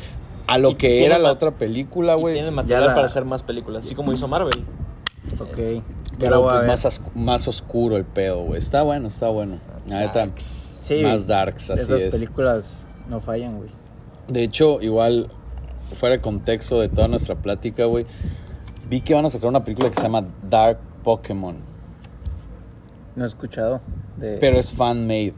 a 0.47 0.57
lo 0.57 0.71
Y 0.71 0.75
que 0.77 1.05
era 1.05 1.19
la 1.19 1.31
otra 1.33 1.51
película, 1.51 2.15
güey. 2.15 2.33
tienen 2.35 2.55
material 2.55 2.87
la- 2.87 2.95
para 2.95 3.07
hacer 3.07 3.27
más 3.27 3.43
películas, 3.43 3.85
así 3.85 3.95
como 3.95 4.13
hizo 4.15 4.27
Marvel. 4.27 4.65
Ok. 5.39 5.83
Pero 6.19 6.43
pues 6.43 6.67
más, 6.67 7.01
más 7.15 7.49
oscuro 7.49 7.97
el 7.97 8.05
pedo, 8.05 8.43
güey. 8.45 8.59
Está 8.59 8.83
bueno, 8.83 9.09
está 9.09 9.29
bueno. 9.29 9.59
Neta. 9.87 10.21
Darks. 10.21 10.79
Sí, 10.81 11.03
más 11.03 11.27
darks, 11.27 11.71
así 11.71 11.83
Esas 11.83 12.03
es. 12.03 12.11
películas 12.11 12.89
no 13.09 13.21
fallan, 13.21 13.57
güey. 13.57 13.71
De 14.27 14.43
hecho, 14.43 14.81
igual, 14.81 15.31
fuera 15.95 16.17
de 16.17 16.21
contexto 16.21 16.81
de 16.81 16.89
toda 16.89 17.09
nuestra 17.09 17.37
plática, 17.37 17.85
güey. 17.85 18.05
Vi 18.89 19.01
que 19.01 19.15
van 19.15 19.25
a 19.27 19.31
sacar 19.31 19.49
una 19.49 19.65
película 19.65 19.91
que 19.91 19.97
se 19.97 20.03
llama 20.03 20.25
Dark 20.49 20.79
Pokémon. 21.05 21.57
No 23.15 23.25
he 23.25 23.27
escuchado. 23.27 23.81
De... 24.17 24.39
Pero 24.39 24.59
es 24.59 24.73
fan-made. 24.73 25.35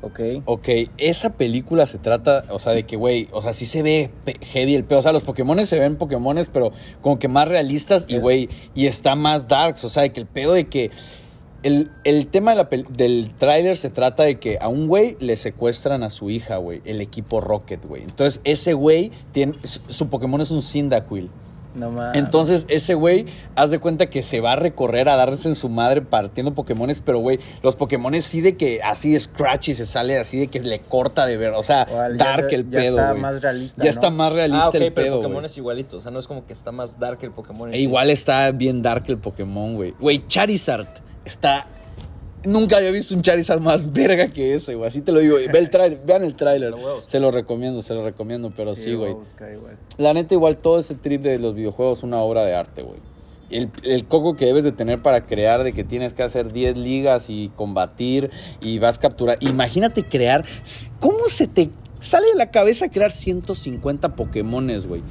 Ok. 0.00 0.20
Ok, 0.44 0.68
esa 0.96 1.30
película 1.30 1.86
se 1.86 1.98
trata, 1.98 2.44
o 2.50 2.58
sea, 2.58 2.72
de 2.72 2.84
que, 2.84 2.96
güey, 2.96 3.28
o 3.32 3.42
sea, 3.42 3.52
sí 3.52 3.66
se 3.66 3.82
ve 3.82 4.10
heavy 4.42 4.74
el 4.74 4.84
pedo. 4.84 5.00
O 5.00 5.02
sea, 5.02 5.12
los 5.12 5.24
Pokémones 5.24 5.68
se 5.68 5.78
ven 5.78 5.96
Pokémones, 5.96 6.48
pero 6.52 6.70
como 7.02 7.18
que 7.18 7.28
más 7.28 7.48
realistas 7.48 8.06
y, 8.08 8.18
güey, 8.18 8.48
y 8.74 8.86
está 8.86 9.16
más 9.16 9.48
darks. 9.48 9.84
O 9.84 9.88
sea, 9.88 10.02
de 10.02 10.12
que 10.12 10.20
el 10.20 10.26
pedo 10.26 10.52
de 10.54 10.68
que. 10.68 10.90
El, 11.64 11.90
el 12.04 12.28
tema 12.28 12.52
de 12.52 12.56
la 12.56 12.68
del 12.90 13.34
tráiler 13.36 13.76
se 13.76 13.90
trata 13.90 14.22
de 14.22 14.38
que 14.38 14.58
a 14.60 14.68
un 14.68 14.86
güey 14.86 15.16
le 15.18 15.36
secuestran 15.36 16.04
a 16.04 16.10
su 16.10 16.30
hija, 16.30 16.58
güey, 16.58 16.80
el 16.84 17.00
equipo 17.00 17.40
Rocket, 17.40 17.84
güey. 17.84 18.02
Entonces, 18.02 18.40
ese 18.44 18.74
güey, 18.74 19.10
tiene, 19.32 19.54
su, 19.64 19.80
su 19.88 20.08
Pokémon 20.08 20.40
es 20.40 20.52
un 20.52 20.62
Cyndaquil. 20.62 21.30
No 21.74 21.90
más. 21.90 22.16
Entonces, 22.16 22.64
ese 22.68 22.94
güey, 22.94 23.26
haz 23.54 23.70
de 23.70 23.78
cuenta 23.78 24.08
que 24.10 24.22
se 24.22 24.40
va 24.40 24.52
a 24.54 24.56
recorrer 24.56 25.08
a 25.08 25.16
darse 25.16 25.48
en 25.48 25.54
su 25.54 25.68
madre 25.68 26.02
partiendo 26.02 26.54
Pokémones, 26.54 27.00
pero 27.00 27.18
güey, 27.18 27.38
los 27.62 27.76
Pokémones 27.76 28.24
sí 28.24 28.40
de 28.40 28.56
que 28.56 28.80
así 28.82 29.18
Scratchy 29.18 29.74
se 29.74 29.86
sale 29.86 30.18
así 30.18 30.38
de 30.38 30.48
que 30.48 30.60
le 30.60 30.80
corta 30.80 31.26
de 31.26 31.36
ver. 31.36 31.52
O 31.52 31.62
sea, 31.62 31.86
Igual, 31.88 32.16
dark 32.18 32.48
se- 32.50 32.56
el 32.56 32.68
ya 32.70 32.78
pedo, 32.78 32.96
está 32.98 33.10
güey. 33.10 33.22
más 33.22 33.42
realista, 33.42 33.76
Ya 33.78 33.84
¿no? 33.84 33.90
está 33.90 34.10
más 34.10 34.32
realista 34.32 34.64
Ah, 34.64 34.68
ok, 34.70 34.74
el 34.76 34.92
pero 34.92 35.06
pedo, 35.06 35.22
Pokémon 35.22 35.44
es 35.44 35.56
igualito. 35.58 35.96
O 35.98 36.00
sea, 36.00 36.10
no 36.10 36.18
es 36.18 36.26
como 36.26 36.44
que 36.44 36.52
está 36.52 36.72
más 36.72 36.98
dark 36.98 37.18
el 37.22 37.30
Pokémon. 37.32 37.72
E 37.72 37.76
sí. 37.76 37.82
igual 37.82 38.10
está 38.10 38.50
bien 38.52 38.82
dark 38.82 39.04
el 39.08 39.18
Pokémon, 39.18 39.74
güey. 39.76 39.94
Güey, 40.00 40.26
Charizard 40.26 40.88
está. 41.24 41.66
Nunca 42.44 42.76
había 42.76 42.90
visto 42.90 43.14
un 43.14 43.22
Charizard 43.22 43.60
más 43.60 43.92
verga 43.92 44.28
que 44.28 44.54
ese, 44.54 44.74
güey. 44.74 44.88
Así 44.88 45.00
te 45.00 45.12
lo 45.12 45.20
digo. 45.20 45.36
Ve 45.36 45.58
el 45.58 45.70
tráiler, 45.70 46.00
vean 46.06 46.24
el 46.24 46.34
tráiler. 46.34 46.74
Se 47.06 47.20
lo 47.20 47.30
recomiendo, 47.30 47.82
se 47.82 47.94
lo 47.94 48.04
recomiendo, 48.04 48.52
pero 48.56 48.74
sí, 48.74 48.94
güey. 48.94 49.16
La 49.96 50.14
neta, 50.14 50.34
igual 50.34 50.56
todo 50.56 50.78
ese 50.78 50.94
trip 50.94 51.22
de 51.22 51.38
los 51.38 51.54
videojuegos 51.54 51.98
es 51.98 52.04
una 52.04 52.18
obra 52.18 52.44
de 52.44 52.54
arte, 52.54 52.82
güey. 52.82 53.00
El, 53.50 53.70
el 53.82 54.06
coco 54.06 54.36
que 54.36 54.44
debes 54.44 54.62
de 54.62 54.72
tener 54.72 55.00
para 55.00 55.24
crear, 55.24 55.64
de 55.64 55.72
que 55.72 55.82
tienes 55.82 56.12
que 56.12 56.22
hacer 56.22 56.52
10 56.52 56.76
ligas 56.76 57.30
y 57.30 57.50
combatir 57.56 58.30
y 58.60 58.78
vas 58.78 58.98
a 58.98 59.00
capturar. 59.00 59.38
Imagínate 59.40 60.04
crear. 60.04 60.44
¿Cómo 61.00 61.28
se 61.28 61.46
te 61.46 61.70
sale 61.98 62.26
de 62.28 62.34
la 62.34 62.50
cabeza 62.50 62.90
crear 62.90 63.10
150 63.10 64.14
Pokémones, 64.16 64.86
güey? 64.86 65.02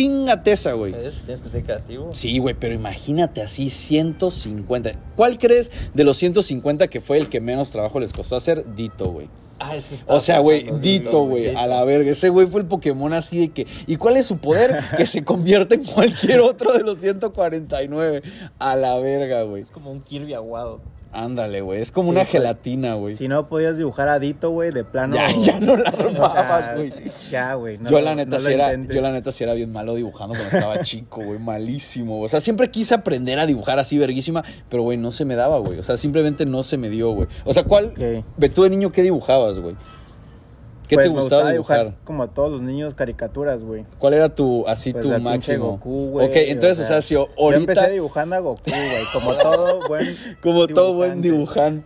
Chingate 0.00 0.52
esa, 0.52 0.72
güey. 0.72 0.92
Tienes 0.92 1.42
que 1.42 1.48
ser 1.48 1.62
creativo. 1.62 2.14
Sí, 2.14 2.38
güey, 2.38 2.54
pero 2.58 2.74
imagínate 2.74 3.42
así 3.42 3.68
150. 3.68 4.92
¿cuál 5.14 5.36
crees 5.36 5.70
de 5.92 6.04
los 6.04 6.16
150 6.16 6.88
que 6.88 7.02
fue 7.02 7.18
el 7.18 7.28
que 7.28 7.42
menos 7.42 7.70
trabajo 7.70 8.00
les 8.00 8.14
costó 8.14 8.36
hacer? 8.36 8.74
Dito, 8.74 9.12
güey. 9.12 9.28
Ah, 9.58 9.76
ese 9.76 9.94
está. 9.94 10.14
O 10.14 10.20
sea, 10.20 10.38
güey, 10.38 10.64
Dito, 10.80 11.24
güey, 11.24 11.54
a 11.54 11.66
la 11.66 11.84
verga. 11.84 12.10
Ese 12.10 12.30
güey 12.30 12.46
fue 12.46 12.62
el 12.62 12.66
Pokémon 12.66 13.12
así 13.12 13.38
de 13.40 13.48
que. 13.50 13.66
¿Y 13.86 13.96
cuál 13.96 14.16
es 14.16 14.24
su 14.24 14.38
poder? 14.38 14.82
que 14.96 15.04
se 15.04 15.22
convierte 15.22 15.74
en 15.74 15.84
cualquier 15.84 16.40
otro 16.40 16.72
de 16.72 16.82
los 16.82 16.98
149. 17.00 18.22
A 18.58 18.76
la 18.76 18.98
verga, 19.00 19.42
güey. 19.42 19.60
Es 19.60 19.70
como 19.70 19.90
un 19.90 20.00
Kirby 20.00 20.32
aguado. 20.32 20.80
Ándale, 21.12 21.60
güey. 21.60 21.80
Es 21.80 21.90
como 21.90 22.06
Sí, 22.06 22.10
una 22.12 22.20
güey. 22.20 22.30
gelatina, 22.32 22.94
güey. 22.94 23.14
Si 23.14 23.26
no 23.26 23.46
podías 23.48 23.76
dibujar 23.76 24.08
a 24.08 24.20
Dito, 24.20 24.50
güey, 24.50 24.70
de 24.70 24.84
plano. 24.84 25.16
Ya, 25.16 25.26
ya 25.32 25.58
no 25.58 25.76
la 25.76 25.90
o 25.90 26.10
sea, 26.12 26.26
armabas, 26.26 26.76
güey. 26.76 26.92
Ya, 27.30 27.54
güey. 27.54 27.78
no 27.78 27.90
yo 27.90 28.00
la 28.00 28.14
neta 28.14 28.36
no 28.36 28.40
sí 28.40 28.52
era, 28.52 28.74
yo 28.80 29.00
la 29.00 29.10
neta 29.10 29.32
sí 29.32 29.42
era 29.42 29.54
bien 29.54 29.72
malo 29.72 29.94
dibujando 29.96 30.34
cuando 30.36 30.56
estaba 30.56 30.78
chico, 30.82 31.22
güey, 31.24 31.38
malísimo. 31.40 32.20
O 32.20 32.28
sea, 32.28 32.40
siempre 32.40 32.70
quise 32.70 32.94
aprender 32.94 33.38
a 33.40 33.46
dibujar 33.46 33.78
así 33.80 33.98
verguísima, 33.98 34.44
pero 34.68 34.82
güey, 34.84 34.98
no 34.98 35.10
se 35.10 35.24
me 35.24 35.34
daba, 35.34 35.58
güey. 35.58 35.78
O 35.78 35.82
sea, 35.82 35.96
simplemente 35.96 36.46
no 36.46 36.62
se 36.62 36.76
me 36.76 36.88
dio, 36.90 37.10
güey. 37.10 37.26
O 37.44 37.52
sea, 37.54 37.64
¿cuál 37.64 37.86
Ok. 37.86 38.24
ve 38.36 38.48
tú 38.48 38.62
de 38.62 38.70
niño 38.70 38.90
qué 38.92 39.02
dibujabas, 39.02 39.58
güey? 39.58 39.74
¿Qué 40.90 40.96
Pues 40.96 41.06
te 41.06 41.14
me 41.14 41.20
gustaba 41.20 41.52
dibujar? 41.52 41.94
Como 42.02 42.24
a 42.24 42.26
todos 42.34 42.50
los 42.50 42.62
niños, 42.62 42.96
caricaturas, 42.96 43.62
güey. 43.62 43.84
¿Cuál 44.00 44.14
era 44.14 44.34
tu 44.34 44.66
así 44.66 44.92
Pues 44.92 45.04
tu 45.04 45.18
máximo? 45.20 45.66
Goku, 45.70 46.10
güey. 46.10 46.26
ok, 46.26 46.32
entonces, 46.34 46.80
o 46.80 46.84
sea, 46.84 47.00
si 47.00 47.14
Yo 47.14 47.28
empecé 47.38 47.78
ahorita 47.78 47.88
dibujando 47.90 48.34
a 48.34 48.40
Goku, 48.40 48.60
güey. 48.66 49.04
Como 49.12 49.34
todo 49.36 49.80
buen. 49.86 50.16
como 50.42 50.66
todo 50.66 50.94
buen 50.94 51.22
dibujante. 51.22 51.28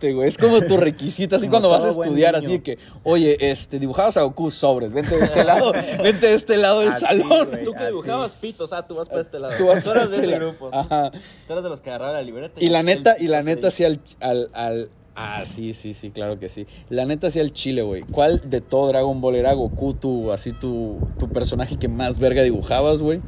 dibujante, 0.07 0.13
güey. 0.13 0.27
Es 0.27 0.39
como 0.39 0.59
tu 0.61 0.77
requisito, 0.77 1.35
así 1.35 1.45
Como 1.45 1.51
cuando 1.51 1.69
vas 1.69 1.83
a 1.83 1.89
estudiar, 1.91 2.33
niño. 2.33 2.43
así 2.43 2.51
de 2.53 2.63
que, 2.63 2.79
oye, 3.03 3.37
este, 3.51 3.77
dibujabas 3.77 4.17
a 4.17 4.23
Goku 4.23 4.49
sobres, 4.49 4.91
vente 4.91 5.15
de 5.15 5.25
este 5.25 5.43
lado, 5.43 5.71
vente 6.03 6.25
de 6.25 6.33
este 6.33 6.57
lado 6.57 6.79
del 6.79 6.89
Así, 6.89 7.05
salón. 7.05 7.47
güey. 7.51 7.63
Tú 7.63 7.73
que 7.73 7.77
así. 7.83 7.85
dibujabas 7.91 8.33
pitos, 8.33 8.73
ah, 8.73 8.87
tú 8.87 8.95
vas 8.95 9.07
para 9.07 9.21
este 9.21 9.39
lado. 9.39 9.53
Tú 9.59 9.67
vas 9.67 9.85
eras 9.85 10.09
de 10.09 10.15
este 10.15 10.27
ese 10.29 10.39
lado. 10.39 10.49
grupo. 10.49 10.69
Ajá. 10.73 11.11
Tú 11.11 11.53
eras 11.53 11.63
de 11.63 11.69
los 11.69 11.81
que 11.81 11.91
agarraban 11.91 12.15
la 12.15 12.23
libreta. 12.23 12.59
Y 12.59 12.69
la 12.69 12.79
el- 12.79 12.85
neta, 12.87 13.15
y 13.19 13.27
la 13.27 13.43
neta 13.43 13.69
sí 13.69 13.83
al, 13.83 13.99
al, 14.19 14.49
al- 14.53 14.89
Ah, 15.15 15.43
sí, 15.45 15.73
sí, 15.73 15.93
sí, 15.93 16.11
claro 16.11 16.39
que 16.39 16.49
sí. 16.49 16.67
La 16.89 17.05
neta 17.05 17.31
sí 17.31 17.39
al 17.39 17.53
chile, 17.53 17.81
güey. 17.83 18.01
¿Cuál 18.01 18.41
de 18.49 18.59
todo 18.61 18.87
Dragon 18.89 19.21
Ball 19.21 19.35
era 19.35 19.53
Goku, 19.53 19.93
tu, 19.93 20.31
así 20.31 20.51
tu, 20.51 20.97
tu 21.17 21.29
personaje 21.29 21.77
que 21.77 21.87
más 21.87 22.19
verga 22.19 22.43
dibujabas, 22.43 22.99
güey? 22.99 23.21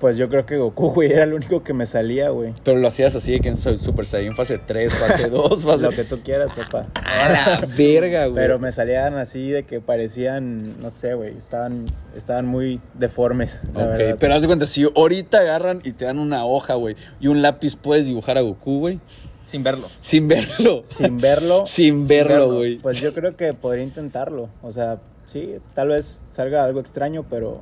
Pues 0.00 0.18
yo 0.18 0.28
creo 0.28 0.44
que 0.44 0.58
Goku, 0.58 0.90
güey, 0.94 1.10
era 1.10 1.24
el 1.24 1.32
único 1.32 1.62
que 1.62 1.72
me 1.72 1.86
salía, 1.86 2.28
güey. 2.30 2.52
Pero 2.64 2.78
lo 2.78 2.88
hacías 2.88 3.14
así 3.14 3.32
de 3.32 3.40
que 3.40 3.48
en 3.48 3.56
Super 3.56 4.04
Saiyan 4.04 4.34
fase 4.36 4.58
3, 4.58 4.94
fase 4.94 5.28
2, 5.30 5.64
fase... 5.64 5.82
Lo 5.82 5.90
que 5.90 6.04
tú 6.04 6.20
quieras, 6.22 6.50
papá. 6.56 6.86
A 7.02 7.28
la 7.30 7.60
verga, 7.78 8.26
güey. 8.26 8.36
Pero 8.36 8.58
me 8.58 8.72
salían 8.72 9.16
así 9.16 9.50
de 9.50 9.64
que 9.64 9.80
parecían, 9.80 10.80
no 10.82 10.90
sé, 10.90 11.14
güey, 11.14 11.36
estaban, 11.36 11.86
estaban 12.14 12.46
muy 12.46 12.80
deformes. 12.94 13.62
la 13.74 13.84
Ok, 13.84 13.88
verdad. 13.98 14.16
pero 14.20 14.34
haz 14.34 14.40
de 14.42 14.46
cuenta, 14.46 14.66
si 14.66 14.84
ahorita 14.84 15.38
agarran 15.38 15.80
y 15.84 15.92
te 15.92 16.04
dan 16.06 16.18
una 16.18 16.44
hoja, 16.44 16.74
güey, 16.74 16.94
y 17.20 17.28
un 17.28 17.40
lápiz, 17.42 17.76
puedes 17.76 18.06
dibujar 18.06 18.36
a 18.36 18.42
Goku, 18.42 18.78
güey, 18.80 19.00
Sin 19.46 19.62
verlo. 19.62 19.86
sin 19.88 20.28
verlo. 20.28 20.82
Sin 20.84 21.18
verlo. 21.18 21.64
Sin 21.68 22.06
verlo, 22.06 22.54
güey. 22.56 22.76
Pues 22.78 23.00
yo 23.00 23.14
creo 23.14 23.36
que 23.36 23.54
podría 23.54 23.84
intentarlo. 23.84 24.48
O 24.62 24.70
sea, 24.70 24.98
sí, 25.24 25.54
tal 25.74 25.88
vez 25.88 26.22
salga 26.30 26.64
algo 26.64 26.80
extraño, 26.80 27.24
pero 27.30 27.60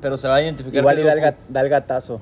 Pero 0.00 0.16
se 0.16 0.26
va 0.26 0.36
a 0.36 0.42
identificar. 0.42 0.80
igual 0.80 0.98
y 0.98 1.02
da 1.02 1.12
el, 1.12 1.18
Goku- 1.20 1.22
gat- 1.24 1.48
da 1.48 1.60
el 1.60 1.68
gatazo. 1.68 2.20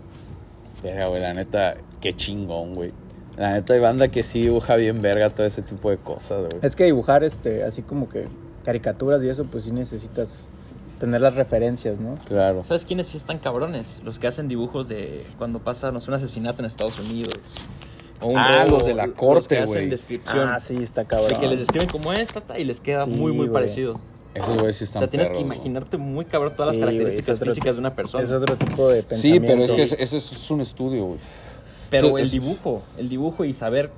Verga, 0.82 1.06
güey, 1.06 1.22
la 1.22 1.32
neta, 1.34 1.76
qué 2.00 2.12
chingón, 2.14 2.74
güey. 2.74 2.92
La 3.36 3.52
neta 3.52 3.74
hay 3.74 3.80
banda 3.80 4.08
que 4.08 4.22
sí 4.22 4.42
dibuja 4.42 4.76
bien 4.76 5.02
verga 5.02 5.30
todo 5.30 5.46
ese 5.46 5.62
tipo 5.62 5.90
de 5.90 5.98
cosas, 5.98 6.38
güey. 6.50 6.60
Es 6.62 6.74
que 6.74 6.84
dibujar, 6.84 7.22
este, 7.22 7.62
así 7.64 7.82
como 7.82 8.08
que 8.08 8.26
caricaturas 8.64 9.22
y 9.22 9.28
eso, 9.28 9.44
pues 9.44 9.64
sí 9.64 9.72
necesitas 9.72 10.48
tener 10.98 11.20
las 11.20 11.34
referencias, 11.34 12.00
¿no? 12.00 12.12
Claro. 12.26 12.64
¿Sabes 12.64 12.84
quiénes 12.86 13.06
sí 13.08 13.18
están 13.18 13.38
cabrones? 13.38 14.00
Los 14.04 14.18
que 14.18 14.26
hacen 14.26 14.48
dibujos 14.48 14.88
de 14.88 15.24
cuando 15.38 15.58
pasa, 15.60 15.92
no 15.92 16.00
sé, 16.00 16.10
un 16.10 16.14
asesinato 16.14 16.62
en 16.62 16.66
Estados 16.66 16.98
Unidos. 16.98 17.34
O 18.20 18.28
un 18.28 18.38
Ah, 18.38 18.64
robo, 18.64 18.78
los 18.78 18.86
de 18.86 18.94
la 18.94 19.08
corte, 19.08 19.56
que 19.56 19.64
güey. 19.64 19.78
hacen 19.78 19.90
descripción. 19.90 20.48
Ah, 20.48 20.60
sí, 20.60 20.76
está 20.82 21.04
cabrón. 21.04 21.28
de 21.28 21.34
que 21.40 21.46
les 21.48 21.58
describen 21.58 21.88
como 21.88 22.12
esta 22.12 22.40
ta, 22.40 22.58
y 22.58 22.64
les 22.64 22.80
queda 22.80 23.04
Sí, 23.04 23.10
muy, 23.10 23.32
muy 23.32 23.48
parecido. 23.48 23.98
Esos 24.34 24.56
güeyes 24.56 24.76
sí 24.76 24.84
O 24.84 24.86
están 24.86 25.00
sea, 25.00 25.08
tienes 25.08 25.28
perros, 25.28 25.38
que 25.38 25.46
imaginarte 25.46 25.96
muy 25.96 26.24
cabrón 26.26 26.54
todas 26.54 26.74
Sí, 26.74 26.80
las 26.80 26.88
características 26.90 27.28
es 27.28 27.36
otro 27.40 27.50
físicas 27.52 27.74
de 27.76 27.80
una 27.80 27.94
persona. 27.94 28.24
Es 28.24 28.30
otro 28.30 28.56
tipo 28.58 28.88
de 28.90 29.00
Sí, 29.02 29.06
pensamiento. 29.08 29.46
pero 29.48 29.62
es 29.82 29.94
que 29.94 30.02
ese, 30.02 30.16
es 30.18 30.50
un 30.50 30.60
estudio, 30.60 31.04
güey. 31.06 31.18
Pero 31.90 32.18
el 32.18 32.24
es- 32.24 32.32
dibujo, 32.32 32.82
el 32.98 33.08
dibujo 33.08 33.44
y 33.44 33.52
saber 33.52 33.90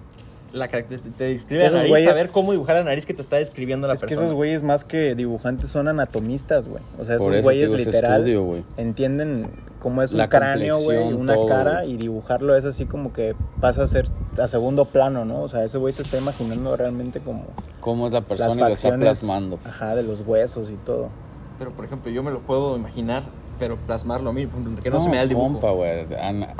la 0.52 0.68
característica, 0.68 1.14
te 1.16 1.24
describe 1.24 1.58
que 1.58 1.62
la 1.62 1.66
esos 1.66 1.76
nariz, 1.78 1.90
güeyes- 1.92 2.04
saber 2.04 2.30
cómo 2.30 2.52
dibujar 2.52 2.76
la 2.76 2.84
nariz 2.84 3.04
que 3.04 3.14
te 3.14 3.20
está 3.22 3.36
describiendo 3.36 3.86
la 3.88 3.94
Es 3.94 4.00
que 4.00 4.06
persona. 4.06 4.26
esos 4.26 4.34
güeyes 4.36 4.62
más 4.62 4.84
que 4.84 5.14
dibujantes 5.14 5.70
son 5.70 5.88
anatomistas, 5.88 6.68
güey. 6.68 6.82
O 6.98 7.04
sea, 7.04 7.16
esos 7.16 7.32
eso 7.34 7.42
güeyes 7.42 7.70
literal 7.70 8.20
estudio, 8.20 8.44
güey. 8.44 8.62
entienden 8.76 9.50
cómo 9.78 10.02
es 10.02 10.12
un 10.12 10.18
La 10.18 10.28
cráneo, 10.28 10.78
güey, 10.78 11.12
una 11.12 11.34
todo, 11.34 11.46
cara 11.46 11.84
y 11.84 11.96
dibujarlo 11.96 12.56
es 12.56 12.64
así 12.64 12.86
como 12.86 13.12
que 13.12 13.34
pasa 13.60 13.82
a 13.82 13.86
ser 13.86 14.08
a 14.38 14.48
segundo 14.48 14.84
plano, 14.84 15.24
¿no? 15.24 15.42
O 15.42 15.48
sea, 15.48 15.64
ese 15.64 15.78
güey 15.78 15.92
se 15.92 16.02
está 16.02 16.18
imaginando 16.18 16.76
realmente 16.76 17.20
como 17.20 17.44
Cómo 17.80 18.06
es 18.06 18.12
la 18.12 18.20
persona 18.20 18.54
y 18.54 18.58
lo 18.58 18.68
está 18.68 18.96
plasmando. 18.96 19.58
ajá, 19.64 19.94
de 19.94 20.02
los 20.02 20.20
huesos 20.26 20.70
y 20.70 20.76
todo. 20.76 21.08
Pero, 21.58 21.72
por 21.72 21.84
ejemplo, 21.84 22.10
yo 22.10 22.22
me 22.22 22.30
lo 22.30 22.40
puedo 22.40 22.76
imaginar, 22.76 23.22
pero 23.58 23.76
plasmarlo 23.76 24.30
a 24.30 24.32
mí, 24.32 24.46
porque 24.46 24.88
no, 24.90 24.96
No, 24.96 25.00
se 25.02 25.10
me 25.10 25.16
da 25.16 25.22
el 25.22 25.28
dibujo. 25.28 25.46
compa, 25.52 25.70
güey. 25.72 26.06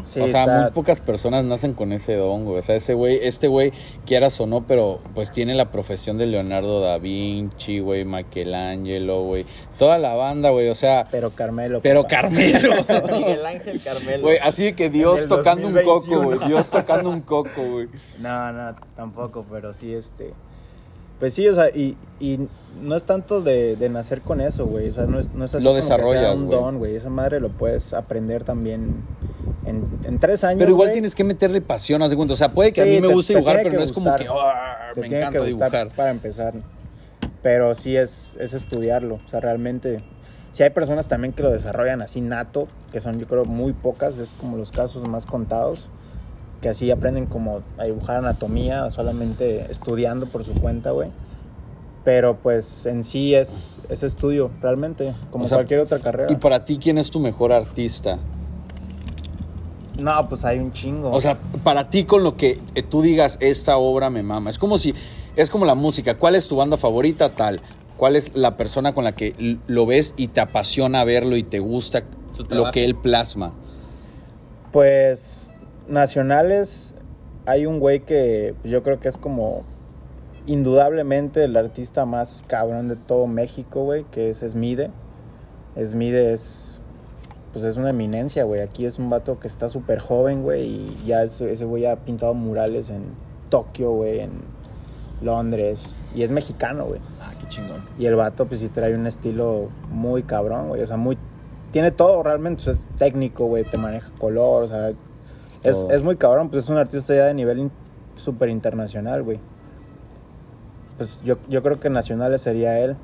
Sí, 0.04 0.20
o 0.20 0.28
sea, 0.28 0.40
está- 0.44 0.62
muy 0.62 0.70
pocas 0.72 1.00
personas 1.00 1.44
nacen 1.44 1.72
con 1.74 1.92
ese 1.92 2.14
don, 2.16 2.44
güey. 2.44 2.58
O 2.58 2.62
sea, 2.62 2.74
ese 2.76 2.94
güey, 2.94 3.18
este 3.22 3.48
güey, 3.48 3.72
quieras 4.06 4.40
o 4.40 4.46
no, 4.46 4.66
pero 4.66 5.00
pues 5.14 5.30
tiene 5.30 5.54
la 5.54 5.70
profesión 5.70 6.18
de 6.18 6.26
Leonardo 6.26 6.80
da 6.80 6.98
Vinci, 6.98 7.78
güey, 7.80 8.04
Michelangelo, 8.04 9.22
güey. 9.22 9.46
Toda 9.78 9.98
la 9.98 10.14
banda, 10.14 10.50
güey. 10.50 10.68
O 10.68 10.74
sea, 10.74 11.06
Pero 11.10 11.30
Carmelo. 11.30 11.80
pero. 11.82 12.04
Carmelo. 12.04 12.70
Miguel 13.18 13.46
Ángel 13.46 13.80
Carmelo. 13.82 14.22
Güey, 14.22 14.38
así 14.38 14.64
de 14.64 14.74
que 14.74 14.90
Dios 14.90 15.26
tocando 15.26 15.66
un 15.68 15.74
coco, 15.74 16.00
2021. 16.06 16.36
güey. 16.36 16.48
Dios 16.48 16.70
tocando 16.70 17.10
un 17.10 17.20
coco, 17.20 17.62
güey. 17.70 17.88
No, 18.20 18.52
no, 18.52 18.74
tampoco, 18.96 19.44
pero 19.48 19.72
sí, 19.72 19.94
este... 19.94 20.32
Pues 21.18 21.34
sí, 21.34 21.48
o 21.48 21.54
sea, 21.54 21.68
y, 21.70 21.96
y 22.20 22.38
no 22.82 22.94
es 22.94 23.04
tanto 23.04 23.40
de, 23.40 23.74
de 23.74 23.88
nacer 23.88 24.20
con 24.20 24.40
eso, 24.40 24.66
güey. 24.66 24.88
O 24.88 24.92
sea, 24.92 25.06
no 25.06 25.18
es, 25.18 25.32
no 25.34 25.44
es 25.44 25.54
así 25.54 25.64
Lo 25.64 25.70
como 25.70 25.80
que 25.80 25.86
sea 25.86 25.96
desarrollas, 25.96 26.36
un 26.36 26.46
güey. 26.46 26.58
don, 26.60 26.78
güey. 26.78 26.96
Esa 26.96 27.10
madre 27.10 27.40
lo 27.40 27.48
puedes 27.48 27.92
aprender 27.92 28.44
también 28.44 29.02
en, 29.66 29.84
en 30.04 30.18
tres 30.20 30.44
años, 30.44 30.58
Pero 30.60 30.70
igual 30.70 30.88
güey. 30.88 30.92
tienes 30.92 31.16
que 31.16 31.24
meterle 31.24 31.60
pasión, 31.60 32.02
haz 32.02 32.10
de 32.10 32.16
cuenta. 32.16 32.34
O 32.34 32.36
sea, 32.36 32.52
puede 32.52 32.70
que 32.72 32.82
a 32.82 32.84
mí 32.84 33.00
me 33.00 33.08
te- 33.08 33.14
guste 33.14 33.32
te 33.32 33.40
dibujar, 33.40 33.62
pero 33.64 33.74
no 33.78 33.82
es 33.82 33.92
como 33.92 34.14
que 34.16 34.26
"Ah, 34.30 34.92
me 34.96 35.06
encanta 35.08 35.42
dibujar. 35.42 35.88
para 35.96 36.10
empezar. 36.10 36.54
Pero 37.42 37.74
sí 37.74 37.96
es, 37.96 38.36
es 38.38 38.54
estudiarlo. 38.54 39.16
O 39.24 39.28
sea, 39.28 39.40
realmente... 39.40 40.02
Si 40.52 40.62
hay 40.62 40.70
personas 40.70 41.08
también 41.08 41.32
que 41.34 41.42
lo 41.42 41.50
desarrollan 41.50 42.00
así 42.00 42.20
nato, 42.20 42.68
que 42.90 43.00
son 43.00 43.18
yo 43.20 43.26
creo 43.26 43.44
muy 43.44 43.74
pocas, 43.74 44.16
es 44.18 44.32
como 44.32 44.56
los 44.56 44.72
casos 44.72 45.06
más 45.06 45.26
contados, 45.26 45.88
que 46.60 46.68
así 46.68 46.90
aprenden 46.90 47.26
como 47.26 47.60
a 47.78 47.84
dibujar 47.84 48.16
anatomía 48.16 48.90
solamente 48.90 49.70
estudiando 49.70 50.26
por 50.26 50.44
su 50.44 50.52
cuenta, 50.54 50.90
güey. 50.90 51.10
Pero 52.04 52.38
pues 52.38 52.86
en 52.86 53.04
sí 53.04 53.34
es, 53.34 53.80
es 53.90 54.02
estudio, 54.02 54.50
realmente, 54.60 55.12
como 55.30 55.44
O 55.44 55.46
sea, 55.46 55.58
cualquier 55.58 55.80
otra 55.80 55.98
carrera. 55.98 56.32
Y 56.32 56.36
para 56.36 56.64
ti, 56.64 56.78
¿quién 56.78 56.98
es 56.98 57.10
tu 57.10 57.20
mejor 57.20 57.52
artista? 57.52 58.18
No, 59.98 60.28
pues 60.28 60.44
hay 60.44 60.58
un 60.58 60.72
chingo. 60.72 61.10
O 61.10 61.20
sea, 61.20 61.38
para 61.64 61.90
ti 61.90 62.04
con 62.04 62.22
lo 62.22 62.36
que 62.36 62.58
eh, 62.74 62.82
tú 62.82 63.02
digas, 63.02 63.36
esta 63.40 63.76
obra 63.78 64.10
me 64.10 64.22
mama. 64.22 64.48
Es 64.48 64.58
como 64.58 64.78
si, 64.78 64.94
es 65.36 65.50
como 65.50 65.64
la 65.66 65.74
música. 65.74 66.16
¿Cuál 66.18 66.36
es 66.36 66.48
tu 66.48 66.56
banda 66.56 66.76
favorita? 66.76 67.30
Tal. 67.30 67.60
¿Cuál 67.96 68.14
es 68.14 68.36
la 68.36 68.56
persona 68.56 68.94
con 68.94 69.02
la 69.02 69.12
que 69.12 69.58
lo 69.66 69.86
ves 69.86 70.14
y 70.16 70.28
te 70.28 70.40
apasiona 70.40 71.02
verlo 71.02 71.36
y 71.36 71.42
te 71.42 71.58
gusta 71.58 72.04
lo 72.50 72.70
que 72.70 72.84
él 72.84 72.94
plasma? 72.94 73.52
Pues 74.70 75.52
nacionales, 75.88 76.94
hay 77.46 77.66
un 77.66 77.80
güey 77.80 78.00
que 78.00 78.54
yo 78.64 78.82
creo 78.82 79.00
que 79.00 79.08
es 79.08 79.18
como 79.18 79.64
indudablemente 80.46 81.44
el 81.44 81.56
artista 81.56 82.06
más 82.06 82.42
cabrón 82.46 82.88
de 82.88 82.96
todo 82.96 83.26
México, 83.26 83.84
güey, 83.84 84.04
que 84.04 84.30
es 84.30 84.38
Smide. 84.38 84.90
Smide 85.76 86.32
es, 86.32 86.80
pues 87.52 87.64
es 87.64 87.76
una 87.76 87.90
eminencia, 87.90 88.44
güey. 88.44 88.60
Aquí 88.60 88.86
es 88.86 88.98
un 88.98 89.10
vato 89.10 89.38
que 89.38 89.48
está 89.48 89.68
súper 89.68 89.98
joven, 89.98 90.42
güey, 90.42 90.66
y 90.66 91.02
ya 91.06 91.22
ese 91.22 91.52
ese 91.52 91.64
güey 91.64 91.86
ha 91.86 91.96
pintado 91.96 92.34
murales 92.34 92.90
en 92.90 93.04
Tokio, 93.50 93.92
güey, 93.92 94.20
en 94.20 94.30
Londres, 95.22 95.96
y 96.14 96.22
es 96.22 96.30
mexicano, 96.30 96.86
güey. 96.86 97.00
Ah, 97.20 97.32
qué 97.38 97.46
chingón. 97.48 97.82
Y 97.98 98.06
el 98.06 98.14
vato, 98.14 98.46
pues 98.46 98.60
sí 98.60 98.68
trae 98.68 98.94
un 98.94 99.06
estilo 99.06 99.70
muy 99.90 100.22
cabrón, 100.22 100.68
güey. 100.68 100.82
O 100.82 100.86
sea, 100.86 100.96
muy. 100.96 101.18
Tiene 101.70 101.90
todo 101.90 102.22
realmente. 102.22 102.62
o 102.62 102.64
sea, 102.64 102.72
es 102.72 102.88
técnico, 102.96 103.46
güey. 103.46 103.64
Te 103.64 103.76
maneja 103.76 104.10
color, 104.18 104.64
o 104.64 104.66
sea. 104.66 104.90
Es, 105.68 105.86
es 105.90 106.02
muy 106.02 106.16
cabrón, 106.16 106.48
pues 106.50 106.64
es 106.64 106.70
un 106.70 106.76
artista 106.76 107.14
ya 107.14 107.26
de 107.26 107.34
nivel 107.34 107.58
in- 107.58 107.70
súper 108.16 108.48
internacional, 108.48 109.22
güey. 109.22 109.38
Pues 110.96 111.20
yo, 111.24 111.36
yo 111.48 111.62
creo 111.62 111.78
que 111.78 111.90
nacionales 111.90 112.42
sería 112.42 112.78
él. 112.80 112.96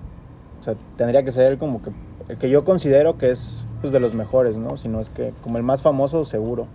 O 0.58 0.62
sea, 0.62 0.74
tendría 0.96 1.22
que 1.22 1.30
ser 1.30 1.52
él 1.52 1.58
como 1.58 1.82
que. 1.82 1.90
El 2.28 2.38
que 2.38 2.48
yo 2.50 2.64
considero 2.64 3.18
que 3.18 3.30
es 3.30 3.66
pues 3.80 3.92
de 3.92 4.00
los 4.00 4.14
mejores, 4.14 4.58
¿no? 4.58 4.76
Si 4.76 4.88
no 4.88 5.00
es 5.00 5.10
que. 5.10 5.32
Como 5.42 5.58
el 5.58 5.62
más 5.62 5.82
famoso, 5.82 6.24
seguro. 6.24 6.66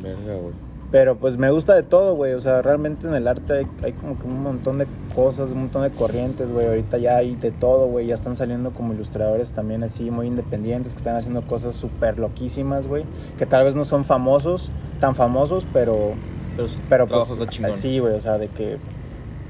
Verga, 0.00 0.34
güey. 0.36 0.54
Pero 0.90 1.16
pues 1.16 1.36
me 1.36 1.50
gusta 1.50 1.74
de 1.74 1.84
todo, 1.84 2.14
güey. 2.14 2.32
O 2.34 2.40
sea, 2.40 2.62
realmente 2.62 3.06
en 3.06 3.14
el 3.14 3.28
arte 3.28 3.52
hay, 3.52 3.66
hay 3.82 3.92
como 3.92 4.18
que 4.18 4.26
un 4.26 4.42
montón 4.42 4.78
de 4.78 4.88
cosas, 5.14 5.52
un 5.52 5.60
montón 5.60 5.82
de 5.82 5.90
corrientes, 5.90 6.50
güey. 6.50 6.66
Ahorita 6.66 6.98
ya 6.98 7.16
hay 7.16 7.36
de 7.36 7.52
todo, 7.52 7.86
güey. 7.86 8.06
Ya 8.06 8.14
están 8.14 8.34
saliendo 8.34 8.72
como 8.72 8.92
ilustradores 8.92 9.52
también 9.52 9.84
así, 9.84 10.10
muy 10.10 10.26
independientes, 10.26 10.92
que 10.92 10.98
están 10.98 11.14
haciendo 11.14 11.42
cosas 11.46 11.76
súper 11.76 12.18
loquísimas, 12.18 12.88
güey. 12.88 13.04
Que 13.38 13.46
tal 13.46 13.64
vez 13.64 13.76
no 13.76 13.84
son 13.84 14.04
famosos, 14.04 14.70
tan 14.98 15.14
famosos, 15.14 15.66
pero 15.72 16.14
Pero 16.56 16.68
Pero 16.88 17.06
pues, 17.06 17.30
está 17.30 17.46
chingón. 17.46 17.74
sí, 17.74 18.00
güey, 18.00 18.14
o 18.14 18.20
sea, 18.20 18.38
de 18.38 18.48
que 18.48 18.78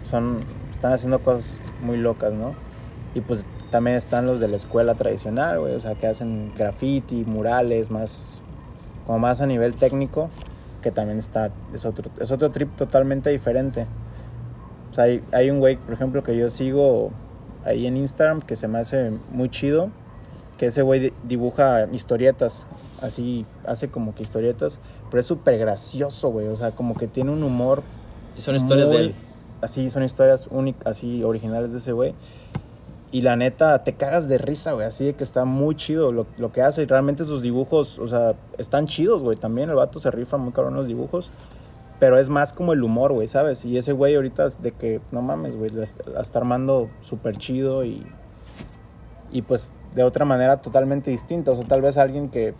son, 0.02 0.44
están 0.70 0.92
haciendo 0.92 1.20
cosas 1.20 1.62
muy 1.82 1.96
locas, 1.96 2.34
¿no? 2.34 2.54
Y 3.14 3.22
pues 3.22 3.46
también 3.70 3.96
están 3.96 4.26
los 4.26 4.40
de 4.40 4.48
la 4.48 4.56
escuela 4.56 4.94
tradicional, 4.94 5.58
güey, 5.60 5.74
o 5.74 5.80
sea, 5.80 5.94
que 5.94 6.06
hacen 6.06 6.52
graffiti, 6.54 7.24
murales, 7.24 7.90
más, 7.90 8.42
como 9.06 9.18
más 9.20 9.40
a 9.40 9.46
nivel 9.46 9.74
técnico, 9.74 10.28
que 10.80 10.90
también 10.90 11.18
está, 11.18 11.50
es 11.74 11.84
otro, 11.84 12.10
es 12.20 12.30
otro 12.30 12.50
trip 12.50 12.74
totalmente 12.76 13.30
diferente. 13.30 13.86
O 14.90 14.94
sea, 14.94 15.04
hay, 15.04 15.22
hay 15.32 15.50
un 15.50 15.58
güey, 15.60 15.76
por 15.76 15.94
ejemplo, 15.94 16.22
que 16.22 16.36
yo 16.36 16.50
sigo 16.50 17.10
ahí 17.64 17.86
en 17.86 17.96
Instagram, 17.96 18.40
que 18.42 18.56
se 18.56 18.66
me 18.68 18.78
hace 18.78 19.12
muy 19.32 19.48
chido, 19.48 19.90
que 20.58 20.66
ese 20.66 20.82
güey 20.82 21.00
di- 21.00 21.12
dibuja 21.24 21.86
historietas, 21.92 22.66
así, 23.00 23.46
hace 23.66 23.88
como 23.88 24.14
que 24.14 24.22
historietas, 24.22 24.80
pero 25.10 25.20
es 25.20 25.26
súper 25.26 25.58
gracioso, 25.58 26.30
güey, 26.30 26.48
o 26.48 26.56
sea, 26.56 26.72
como 26.72 26.94
que 26.94 27.06
tiene 27.06 27.30
un 27.30 27.42
humor 27.42 27.82
Y 28.36 28.40
son 28.40 28.56
historias 28.56 28.90
de 28.90 28.96
él. 28.96 29.14
Así, 29.62 29.90
son 29.90 30.02
historias 30.02 30.48
únicas, 30.50 30.86
así 30.86 31.22
originales 31.22 31.72
de 31.72 31.78
ese 31.78 31.92
güey. 31.92 32.14
Y 33.12 33.22
la 33.22 33.34
neta, 33.34 33.82
te 33.82 33.94
cagas 33.94 34.28
de 34.28 34.38
risa, 34.38 34.72
güey. 34.72 34.86
Así 34.86 35.04
de 35.04 35.14
que 35.14 35.24
está 35.24 35.44
muy 35.44 35.74
chido 35.74 36.12
lo, 36.12 36.26
lo 36.38 36.52
que 36.52 36.62
hace. 36.62 36.82
Y 36.82 36.86
realmente 36.86 37.24
sus 37.24 37.42
dibujos, 37.42 37.98
o 37.98 38.06
sea, 38.06 38.34
están 38.56 38.86
chidos, 38.86 39.22
güey. 39.22 39.36
También 39.36 39.68
el 39.68 39.76
vato 39.76 39.98
se 39.98 40.10
rifa 40.10 40.36
muy 40.36 40.52
cabrón 40.52 40.74
los 40.74 40.86
dibujos. 40.86 41.30
Pero 41.98 42.18
es 42.18 42.28
más 42.28 42.52
como 42.52 42.72
el 42.72 42.82
humor, 42.82 43.12
güey, 43.12 43.26
¿sabes? 43.26 43.64
Y 43.64 43.76
ese 43.76 43.92
güey 43.92 44.14
ahorita 44.14 44.46
es 44.46 44.62
de 44.62 44.72
que, 44.72 45.00
no 45.10 45.22
mames, 45.22 45.56
güey, 45.56 45.70
la, 45.70 45.84
la 46.14 46.20
está 46.20 46.38
armando 46.38 46.88
súper 47.00 47.36
chido 47.36 47.84
y. 47.84 48.06
Y 49.32 49.42
pues 49.42 49.72
de 49.94 50.02
otra 50.02 50.24
manera 50.24 50.56
totalmente 50.56 51.10
distinta. 51.10 51.50
O 51.50 51.56
sea, 51.56 51.66
tal 51.66 51.82
vez 51.82 51.98
alguien 51.98 52.30
que. 52.30 52.54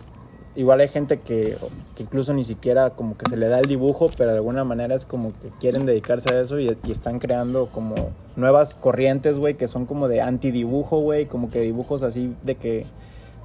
Igual 0.56 0.80
hay 0.80 0.88
gente 0.88 1.20
que, 1.20 1.56
que 1.94 2.02
incluso 2.02 2.34
ni 2.34 2.42
siquiera 2.42 2.90
como 2.90 3.16
que 3.16 3.28
se 3.30 3.36
le 3.36 3.46
da 3.46 3.60
el 3.60 3.66
dibujo, 3.66 4.10
pero 4.18 4.30
de 4.30 4.36
alguna 4.38 4.64
manera 4.64 4.94
es 4.96 5.06
como 5.06 5.28
que 5.32 5.48
quieren 5.60 5.86
dedicarse 5.86 6.34
a 6.34 6.40
eso 6.40 6.58
y, 6.58 6.76
y 6.84 6.90
están 6.90 7.20
creando 7.20 7.66
como 7.66 7.94
nuevas 8.34 8.74
corrientes, 8.74 9.38
güey, 9.38 9.54
que 9.54 9.68
son 9.68 9.86
como 9.86 10.08
de 10.08 10.20
antidibujo, 10.20 10.98
güey, 11.00 11.26
como 11.26 11.50
que 11.50 11.60
dibujos 11.60 12.02
así 12.02 12.34
de 12.42 12.56
que 12.56 12.86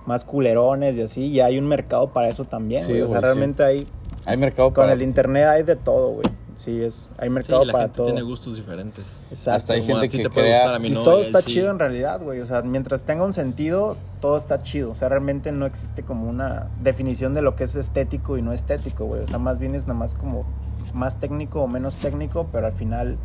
más 0.07 0.23
culerones 0.23 0.95
y 0.95 1.01
así, 1.01 1.25
y 1.27 1.39
hay 1.41 1.57
un 1.57 1.67
mercado 1.67 2.07
para 2.11 2.27
eso 2.29 2.45
también, 2.45 2.81
Sí, 2.81 2.91
güey. 2.91 3.01
O 3.03 3.07
sea, 3.07 3.19
güey, 3.19 3.21
sí. 3.31 3.35
realmente 3.35 3.63
hay, 3.63 3.87
Hay 4.25 4.37
mercado 4.37 4.69
con 4.69 4.83
para... 4.83 4.93
el 4.93 5.01
internet 5.01 5.45
hay 5.45 5.63
de 5.63 5.75
todo, 5.75 6.09
güey. 6.13 6.27
Sí, 6.55 6.81
es, 6.81 7.11
hay 7.17 7.27
Sí, 7.27 7.33
mercado 7.33 7.65
la 7.65 7.71
para 7.73 7.83
gente 7.85 7.97
todo. 7.97 8.05
tiene 8.07 8.21
gustos 8.21 8.55
diferentes. 8.55 9.19
Exacto. 9.29 9.51
Hasta 9.57 9.73
hay 9.73 9.81
Como 9.81 9.97
a 9.97 10.01
gente 10.01 10.11
ti 10.11 10.17
que 10.17 10.23
te 10.23 10.29
puede 10.33 10.47
crea- 10.47 10.59
gustar, 10.59 10.75
a 10.75 10.79
mí 10.79 10.87
Y 10.87 10.93
todo 10.93 11.19
está 11.21 11.41
sí. 11.41 11.47
chido 11.51 11.69
en 11.69 11.79
realidad, 11.79 12.21
güey. 12.21 12.39
O 12.39 12.45
sea, 12.45 12.61
mientras 12.61 13.03
tenga 13.03 13.23
un 13.25 13.33
sentido, 13.33 13.97
todo 14.21 14.37
está 14.37 14.61
chido. 14.63 14.91
O 14.91 14.95
sea, 14.95 15.09
realmente 15.09 15.51
no 15.51 15.65
existe 15.65 16.03
como 16.03 16.29
una 16.29 16.67
definición 16.81 17.33
de 17.33 17.41
lo 17.41 17.55
que 17.57 17.65
es 17.65 17.75
estético 17.75 18.37
y 18.37 18.41
no 18.41 18.53
estético, 18.53 19.05
güey. 19.05 19.21
O 19.21 19.27
sea, 19.27 19.37
más 19.37 19.59
bien 19.59 19.75
es 19.75 19.83
nada 19.87 19.99
más 19.99 20.13
como 20.15 20.45
más 20.93 21.19
técnico 21.19 21.61
o 21.61 21.67
menos 21.67 21.97
técnico, 21.97 22.47
pero 22.53 22.67
al 22.67 22.71
final 22.73 23.17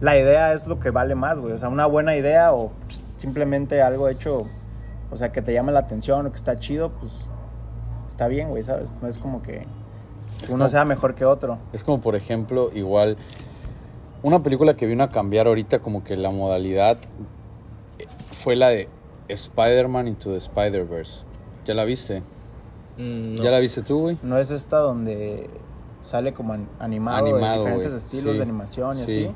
la 0.00 0.18
idea 0.18 0.52
es 0.52 0.66
lo 0.66 0.80
que 0.80 0.90
vale 0.90 1.14
más, 1.14 1.38
güey. 1.38 1.52
O 1.52 1.58
sea, 1.58 1.68
una 1.68 1.86
buena 1.86 2.16
idea 2.16 2.52
o 2.52 2.72
simplemente 3.16 3.80
algo 3.80 4.08
hecho, 4.08 4.44
o 5.12 5.16
sea, 5.16 5.30
que 5.30 5.40
te 5.40 5.52
llama 5.52 5.70
la 5.70 5.78
atención 5.80 6.26
o 6.26 6.30
que 6.30 6.36
está 6.36 6.58
chido, 6.58 6.90
pues 6.98 7.30
está 8.08 8.26
bien, 8.26 8.48
güey, 8.48 8.64
¿sabes? 8.64 8.98
No 9.00 9.06
es 9.06 9.18
como 9.18 9.40
que 9.40 9.64
Es 10.42 10.50
uno 10.50 10.58
como- 10.64 10.68
sea 10.68 10.84
mejor 10.84 11.14
que 11.14 11.24
otro. 11.24 11.58
Es 11.72 11.84
como, 11.84 12.00
por 12.00 12.16
ejemplo, 12.16 12.70
igual, 12.74 13.16
una 14.22 14.42
película 14.42 14.74
que 14.76 14.86
vino 14.86 15.04
a 15.04 15.08
cambiar 15.08 15.46
ahorita 15.46 15.78
como 15.80 16.02
que 16.04 16.16
la 16.16 16.30
modalidad 16.30 16.98
eh, 17.98 18.06
fue 18.32 18.56
la 18.56 18.68
de 18.68 18.88
Spider-Man 19.28 20.08
Into 20.08 20.30
the 20.30 20.36
Spider-Verse. 20.36 21.22
¿Ya 21.64 21.74
la 21.74 21.84
viste? 21.84 22.20
Mm, 22.98 23.34
no. 23.36 23.42
¿Ya 23.42 23.50
la 23.50 23.58
viste 23.60 23.82
tú, 23.82 24.00
güey? 24.00 24.18
No 24.22 24.36
es 24.38 24.50
esta 24.50 24.78
donde 24.78 25.48
sale 26.00 26.32
como 26.34 26.52
an- 26.54 26.68
animado, 26.80 27.18
Animado, 27.26 27.64
de 27.64 27.70
diferentes 27.70 27.92
estilos 27.94 28.32
Sí. 28.32 28.36
de 28.38 28.42
animación 28.42 28.96
y 28.98 29.00
Sí. 29.04 29.24
así. 29.26 29.34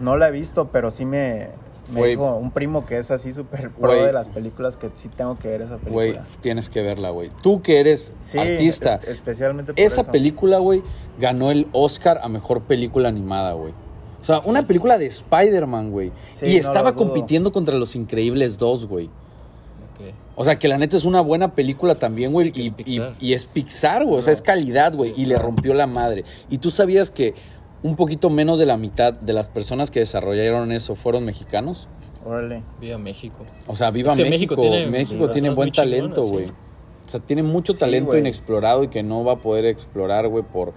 No 0.00 0.16
la 0.16 0.28
he 0.28 0.30
visto, 0.30 0.68
pero 0.68 0.90
sí 0.92 1.04
me, 1.04 1.48
me 1.90 1.98
Güey. 2.00 2.10
dijo 2.12 2.34
un 2.36 2.50
primo 2.50 2.84
que 2.84 2.98
es 2.98 3.10
así 3.10 3.32
súper 3.32 3.70
pro 3.70 3.88
Güey. 3.90 4.04
de 4.04 4.12
las 4.12 4.28
películas 4.28 4.76
que 4.76 4.90
sí 4.94 5.08
tengo 5.08 5.38
que 5.38 5.48
ver 5.48 5.62
esa 5.62 5.76
Güey, 5.76 6.12
película. 6.12 6.26
tienes 6.40 6.68
que 6.68 6.82
verla, 6.82 7.10
güey. 7.10 7.30
Tú 7.42 7.62
que 7.62 7.80
eres 7.80 8.12
Sí, 8.20 8.38
artista, 8.38 9.00
es- 9.02 9.08
especialmente 9.10 9.72
por 9.72 9.80
esa 9.80 10.02
eso. 10.02 10.10
película, 10.10 10.58
güey, 10.58 10.82
ganó 11.18 11.50
el 11.50 11.66
Oscar 11.72 12.20
a 12.22 12.28
mejor 12.28 12.62
película 12.62 13.08
animada, 13.08 13.52
güey. 13.54 13.72
O 14.20 14.24
sea, 14.24 14.40
una 14.40 14.66
película 14.66 14.98
de 14.98 15.06
Spider-Man, 15.06 15.90
güey. 15.90 16.12
Sí, 16.30 16.46
y 16.46 16.52
no 16.54 16.58
estaba 16.60 16.94
compitiendo 16.94 17.52
contra 17.52 17.76
Los 17.76 17.94
Increíbles 17.96 18.58
2, 18.58 18.86
güey. 18.86 19.06
Ok. 19.06 20.12
O 20.36 20.44
sea, 20.44 20.58
que 20.58 20.68
la 20.68 20.76
neta 20.76 20.96
es 20.96 21.04
una 21.04 21.20
buena 21.20 21.54
película 21.54 21.94
también, 21.94 22.32
güey. 22.32 22.52
Que 22.52 22.60
Y, 22.62 22.66
es 22.66 22.72
Pixar. 22.72 23.12
y- 23.20 23.26
y 23.28 23.34
es 23.34 23.46
Pixar, 23.46 24.04
güey. 24.04 24.18
O 24.18 24.22
sea, 24.22 24.32
es 24.32 24.42
calidad, 24.42 24.94
güey. 24.94 25.14
Y 25.16 25.26
le 25.26 25.38
rompió 25.38 25.72
la 25.72 25.86
madre. 25.86 26.24
Y 26.50 26.58
tú 26.58 26.70
sabías 26.70 27.10
que 27.10 27.34
un 27.82 27.96
poquito 27.96 28.30
menos 28.30 28.58
de 28.58 28.66
la 28.66 28.76
mitad 28.76 29.12
de 29.12 29.32
las 29.32 29.48
personas 29.48 29.90
que 29.90 30.00
desarrollaron 30.00 30.72
eso 30.72 30.96
fueron 30.96 31.24
mexicanos. 31.24 31.88
Órale. 32.24 32.62
Viva 32.80 32.98
México. 32.98 33.44
O 33.66 33.76
sea, 33.76 33.90
viva 33.90 34.12
Es 34.12 34.16
que 34.16 34.30
México. 34.30 34.56
México 34.56 34.60
tiene 34.60 34.86
México 34.86 35.18
personas 35.18 35.32
tiene 35.32 35.50
buen 35.50 35.72
talento, 35.72 36.22
sí. 36.22 36.28
güey. 36.28 36.46
O 36.46 37.10
sea, 37.10 37.20
tiene 37.20 37.42
mucho 37.42 37.74
talento 37.74 38.18
inexplorado 38.18 38.84
y 38.84 38.88
que 38.88 39.02
no 39.02 39.24
va 39.24 39.34
a 39.34 39.36
poder 39.36 39.64
explorar, 39.64 40.28
güey, 40.28 40.44
por 40.44 40.74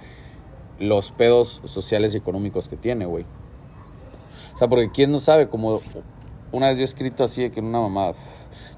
los 0.80 1.12
pedos 1.12 1.62
sociales 1.66 2.16
y 2.16 2.18
económicos 2.18 2.68
que 2.70 2.78
tiene, 2.78 3.06
güey. 3.06 3.26
O 4.54 4.58
sea, 4.58 4.70
porque 4.70 4.90
quién 4.92 5.12
no 5.12 5.20
sabe, 5.20 5.50
como 5.50 5.82
una 6.52 6.68
vez 6.68 6.78
yo 6.78 6.82
he 6.82 6.86
escrito 6.86 7.24
así 7.24 7.42
de 7.42 7.52
que 7.52 7.60
en 7.60 7.66
una 7.66 7.82
mamada, 7.82 8.14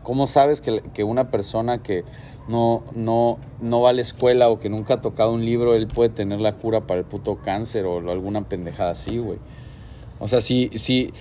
¿cómo 0.01 0.25
sabes 0.25 0.61
que, 0.61 0.81
que 0.93 1.03
una 1.03 1.29
persona 1.29 1.83
que 1.83 2.03
no, 2.47 2.83
no, 2.93 3.37
no 3.61 3.81
va 3.81 3.91
a 3.91 3.93
la 3.93 4.01
escuela 4.01 4.49
o 4.49 4.59
que 4.59 4.69
nunca 4.69 4.95
ha 4.95 5.01
tocado 5.01 5.31
un 5.31 5.45
libro, 5.45 5.75
él 5.75 5.87
puede 5.87 6.09
tener 6.09 6.39
la 6.39 6.51
cura 6.53 6.81
para 6.81 6.99
el 6.99 7.05
puto 7.05 7.37
cáncer 7.37 7.85
o 7.85 7.97
alguna 8.11 8.41
pendejada 8.47 8.91
así, 8.91 9.17
güey? 9.17 9.39
O 10.19 10.27
sea, 10.27 10.41
si, 10.41 10.69
si, 10.75 11.11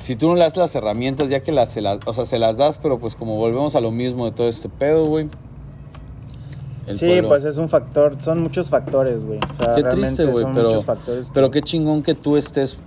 si 0.00 0.16
tú 0.16 0.28
no 0.28 0.34
le 0.34 0.40
das 0.40 0.56
las 0.56 0.74
herramientas, 0.74 1.30
ya 1.30 1.40
que 1.40 1.52
las, 1.52 1.70
se 1.70 1.80
las, 1.80 1.98
o 2.06 2.12
sea, 2.14 2.24
se 2.24 2.38
las 2.38 2.56
das, 2.56 2.78
pero 2.78 2.98
pues 2.98 3.14
como 3.14 3.36
volvemos 3.36 3.74
a 3.76 3.80
lo 3.80 3.90
mismo 3.90 4.24
de 4.24 4.32
todo 4.32 4.48
este 4.48 4.68
pedo, 4.68 5.06
güey. 5.06 5.28
Sí, 6.86 7.06
pueblo- 7.06 7.28
pues 7.28 7.44
es 7.44 7.58
un 7.58 7.68
factor, 7.68 8.16
son 8.22 8.40
muchos 8.42 8.68
factores, 8.70 9.22
güey. 9.22 9.38
O 9.60 9.64
sea, 9.64 9.74
Qué 9.74 9.82
triste, 9.84 10.24
güey, 10.26 10.46
pero, 10.54 10.82
pero 11.34 11.50
qué 11.50 11.60
chingón 11.60 12.02
que 12.02 12.14
tú 12.14 12.36
estés 12.36 12.78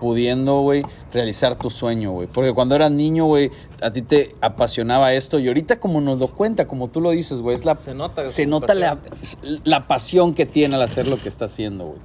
pudiendo, 0.00 0.60
güey, 0.60 0.82
realizar 1.12 1.56
tu 1.56 1.70
sueño, 1.70 2.12
güey. 2.12 2.28
Porque 2.28 2.52
cuando 2.52 2.74
eras 2.74 2.90
niño, 2.90 3.26
güey, 3.26 3.50
a 3.82 3.90
ti 3.90 4.02
te 4.02 4.34
apasionaba 4.40 5.12
esto 5.12 5.38
y 5.38 5.48
ahorita 5.48 5.80
como 5.80 6.00
nos 6.00 6.18
lo 6.18 6.28
cuenta, 6.28 6.66
como 6.66 6.88
tú 6.88 7.00
lo 7.00 7.10
dices, 7.10 7.40
güey, 7.40 7.56
es 7.56 7.64
la... 7.64 7.74
Se 7.74 7.94
nota. 7.94 8.28
Se 8.28 8.46
nota 8.46 8.74
la, 8.74 8.96
pasión. 8.96 9.60
la 9.64 9.88
pasión 9.88 10.34
que 10.34 10.46
tiene 10.46 10.76
al 10.76 10.82
hacer 10.82 11.08
lo 11.08 11.20
que 11.20 11.28
está 11.28 11.46
haciendo, 11.46 11.86
güey. 11.86 11.98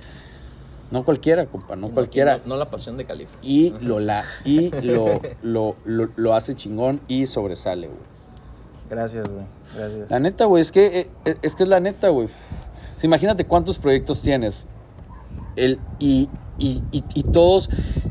No 0.91 1.03
cualquiera, 1.03 1.47
compa, 1.47 1.75
no 1.75 1.89
cualquiera. 1.89 2.37
No, 2.37 2.49
no 2.49 2.57
la 2.57 2.69
pasión 2.69 2.97
de 2.97 3.05
Califa. 3.05 3.35
Y 3.41 3.73
lo 3.81 3.99
la 3.99 4.23
y 4.45 4.69
lo, 4.81 5.19
lo, 5.41 5.75
lo, 5.85 6.09
lo 6.15 6.35
hace 6.35 6.53
chingón 6.53 7.01
y 7.07 7.25
sobresale, 7.25 7.87
güey. 7.87 8.13
Gracias, 8.91 9.27
güey. 9.31 9.45
Gracias. 9.75 10.11
La 10.11 10.19
neta, 10.19 10.45
güey, 10.45 10.61
es 10.61 10.71
que 10.71 10.85
eh, 10.99 11.09
eh, 11.25 11.35
es 11.41 11.55
que 11.55 11.63
es 11.63 11.69
la 11.69 11.79
neta, 11.79 12.09
güey. 12.09 12.27
O 12.27 12.99
sea, 12.99 13.07
imagínate 13.07 13.45
cuántos 13.45 13.79
proyectos 13.79 14.21
tienes. 14.21 14.67
El, 15.55 15.79
y, 15.97 16.29
y, 16.57 16.83
y, 16.91 17.03
y 17.13 17.23
todos 17.23 17.69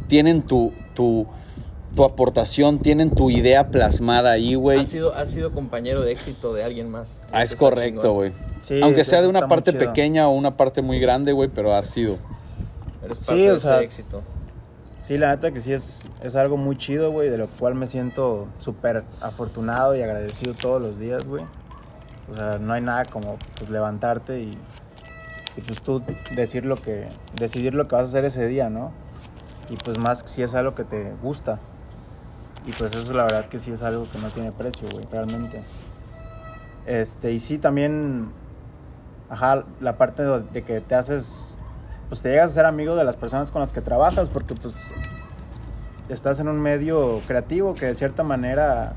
tienen 0.09 0.43
tu, 0.43 0.73
tu, 0.95 1.27
tu 1.95 2.05
aportación, 2.05 2.79
tienen 2.79 3.11
tu 3.11 3.31
idea 3.31 3.69
plasmada 3.69 4.33
ahí, 4.33 4.55
güey. 4.55 4.81
Has 4.81 4.89
sido, 4.89 5.15
has 5.15 5.31
sido 5.31 5.53
compañero 5.53 6.03
de 6.03 6.13
éxito 6.13 6.53
de 6.53 6.65
alguien 6.65 6.91
más. 6.91 7.25
Ah, 7.33 7.43
es 7.43 7.55
correcto, 7.57 8.13
güey. 8.13 8.33
Sí, 8.63 8.81
Aunque 8.83 9.05
sea 9.05 9.23
de 9.23 9.29
una 9.29 9.49
parte 9.49 9.73
pequeña 9.73 10.29
o 10.29 10.33
una 10.33 10.57
parte 10.57 10.83
muy 10.83 10.99
grande, 11.01 11.33
güey, 11.33 11.49
pero 11.49 11.75
ha 11.75 11.83
sido. 11.83 12.17
Eres 13.05 13.19
Sí, 13.19 13.25
parte 13.27 13.51
o 13.51 13.55
de 13.55 13.61
sea, 13.61 13.77
ese 13.77 13.85
éxito. 13.85 14.23
Sí, 14.99 15.19
la 15.19 15.31
neta 15.31 15.51
que 15.51 15.61
sí 15.61 15.73
es, 15.73 16.05
es 16.23 16.37
algo 16.37 16.57
muy 16.57 16.77
chido, 16.77 17.11
güey, 17.11 17.29
de 17.29 17.37
lo 17.37 17.49
cual 17.49 17.75
me 17.75 17.89
siento 17.89 18.47
súper 18.61 19.03
afortunado 19.21 19.97
y 19.97 20.01
agradecido 20.01 20.55
todos 20.55 20.81
los 20.81 20.99
días, 20.99 21.27
güey. 21.27 21.45
O 22.33 22.37
sea, 22.37 22.59
no 22.59 22.73
hay 22.73 22.83
nada 22.83 23.05
como 23.07 23.37
pues, 23.59 23.69
levantarte 23.69 24.41
y, 24.41 24.57
y, 25.57 25.61
pues 25.61 25.83
tú 25.83 26.03
decir 26.35 26.65
lo 26.65 26.77
que, 26.77 27.09
decidir 27.37 27.75
lo 27.75 27.89
que 27.89 27.97
vas 27.97 28.03
a 28.03 28.07
hacer 28.07 28.25
ese 28.25 28.47
día, 28.47 28.71
¿no? 28.71 28.93
Y 29.71 29.77
pues 29.77 29.99
más 29.99 30.25
si 30.27 30.43
es 30.43 30.55
algo 30.55 30.75
que 30.75 30.85
te 30.85 31.13
gusta. 31.23 31.61
Y 32.67 32.73
pues 32.73 32.95
eso 32.95 33.13
la 33.13 33.25
verdad 33.25 33.47
que 33.47 33.59
sí 33.59 33.73
es 33.73 33.83
algo 33.83 34.07
que 34.11 34.19
no 34.19 34.29
tiene 34.31 34.53
precio, 34.53 34.89
güey, 34.93 35.07
realmente. 35.11 35.63
Este, 36.87 37.33
y 37.33 37.39
sí 37.39 37.59
también, 37.59 38.31
ajá, 39.29 39.65
la 39.81 39.97
parte 39.97 40.23
de 40.23 40.63
que 40.63 40.81
te 40.81 40.95
haces 40.95 41.57
pues 42.13 42.21
te 42.21 42.29
llegas 42.29 42.51
a 42.51 42.55
ser 42.55 42.67
amigo 42.67 42.95
de 42.95 43.05
las 43.05 43.17
personas 43.17 43.51
con 43.51 43.63
las 43.63 43.73
que 43.73 43.81
trabajas 43.81 44.29
porque 44.29 44.55
pues 44.55 44.93
estás 46.11 46.41
en 46.41 46.49
un 46.49 46.61
medio 46.61 47.23
creativo 47.27 47.73
que 47.73 47.87
de 47.87 47.95
cierta 47.95 48.23
manera 48.23 48.93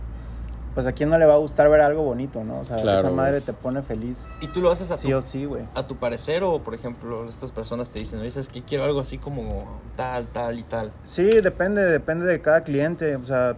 pues 0.76 0.86
a 0.88 0.92
quién 0.92 1.10
no 1.10 1.18
le 1.18 1.26
va 1.26 1.36
a 1.36 1.38
gustar 1.38 1.70
ver 1.70 1.80
algo 1.80 2.04
bonito, 2.04 2.44
¿no? 2.44 2.60
O 2.60 2.66
sea, 2.66 2.82
Claro, 2.82 3.00
esa 3.00 3.10
madre 3.10 3.40
te 3.40 3.54
pone 3.54 3.82
feliz 3.82 4.30
¿Y 4.42 4.48
tú 4.48 4.60
lo 4.60 4.70
haces 4.70 4.92
a 4.92 4.98
tu, 4.98 5.04
sí 5.04 5.14
o 5.14 5.22
sí, 5.22 5.46
güey. 5.46 5.64
a 5.74 5.88
tu 5.88 5.96
parecer 5.96 6.44
o, 6.44 6.60
por 6.60 6.76
ejemplo, 6.76 7.28
estas 7.30 7.54
personas 7.54 7.90
te 7.92 8.00
dicen, 8.00 8.22
dices 8.22 8.50
que 8.50 8.62
quiero 8.62 8.84
algo 8.84 9.00
así 9.00 9.18
como 9.18 9.80
tal, 9.96 10.28
tal 10.28 10.60
y 10.60 10.64
tal? 10.64 10.92
Sí, 11.06 11.24
depende, 11.24 11.82
depende 11.86 12.26
de 12.26 12.42
cada 12.42 12.66
cliente, 12.66 13.16
o 13.16 13.26
sea, 13.26 13.56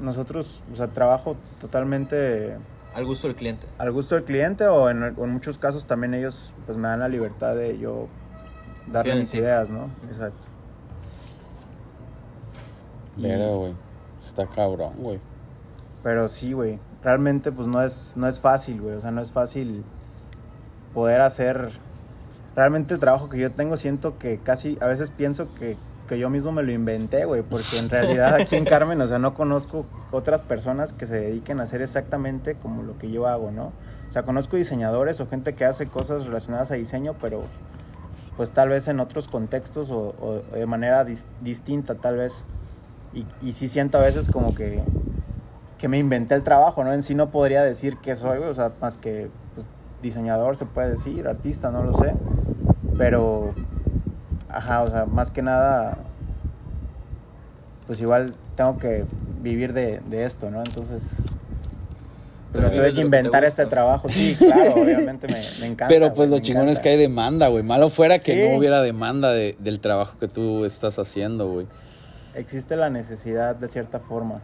nosotros, 0.00 0.64
o 0.72 0.76
sea, 0.76 0.88
trabajo 0.88 1.36
totalmente 1.60 2.56
Al 2.94 3.04
gusto 3.04 3.28
del 3.28 3.36
cliente. 3.36 3.68
al 3.78 3.92
gusto 3.92 4.16
del 4.16 4.24
cliente 4.24 4.66
o 4.66 4.90
en, 4.90 5.14
muchos 5.32 5.58
casos 5.58 5.86
también 5.86 6.14
ellos 6.14 6.52
pues 6.66 6.76
me 6.76 6.88
dan 6.88 6.98
la 6.98 7.08
libertad 7.08 7.54
de 7.54 7.78
yo 7.78 8.08
darle 8.88 9.14
mis 9.14 9.32
ideas, 9.34 9.70
¿no? 9.70 9.88
Exacto. 10.10 10.48
Verga, 13.16 13.54
güey. 13.54 13.72
Está 14.20 14.46
cabrón, 14.48 14.92
güey. 14.98 15.20
Pero 16.06 16.28
sí, 16.28 16.52
güey. 16.52 16.78
Realmente, 17.02 17.50
pues 17.50 17.66
no 17.66 17.82
es, 17.82 18.12
no 18.14 18.28
es 18.28 18.38
fácil, 18.38 18.80
güey. 18.80 18.94
O 18.94 19.00
sea, 19.00 19.10
no 19.10 19.20
es 19.20 19.32
fácil 19.32 19.82
poder 20.94 21.20
hacer. 21.20 21.70
Realmente 22.54 22.94
el 22.94 23.00
trabajo 23.00 23.28
que 23.28 23.40
yo 23.40 23.50
tengo, 23.50 23.76
siento 23.76 24.16
que 24.16 24.38
casi. 24.38 24.78
A 24.80 24.86
veces 24.86 25.10
pienso 25.10 25.52
que, 25.58 25.76
que 26.06 26.20
yo 26.20 26.30
mismo 26.30 26.52
me 26.52 26.62
lo 26.62 26.70
inventé, 26.70 27.24
güey. 27.24 27.42
Porque 27.42 27.80
en 27.80 27.90
realidad 27.90 28.34
aquí 28.34 28.54
en 28.54 28.64
Carmen, 28.64 29.00
o 29.00 29.06
sea, 29.08 29.18
no 29.18 29.34
conozco 29.34 29.84
otras 30.12 30.42
personas 30.42 30.92
que 30.92 31.06
se 31.06 31.18
dediquen 31.18 31.58
a 31.58 31.64
hacer 31.64 31.82
exactamente 31.82 32.54
como 32.54 32.84
lo 32.84 32.96
que 32.96 33.10
yo 33.10 33.26
hago, 33.26 33.50
¿no? 33.50 33.72
O 34.08 34.12
sea, 34.12 34.22
conozco 34.22 34.56
diseñadores 34.56 35.18
o 35.18 35.26
gente 35.26 35.56
que 35.56 35.64
hace 35.64 35.88
cosas 35.88 36.26
relacionadas 36.26 36.70
a 36.70 36.74
diseño, 36.74 37.16
pero 37.20 37.42
pues 38.36 38.52
tal 38.52 38.68
vez 38.68 38.86
en 38.86 39.00
otros 39.00 39.26
contextos 39.26 39.90
o, 39.90 40.44
de 40.52 40.66
manera 40.66 41.04
dis- 41.04 41.26
distinta, 41.40 41.96
tal 41.96 42.18
vez. 42.18 42.44
Y, 43.12 43.26
y 43.42 43.54
sí 43.54 43.66
siento 43.66 43.98
a 43.98 44.02
veces 44.02 44.30
como 44.30 44.54
que 44.54 44.84
que 45.78 45.88
me 45.88 45.98
inventé 45.98 46.34
el 46.34 46.42
trabajo, 46.42 46.84
¿no? 46.84 46.92
En 46.92 47.02
sí 47.02 47.14
no 47.14 47.30
podría 47.30 47.62
decir 47.62 47.98
que 47.98 48.14
soy, 48.14 48.38
o 48.38 48.54
sea, 48.54 48.72
más 48.80 48.96
que 48.98 49.28
pues, 49.54 49.68
diseñador 50.02 50.56
se 50.56 50.64
puede 50.66 50.90
decir, 50.90 51.26
artista, 51.28 51.70
no 51.70 51.82
lo 51.82 51.92
sé. 51.92 52.14
Pero, 52.96 53.54
ajá, 54.48 54.82
o 54.82 54.88
sea, 54.90 55.04
más 55.06 55.30
que 55.30 55.42
nada, 55.42 55.98
pues 57.86 58.00
igual 58.00 58.34
tengo 58.56 58.78
que 58.78 59.04
vivir 59.42 59.72
de, 59.72 60.00
de 60.08 60.24
esto, 60.24 60.50
¿no? 60.50 60.58
Entonces, 60.64 61.16
pues 62.52 62.64
Pero 62.64 62.68
me 62.70 62.74
tuve 62.76 62.92
que 62.94 63.00
inventar 63.02 63.44
este 63.44 63.66
trabajo. 63.66 64.08
Sí, 64.08 64.34
claro, 64.38 64.74
obviamente 64.82 65.28
me, 65.28 65.38
me 65.60 65.66
encanta. 65.66 65.88
Pero 65.88 66.14
pues 66.14 66.30
lo 66.30 66.38
chingón 66.38 66.68
es 66.70 66.80
que 66.80 66.88
hay 66.88 66.96
demanda, 66.96 67.48
güey. 67.48 67.62
Malo 67.62 67.90
fuera 67.90 68.18
que 68.18 68.34
Sí. 68.34 68.48
no 68.48 68.56
hubiera 68.58 68.80
demanda 68.80 69.30
de- 69.32 69.56
del 69.58 69.78
trabajo 69.80 70.18
que 70.18 70.26
tú 70.28 70.64
estás 70.64 70.98
haciendo, 70.98 71.50
güey. 71.52 71.66
existe 72.34 72.76
la 72.76 72.88
necesidad 72.90 73.56
de 73.56 73.68
cierta 73.68 74.00
forma. 74.00 74.36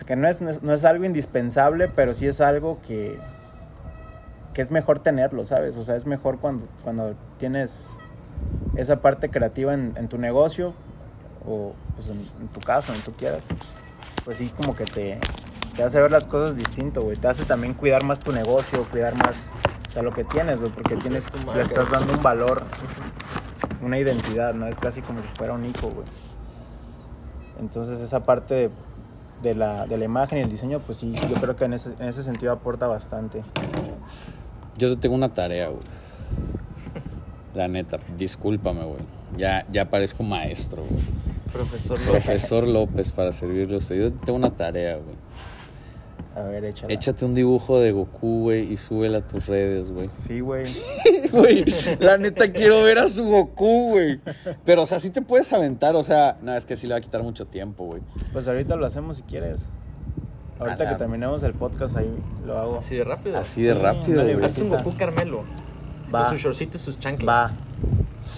Sea, 0.00 0.06
que 0.06 0.16
no 0.16 0.26
es, 0.26 0.40
no 0.40 0.72
es 0.72 0.84
algo 0.86 1.04
indispensable, 1.04 1.88
pero 1.88 2.14
sí 2.14 2.26
es 2.26 2.40
algo 2.40 2.80
que, 2.80 3.18
que 4.54 4.62
es 4.62 4.70
mejor 4.70 4.98
tenerlo, 4.98 5.44
¿sabes? 5.44 5.76
O 5.76 5.84
sea, 5.84 5.96
es 5.96 6.06
mejor 6.06 6.40
cuando, 6.40 6.66
cuando 6.82 7.14
tienes 7.36 7.98
esa 8.76 9.02
parte 9.02 9.28
creativa 9.28 9.74
en, 9.74 9.92
en 9.96 10.08
tu 10.08 10.16
negocio 10.16 10.72
o 11.46 11.74
pues 11.96 12.08
en, 12.08 12.18
en 12.40 12.48
tu 12.48 12.60
casa, 12.60 12.92
donde 12.92 13.04
tú 13.04 13.12
quieras. 13.12 13.46
Pues 14.24 14.38
sí, 14.38 14.48
como 14.56 14.74
que 14.74 14.86
te, 14.86 15.20
te 15.76 15.82
hace 15.82 16.00
ver 16.00 16.10
las 16.10 16.26
cosas 16.26 16.56
distinto, 16.56 17.02
güey. 17.02 17.18
Te 17.18 17.28
hace 17.28 17.44
también 17.44 17.74
cuidar 17.74 18.02
más 18.02 18.20
tu 18.20 18.32
negocio, 18.32 18.86
cuidar 18.90 19.14
más 19.16 19.36
o 19.90 19.92
sea, 19.92 20.02
lo 20.02 20.12
que 20.12 20.24
tienes, 20.24 20.58
güey, 20.58 20.72
porque 20.72 20.96
tienes, 20.96 21.28
le 21.54 21.60
estás 21.60 21.90
dando 21.90 22.14
un 22.14 22.22
valor, 22.22 22.62
una 23.82 23.98
identidad, 23.98 24.54
¿no? 24.54 24.66
Es 24.66 24.78
casi 24.78 25.02
como 25.02 25.20
si 25.20 25.28
fuera 25.36 25.52
un 25.52 25.66
hijo, 25.66 25.90
güey. 25.90 26.06
Entonces 27.58 28.00
esa 28.00 28.24
parte 28.24 28.54
de, 28.54 28.70
de 29.42 29.54
la, 29.54 29.86
de 29.86 29.96
la 29.96 30.04
imagen 30.04 30.38
y 30.38 30.42
el 30.42 30.50
diseño, 30.50 30.80
pues 30.80 30.98
sí, 30.98 31.14
yo 31.28 31.36
creo 31.40 31.56
que 31.56 31.64
en 31.64 31.74
ese, 31.74 31.94
en 31.98 32.06
ese 32.06 32.22
sentido 32.22 32.52
aporta 32.52 32.86
bastante. 32.86 33.42
Yo 34.76 34.88
te 34.94 34.96
tengo 34.96 35.14
una 35.14 35.32
tarea, 35.32 35.68
güey. 35.68 35.82
La 37.54 37.68
neta, 37.68 37.96
discúlpame, 38.16 38.84
güey. 38.84 39.00
Ya, 39.36 39.66
ya 39.70 39.90
parezco 39.90 40.22
maestro, 40.22 40.84
güey. 40.88 41.02
Profesor 41.52 41.98
López. 41.98 42.10
Profesor 42.10 42.68
López 42.68 43.12
para 43.12 43.32
servirle 43.32 43.74
a 43.74 43.78
usted. 43.78 43.96
Yo 43.96 44.12
te 44.12 44.24
tengo 44.26 44.38
una 44.38 44.50
tarea, 44.50 44.96
güey. 44.96 45.16
A 46.40 46.44
ver, 46.44 46.64
échala. 46.64 46.92
Échate 46.92 47.24
un 47.26 47.34
dibujo 47.34 47.78
de 47.80 47.92
Goku, 47.92 48.44
güey, 48.44 48.72
y 48.72 48.76
súbela 48.76 49.18
a 49.18 49.26
tus 49.26 49.46
redes, 49.46 49.90
güey. 49.90 50.08
Sí, 50.08 50.40
güey. 50.40 50.66
Güey, 51.30 51.64
la 52.00 52.18
neta 52.18 52.50
quiero 52.52 52.82
ver 52.82 52.98
a 52.98 53.06
su 53.06 53.24
Goku, 53.24 53.90
güey. 53.90 54.18
Pero, 54.64 54.82
o 54.82 54.86
sea, 54.86 54.98
sí 54.98 55.10
te 55.10 55.22
puedes 55.22 55.52
aventar, 55.52 55.94
o 55.94 56.02
sea, 56.02 56.38
no, 56.42 56.56
es 56.56 56.66
que 56.66 56.76
sí 56.76 56.88
le 56.88 56.94
va 56.94 56.98
a 56.98 57.00
quitar 57.00 57.22
mucho 57.22 57.46
tiempo, 57.46 57.84
güey. 57.84 58.02
Pues 58.32 58.48
ahorita 58.48 58.74
lo 58.74 58.84
hacemos 58.84 59.18
si 59.18 59.22
quieres. 59.22 59.68
Ahorita 60.58 60.88
que 60.88 60.96
terminemos 60.96 61.42
el 61.44 61.54
podcast 61.54 61.96
ahí 61.96 62.10
lo 62.44 62.58
hago. 62.58 62.78
Así 62.78 62.96
de 62.96 63.04
rápido. 63.04 63.38
Así 63.38 63.62
de 63.62 63.74
Sí, 63.74 63.78
rápido, 63.78 64.22
güey. 64.22 64.44
Hazte 64.44 64.62
un. 64.62 64.70
Goku 64.70 64.96
Carmelo. 64.96 65.44
Va. 66.12 66.24
Con 66.24 66.36
su 66.36 66.42
shortcito 66.42 66.76
y 66.76 66.80
sus 66.80 66.98
chanclas. 66.98 67.52
Va. 67.52 67.56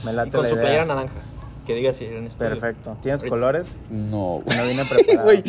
Me 0.04 0.12
Y 0.12 0.14
late 0.14 0.30
con 0.30 0.42
la 0.42 0.48
su 0.48 0.54
idea. 0.54 0.64
playera 0.64 0.84
naranja. 0.84 1.14
Que 1.66 1.74
diga 1.74 1.92
si 1.92 2.06
en 2.06 2.26
estudio. 2.26 2.50
Perfecto. 2.50 2.96
¿Tienes 3.02 3.20
Ahorita. 3.20 3.34
colores? 3.36 3.76
No, 3.90 4.40
güey. 4.44 4.56
No 4.56 4.64
vine 4.66 4.82
preparado. 4.90 5.24
Güey, 5.24 5.44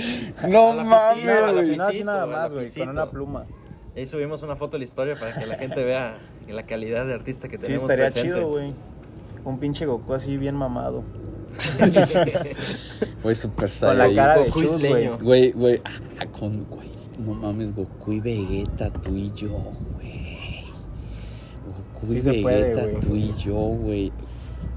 no 0.51 0.73
mames, 0.83 1.53
güey. 1.53 1.75
No, 1.77 1.83
así 1.85 2.03
nada 2.03 2.25
más, 2.25 2.53
güey, 2.53 2.69
con 2.71 2.89
una 2.89 3.05
pluma. 3.09 3.45
Ahí 3.95 4.05
subimos 4.05 4.41
una 4.43 4.55
foto 4.55 4.73
de 4.73 4.79
la 4.79 4.83
historia 4.85 5.15
para 5.15 5.33
que 5.37 5.45
la 5.45 5.57
gente 5.57 5.83
vea 5.83 6.17
la 6.47 6.63
calidad 6.63 7.05
de 7.05 7.13
artista 7.13 7.47
que 7.47 7.57
Sí, 7.57 7.65
tenemos 7.67 7.83
estaría 7.83 8.05
presente. 8.05 8.29
chido, 8.35 8.47
güey. 8.49 8.73
Un 9.45 9.59
pinche 9.59 9.85
Goku 9.85 10.13
así 10.13 10.37
bien 10.37 10.55
mamado. 10.55 11.03
Güey, 13.23 13.35
super 13.35 13.69
Con 13.79 13.97
la 13.97 14.13
cara 14.13 14.37
de 14.39 14.45
Goku 14.49 14.59
Chus, 14.61 14.71
güey. 14.79 14.85
isleño. 14.91 15.17
Güey, 15.19 15.51
güey, 15.51 15.81
ah, 16.19 16.25
con, 16.27 16.65
güey, 16.65 16.89
no 17.19 17.33
mames, 17.33 17.73
Goku 17.75 18.13
y 18.13 18.19
Vegeta, 18.19 18.89
tú 18.91 19.15
y 19.15 19.31
yo, 19.35 19.49
güey. 19.95 20.65
Goku 21.93 22.07
Sí 22.07 22.17
y 22.17 22.21
se 22.21 22.33
puede, 22.41 22.73
Vegeta, 22.73 22.87
güey. 22.87 23.01
tú 23.01 23.15
y 23.15 23.33
yo, 23.37 23.53
güey. 23.55 24.11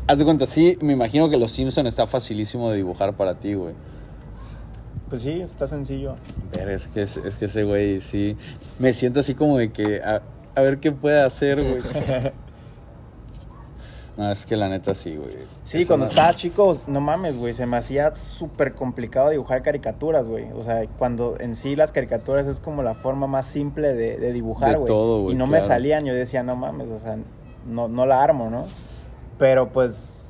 Haz 0.09 0.19
de 0.19 0.25
cuenta, 0.25 0.47
sí, 0.47 0.79
me 0.81 0.93
imagino 0.93 1.29
que 1.29 1.37
los 1.37 1.51
Simpson 1.51 1.87
está 1.87 2.07
facilísimo 2.07 2.71
de 2.71 2.77
dibujar 2.77 3.17
para 3.17 3.35
ti, 3.39 3.55
güey. 3.55 3.75
Pues 5.09 5.23
sí, 5.23 5.41
está 5.41 5.67
sencillo. 5.67 6.17
Pero 6.53 6.71
es 6.71 6.87
que, 6.89 7.03
es, 7.03 7.17
es 7.17 7.37
que 7.39 7.47
ese 7.47 7.65
güey, 7.65 8.01
sí, 8.01 8.37
me 8.79 8.93
siento 8.93 9.21
así 9.21 9.35
como 9.35 9.59
de 9.59 9.73
que, 9.73 10.01
a, 10.03 10.23
a 10.55 10.61
ver 10.63 10.79
qué 10.79 10.93
puede 10.93 11.21
hacer, 11.21 11.63
güey. 11.63 11.83
No, 14.17 14.33
es 14.33 14.47
que 14.47 14.57
la 14.57 14.71
neta 14.71 14.95
sí, 14.95 15.15
güey. 15.15 15.37
Sí, 15.63 15.85
cuando 15.85 16.07
estaba 16.07 16.33
chico, 16.33 16.79
no 16.87 17.03
mames, 17.03 17.37
güey, 17.37 17.53
se 17.53 17.67
me 17.67 17.77
hacía 17.77 18.15
súper 18.15 18.73
complicado 18.73 19.29
dibujar 19.29 19.61
caricaturas, 19.61 20.27
güey. 20.27 20.47
O 20.53 20.65
sea, 20.65 20.87
cuando 20.97 21.37
en 21.39 21.55
sí 21.55 21.77
las 21.77 21.93
caricaturas 21.93 22.47
es 22.47 22.59
como 22.59 22.83
la 22.83 22.95
forma 22.95 23.27
más 23.27 23.45
simple 23.45 23.93
de, 23.93 24.17
de 24.17 24.33
dibujar, 24.33 24.71
De 24.71 24.77
güey. 24.79 24.87
todo, 24.87 25.23
güey, 25.25 25.35
Y 25.35 25.37
no 25.37 25.47
me 25.47 25.61
salían, 25.61 26.07
yo 26.07 26.15
decía, 26.15 26.43
no 26.43 26.57
mames, 26.57 26.89
o 26.89 26.99
sea, 26.99 27.19
no, 27.67 27.89
no 27.89 28.07
la 28.07 28.23
armo, 28.23 28.49
¿no? 28.49 28.65
Pero 29.39 29.71
pues 29.71 30.21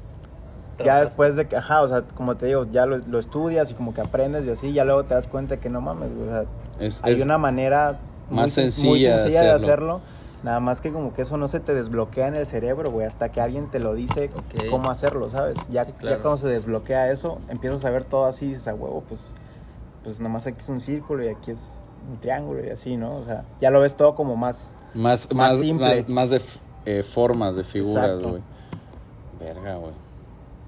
ya 0.84 1.00
después 1.00 1.36
de 1.36 1.46
que, 1.46 1.56
ajá, 1.56 1.82
o 1.82 1.88
sea, 1.88 2.02
como 2.02 2.36
te 2.36 2.46
digo, 2.46 2.66
ya 2.70 2.86
lo, 2.86 2.98
lo 2.98 3.18
estudias 3.18 3.70
y 3.70 3.74
como 3.74 3.94
que 3.94 4.00
aprendes 4.02 4.44
y 4.44 4.50
así, 4.50 4.72
ya 4.72 4.84
luego 4.84 5.04
te 5.04 5.14
das 5.14 5.26
cuenta 5.28 5.56
que 5.58 5.70
no 5.70 5.80
mames, 5.80 6.12
güey, 6.14 6.26
o 6.26 6.30
sea, 6.30 6.44
Es, 6.80 7.00
hay 7.02 7.14
es- 7.14 7.22
una 7.22 7.38
manera 7.38 7.98
más 8.30 8.50
sen- 8.50 8.70
sencilla 8.70 9.12
de 9.12 9.18
sencilla 9.18 9.42
de 9.42 9.50
hacerlo. 9.52 9.66
hacerlo. 9.66 10.00
Nada 10.42 10.60
más 10.60 10.80
que 10.80 10.92
como 10.92 11.12
que 11.14 11.22
eso 11.22 11.38
no 11.38 11.48
se 11.48 11.60
te 11.60 11.72
desbloquea 11.74 12.28
en 12.28 12.34
el 12.34 12.46
cerebro, 12.46 12.90
güey, 12.90 13.06
hasta 13.06 13.30
que 13.32 13.40
alguien 13.40 13.68
te 13.70 13.80
lo 13.80 13.94
dice 13.94 14.30
cómo 14.70 14.90
hacerlo, 14.90 15.30
¿sabes? 15.30 15.56
Ya, 15.70 15.86
Sí, 15.86 15.92
claro. 15.92 16.16
ya 16.16 16.22
cuando 16.22 16.36
se 16.36 16.48
desbloquea 16.48 17.10
eso, 17.10 17.38
empiezas 17.48 17.84
a 17.84 17.90
ver 17.90 18.04
todo 18.04 18.26
así 18.26 18.44
y 18.44 18.48
dices, 18.50 18.68
a 18.68 18.74
huevo, 18.74 19.02
pues, 19.08 19.28
pues 20.04 20.20
nada 20.20 20.32
más 20.32 20.46
aquí 20.46 20.58
es 20.60 20.68
un 20.68 20.80
círculo 20.80 21.24
y 21.24 21.28
aquí 21.28 21.50
es 21.52 21.76
un 22.12 22.18
triángulo 22.18 22.64
y 22.64 22.68
así, 22.70 22.96
¿no? 22.96 23.16
O 23.16 23.24
sea, 23.24 23.44
ya 23.60 23.70
lo 23.70 23.80
ves 23.80 23.96
todo 23.96 24.14
como 24.14 24.36
más... 24.36 24.74
Más, 24.94 25.26
Más 25.32 25.52
más, 25.52 25.60
simple. 25.60 26.02
más, 26.02 26.08
más 26.10 26.30
de 26.30 26.40
eh, 26.84 27.02
formas, 27.02 27.56
de 27.56 27.64
figuras, 27.64 28.22
güey. 28.22 28.42
Verga, 29.40 29.76
güey. 29.76 29.92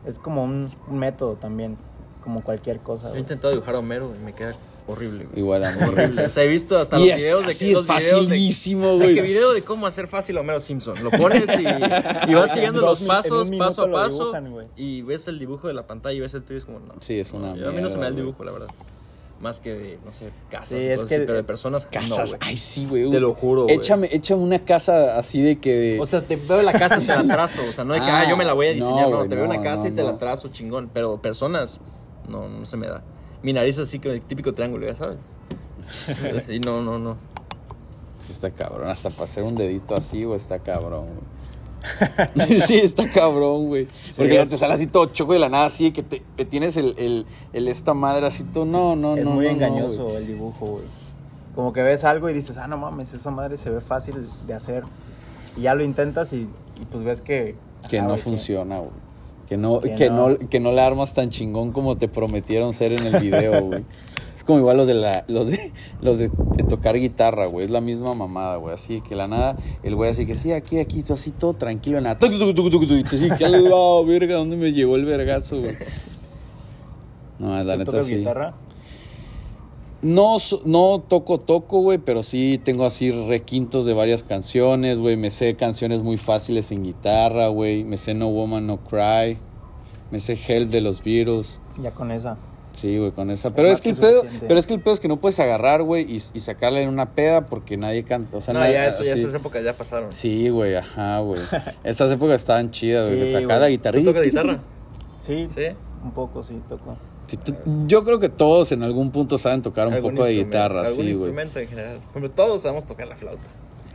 Es 0.07 0.19
como 0.19 0.45
un, 0.45 0.71
un 0.89 0.99
método 0.99 1.37
también, 1.37 1.77
como 2.23 2.43
cualquier 2.43 2.81
cosa. 2.81 3.05
Yo 3.05 3.09
he 3.09 3.11
güey. 3.12 3.21
intentado 3.23 3.53
dibujar 3.53 3.75
a 3.75 3.79
Homero 3.79 4.14
y 4.19 4.25
me 4.25 4.33
queda 4.35 4.55
horrible, 4.87 5.25
güey. 5.25 5.39
Igual 5.41 5.64
a 5.64 5.73
mí. 5.73 5.83
Horrible. 5.83 6.27
O 6.27 6.31
sea, 6.31 6.45
he 6.45 6.49
visto 6.49 6.79
hasta 6.79 6.99
Y 6.99 7.09
los 7.09 7.09
es- 7.11 7.16
videos 7.25 7.45
de 7.45 7.51
así 7.51 7.59
que 7.66 7.71
es 7.73 7.77
los 7.77 7.87
videos 7.87 8.03
de 8.29 8.37
facilísimo, 8.37 8.97
güey. 8.97 9.14
que 9.14 9.23
video 9.23 9.53
de 9.53 9.62
cómo 9.62 9.87
hacer 9.87 10.07
fácil 10.07 10.37
a 10.39 10.41
Homero 10.41 10.61
Simpson. 10.61 11.03
Lo 11.03 11.11
pones 11.11 11.45
y, 11.59 11.62
y 12.31 12.35
vas 12.35 12.53
siguiendo 12.55 12.81
En 12.81 12.87
los 12.87 12.99
dos 12.99 13.01
en 13.01 13.05
un 13.05 13.09
pasos, 13.09 13.51
minuto 13.51 13.69
paso 13.69 13.83
a 13.83 13.87
lo 13.87 13.93
paso. 13.95 14.19
dibujan, 14.25 14.51
güey. 14.53 14.66
y 14.77 15.03
ves 15.03 15.29
el 15.29 15.39
dibujo 15.39 15.69
de 15.69 15.75
la 15.75 15.87
pantalla 15.87 16.16
y 16.16 16.21
ves 16.21 16.33
el 16.35 16.43
tuyo 16.43 16.55
y 16.55 16.59
es 16.59 16.64
como, 16.64 16.81
no. 16.81 16.95
Sí, 17.01 17.19
es 17.19 17.33
una 17.33 17.55
yo- 17.57 17.69
A 17.69 17.73
mí 17.73 17.81
no 17.83 17.89
se 17.89 17.97
me 17.97 18.03
da 18.03 18.09
el 18.09 18.14
mierda, 18.14 18.27
dibujo, 18.27 18.45
la 18.45 18.53
verdad. 18.53 18.69
Más 19.41 19.61
que 19.61 19.72
de, 19.74 19.99
no 20.05 20.11
sé, 20.11 20.30
casas 20.51 20.68
Sí, 20.70 20.76
es 20.78 21.05
que 21.05 21.14
así, 21.14 21.24
pero 21.24 21.34
de 21.34 21.45
personas, 21.45 21.86
Casas. 21.86 22.32
no. 22.32 22.39
Ay, 22.41 22.57
sí, 22.57 22.86
güey. 22.86 23.09
Te 23.09 23.20
lo 23.20 23.34
juro. 23.34 23.66
Échame, 23.68 24.09
échame 24.11 24.43
una 24.43 24.64
casa 24.64 25.16
así 25.16 25.41
de 25.41 25.59
que. 25.61 25.72
de- 25.74 26.01
O 26.01 26.07
sea, 26.07 26.20
te 26.22 26.34
veo 26.34 26.61
la 26.62 26.72
casa 26.72 26.99
y 26.99 27.05
te 27.07 27.14
la 27.14 27.22
trazo. 27.34 27.61
O 27.68 27.72
sea, 27.72 27.84
no 27.84 27.95
de 27.95 28.01
que, 28.01 28.07
ah, 28.07 28.22
Ah, 28.26 28.28
yo 28.28 28.36
me 28.36 28.45
la 28.45 28.53
voy 28.55 28.66
a 28.66 28.72
diseñar. 28.72 29.09
No, 29.09 29.26
te 29.28 29.36
veo 29.36 29.45
no, 29.47 29.51
una 29.53 29.62
casa 29.62 29.86
y 29.86 29.93
te 29.93 30.03
la 30.03 30.18
trazo 30.18 30.49
chingón. 30.49 30.91
Pero 30.93 31.22
personas, 31.22 31.78
no, 32.28 32.49
no 32.49 32.66
se 32.66 32.76
me 32.76 32.89
da. 32.89 33.05
Mi 33.43 33.53
nariz 33.53 33.78
así 33.78 34.01
con 34.01 34.11
el 34.11 34.22
típico 34.22 34.53
triángulo, 34.55 34.86
ya 34.86 34.95
sabes. 34.97 35.18
Sí, 36.45 36.59
no, 36.59 36.82
no, 36.82 36.99
no. 36.99 37.16
Sí, 38.18 38.32
está 38.32 38.51
cabrón. 38.51 38.89
Hasta 38.89 39.09
para 39.11 39.24
hacer 39.24 39.45
un 39.45 39.55
dedito 39.55 39.95
así, 39.95 40.24
güey, 40.24 40.36
está 40.36 40.59
cabrón, 40.59 41.05
güey. 41.07 41.38
sí, 42.66 42.76
está 42.79 43.09
cabrón, 43.11 43.66
güey. 43.66 43.89
Porque 44.16 44.37
es- 44.39 44.45
no 44.45 44.51
te 44.51 44.57
sale 44.57 44.74
así 44.74 44.87
todo 44.87 45.07
choco 45.07 45.33
de 45.33 45.39
la 45.39 45.49
nada, 45.49 45.66
así 45.66 45.91
que 45.93 46.03
te, 46.03 46.22
te 46.37 46.45
tienes 46.45 46.76
el, 46.76 46.95
el, 46.99 47.26
el 47.53 47.68
esta 47.68 47.95
madre 47.95 48.26
así 48.26 48.45
todo. 48.45 48.64
No, 48.64 48.97
no, 48.97 49.16
es 49.16 49.24
no. 49.24 49.31
muy 49.33 49.47
no, 49.47 49.51
no, 49.53 49.57
engañoso 49.57 50.05
güey. 50.05 50.16
el 50.16 50.26
dibujo, 50.26 50.66
güey. 50.66 50.85
Como 51.55 51.72
que 51.72 51.83
ves 51.83 52.05
algo 52.05 52.29
y 52.31 52.35
dices, 52.35 52.57
ah, 52.59 52.68
no 52.68 52.76
mames, 52.76 53.14
esa 53.14 53.31
madre 53.31 53.57
se 53.57 53.70
ve 53.70 53.81
fácil 53.81 54.14
de 54.47 54.55
hacer. 54.55 54.85
Y 55.57 55.62
ya 55.62 55.74
lo 55.74 55.83
intentas 55.83 56.33
y, 56.33 56.49
y 56.81 56.85
pues 56.91 57.03
ves 57.03 57.20
que... 57.20 57.57
que 57.91 58.01
no 58.01 58.09
güey, 58.09 58.18
funciona, 58.18 58.79
güey. 58.79 58.91
Que 59.49 59.57
no, 59.57 59.81
Que 59.81 59.95
que, 59.95 60.11
no. 60.11 60.29
no. 60.31 60.39
que 60.39 60.61
no 60.61 60.72
la 60.72 60.87
armas 60.87 61.14
tan 61.14 61.31
chingón 61.31 61.72
como 61.72 61.97
te 61.97 62.07
prometieron 62.07 62.72
ser 62.74 62.93
en 62.93 63.07
el 63.07 63.20
video, 63.22 63.62
güey. 63.62 63.85
Es 64.39 64.45
como 64.45 64.61
igual 64.61 64.76
los 64.76 64.86
de 64.86 64.95
la, 64.95 65.24
los 65.26 65.51
de, 65.51 65.72
los 66.01 66.18
de, 66.18 66.28
de 66.28 66.62
tocar 66.62 66.97
guitarra, 66.97 67.47
güey. 67.47 67.64
Es 67.64 67.72
la 67.72 67.80
misma 67.80 68.14
mamada, 68.14 68.55
güey. 68.55 68.72
Así 68.72 69.01
que 69.01 69.16
la 69.16 69.26
nada, 69.26 69.57
el 69.82 69.97
güey 69.97 70.12
así 70.12 70.26
que 70.26 70.36
sí, 70.36 70.53
aquí, 70.53 70.78
aquí, 70.78 71.03
tú 71.03 71.14
así 71.14 71.32
todo 71.32 71.55
tranquilo, 71.55 72.01
nada. 72.01 72.16
Y 72.24 72.39
tú 72.39 73.16
así, 73.16 73.28
qué 73.36 73.49
lado, 73.49 74.05
verga, 74.05 74.36
¿dónde 74.36 74.55
me 74.55 74.72
llevó 74.72 74.95
el 74.95 75.07
vergazo, 75.07 75.59
güey? 75.59 75.74
No, 77.41 77.61
la 77.64 77.72
¿Tú 77.72 77.78
neta 77.80 77.91
tocas 77.91 78.07
sí. 78.07 78.18
guitarra? 78.18 78.55
No, 80.03 80.36
no 80.64 81.03
toco, 81.09 81.41
toco, 81.41 81.80
güey, 81.80 81.99
pero 81.99 82.22
sí 82.22 82.61
tengo 82.62 82.86
así 82.86 83.11
requintos 83.11 83.86
de 83.86 83.93
varias 83.93 84.22
canciones, 84.22 85.01
güey. 85.01 85.16
Me 85.16 85.32
sé 85.32 85.57
canciones 85.57 86.05
muy 86.05 86.16
fáciles 86.16 86.70
en 86.70 86.84
guitarra, 86.84 87.49
güey. 87.49 87.82
Me 87.82 87.99
sé 87.99 88.14
No 88.14 88.28
Woman, 88.28 88.68
No 88.68 88.76
Cry. 88.84 89.36
Me 90.12 90.20
sé 90.20 90.39
Help 90.47 90.70
de 90.70 90.80
los 90.80 91.03
Beatles. 91.03 91.59
Ya 91.82 91.91
con 91.91 92.12
esa. 92.12 92.39
Sí, 92.81 92.97
güey, 92.97 93.11
con 93.11 93.31
esa. 93.31 93.51
Pero 93.55 93.68
es 93.68 93.81
que 93.81 93.91
el 93.91 93.97
pedo, 93.97 94.20
suficiente. 94.20 94.47
pero 94.47 94.61
es 94.61 94.66
que 94.66 94.74
el 94.74 94.81
pedo 94.81 94.95
es 94.95 95.01
que 95.01 95.09
no 95.09 95.16
puedes 95.16 95.41
agarrar, 95.41 95.83
güey, 95.83 96.05
y, 96.05 96.16
y 96.35 96.41
sacarla 96.41 96.81
en 96.81 96.89
una 96.89 97.12
peda 97.14 97.47
porque 97.47 97.76
nadie 97.76 98.05
canta. 98.05 98.37
O 98.37 98.41
sea, 98.41 98.55
No, 98.55 98.61
nadie- 98.61 98.74
ya 98.74 98.87
eso, 98.87 99.03
ya 99.03 99.14
esas 99.14 99.35
épocas 99.35 99.64
ya 99.64 99.76
pasaron. 99.76 100.12
Sí, 100.12 100.49
güey, 100.49 100.76
ajá, 100.76 101.18
güey. 101.20 101.41
Estas 101.85 102.12
épocas 102.12 102.37
estaban 102.41 102.70
chidas, 102.70 103.07
güey. 103.09 103.16
Sí, 103.24 103.31
güey. 103.33 103.47
la 103.47 103.59
¿Tú 103.66 103.70
guitarra. 103.70 104.03
tocas 104.05 104.22
guitarra? 104.22 104.59
Sí, 105.20 105.49
Sí. 105.49 105.62
un 106.05 106.12
poco 106.12 106.43
sí 106.43 106.61
toco. 106.68 106.97
Sí, 107.26 107.37
tú- 107.37 107.55
Yo 107.87 108.05
creo 108.05 108.18
que 108.20 108.29
todos 108.29 108.70
en 108.72 108.83
algún 108.83 109.11
punto 109.11 109.37
saben 109.39 109.61
tocar 109.62 109.89
un 109.89 109.95
¿Algún 109.95 110.12
poco 110.14 110.24
de 110.26 110.35
guitarra, 110.35 110.81
Algún 110.83 110.93
sí, 110.95 111.01
güey. 111.01 111.09
instrumento 111.11 111.59
en 111.59 111.68
general. 111.68 111.99
Ejemplo, 112.11 112.31
todos 112.31 112.62
sabemos 112.62 112.87
tocar 112.87 113.07
la 113.09 113.16
flauta. 113.16 113.49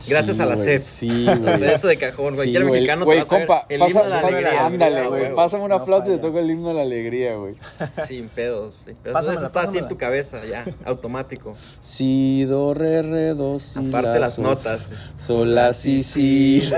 Gracias 0.08 0.36
Sí, 0.36 0.42
a 0.42 0.46
la 0.46 0.54
güey, 0.54 0.64
SED. 0.64 0.82
Sí, 0.82 1.26
O 1.28 1.36
güey. 1.38 1.58
sea, 1.58 1.72
eso 1.72 1.88
de 1.88 1.96
cajón. 1.96 2.34
Cualquier 2.34 2.62
Sí, 2.62 2.68
güey. 2.68 2.80
mexicano 2.80 3.04
Güey, 3.04 3.18
te 3.18 3.20
va 3.20 3.26
a 3.26 3.28
saber 3.28 3.46
compa, 3.46 3.66
el 3.68 3.78
pasa- 3.78 3.90
himno 3.90 4.02
de 4.04 4.10
la 4.10 4.16
pasa- 4.22 4.28
alegría. 4.36 4.66
Ándale, 4.66 5.06
güey. 5.08 5.34
Pásame 5.34 5.64
una 5.64 5.78
No 5.78 5.84
flauta 5.84 6.08
y 6.08 6.12
te 6.12 6.18
toco 6.18 6.38
el 6.38 6.50
himno 6.50 6.68
de 6.68 6.74
la 6.74 6.82
alegría, 6.82 7.36
güey. 7.36 7.54
Sin 8.06 8.28
pedos, 8.28 8.74
sin 8.74 8.96
pedos. 8.96 9.14
Pásamela, 9.14 9.34
eso 9.38 9.46
está 9.46 9.60
así 9.60 9.78
en 9.78 9.84
pásamela. 9.84 9.88
tu 9.88 9.98
cabeza, 9.98 10.40
ya, 10.48 10.64
automático. 10.84 11.54
Si, 11.80 12.44
do, 12.44 12.74
re, 12.74 13.02
re, 13.02 13.34
do, 13.34 13.58
si, 13.58 13.78
Aparte 13.78 14.08
la, 14.10 14.18
las 14.18 14.38
notas. 14.38 14.92
Sol, 15.16 15.54
la, 15.54 15.72
si, 15.72 16.02
si. 16.02 16.62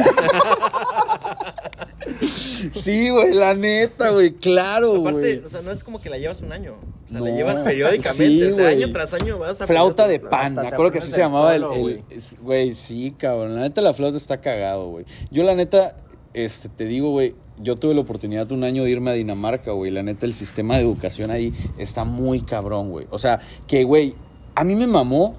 Sí, 2.80 3.10
güey, 3.10 3.34
la 3.34 3.54
neta, 3.54 4.10
güey, 4.10 4.34
claro, 4.34 5.00
Aparte, 5.00 5.18
güey. 5.18 5.38
o 5.44 5.48
sea, 5.48 5.62
no 5.62 5.70
es 5.70 5.82
como 5.82 6.00
que 6.00 6.08
la 6.10 6.18
llevas 6.18 6.40
un 6.42 6.52
año. 6.52 6.74
O 6.74 7.08
sea, 7.08 7.18
No. 7.18 7.26
la 7.26 7.32
llevas 7.32 7.60
periódicamente. 7.62 8.26
Sí, 8.26 8.42
o 8.44 8.52
sea, 8.52 8.68
año 8.68 8.92
tras 8.92 9.14
año 9.14 9.38
vas 9.38 9.60
a 9.60 9.66
Flauta 9.66 10.06
de 10.06 10.20
pan, 10.20 10.54
me 10.54 10.68
acuerdo 10.68 10.92
que 10.92 10.98
así 10.98 11.12
se 11.12 11.18
llamaba 11.20 11.54
el, 11.54 11.62
solo, 11.62 12.02
güey, 12.42 12.74
sí, 12.74 13.12
cabrón. 13.16 13.54
La 13.54 13.62
neta 13.62 13.80
la 13.80 13.92
flauta 13.94 14.16
está 14.16 14.40
cagado, 14.40 14.88
güey. 14.88 15.04
Yo 15.30 15.42
la 15.42 15.54
neta, 15.54 15.96
este, 16.34 16.68
te 16.68 16.84
digo, 16.84 17.10
güey, 17.10 17.34
yo 17.58 17.76
tuve 17.76 17.94
la 17.94 18.00
oportunidad 18.02 18.50
un 18.52 18.64
año 18.64 18.84
de 18.84 18.90
irme 18.90 19.10
a 19.10 19.14
Dinamarca, 19.14 19.72
güey. 19.72 19.90
La 19.90 20.02
neta, 20.02 20.26
el 20.26 20.34
sistema 20.34 20.76
de 20.76 20.82
educación 20.82 21.30
ahí 21.30 21.52
está 21.78 22.04
muy 22.04 22.42
cabrón, 22.42 22.90
güey. 22.90 23.06
O 23.10 23.18
sea, 23.18 23.40
que, 23.66 23.84
güey, 23.84 24.14
a 24.54 24.62
mí 24.64 24.74
me 24.74 24.86
mamó. 24.86 25.34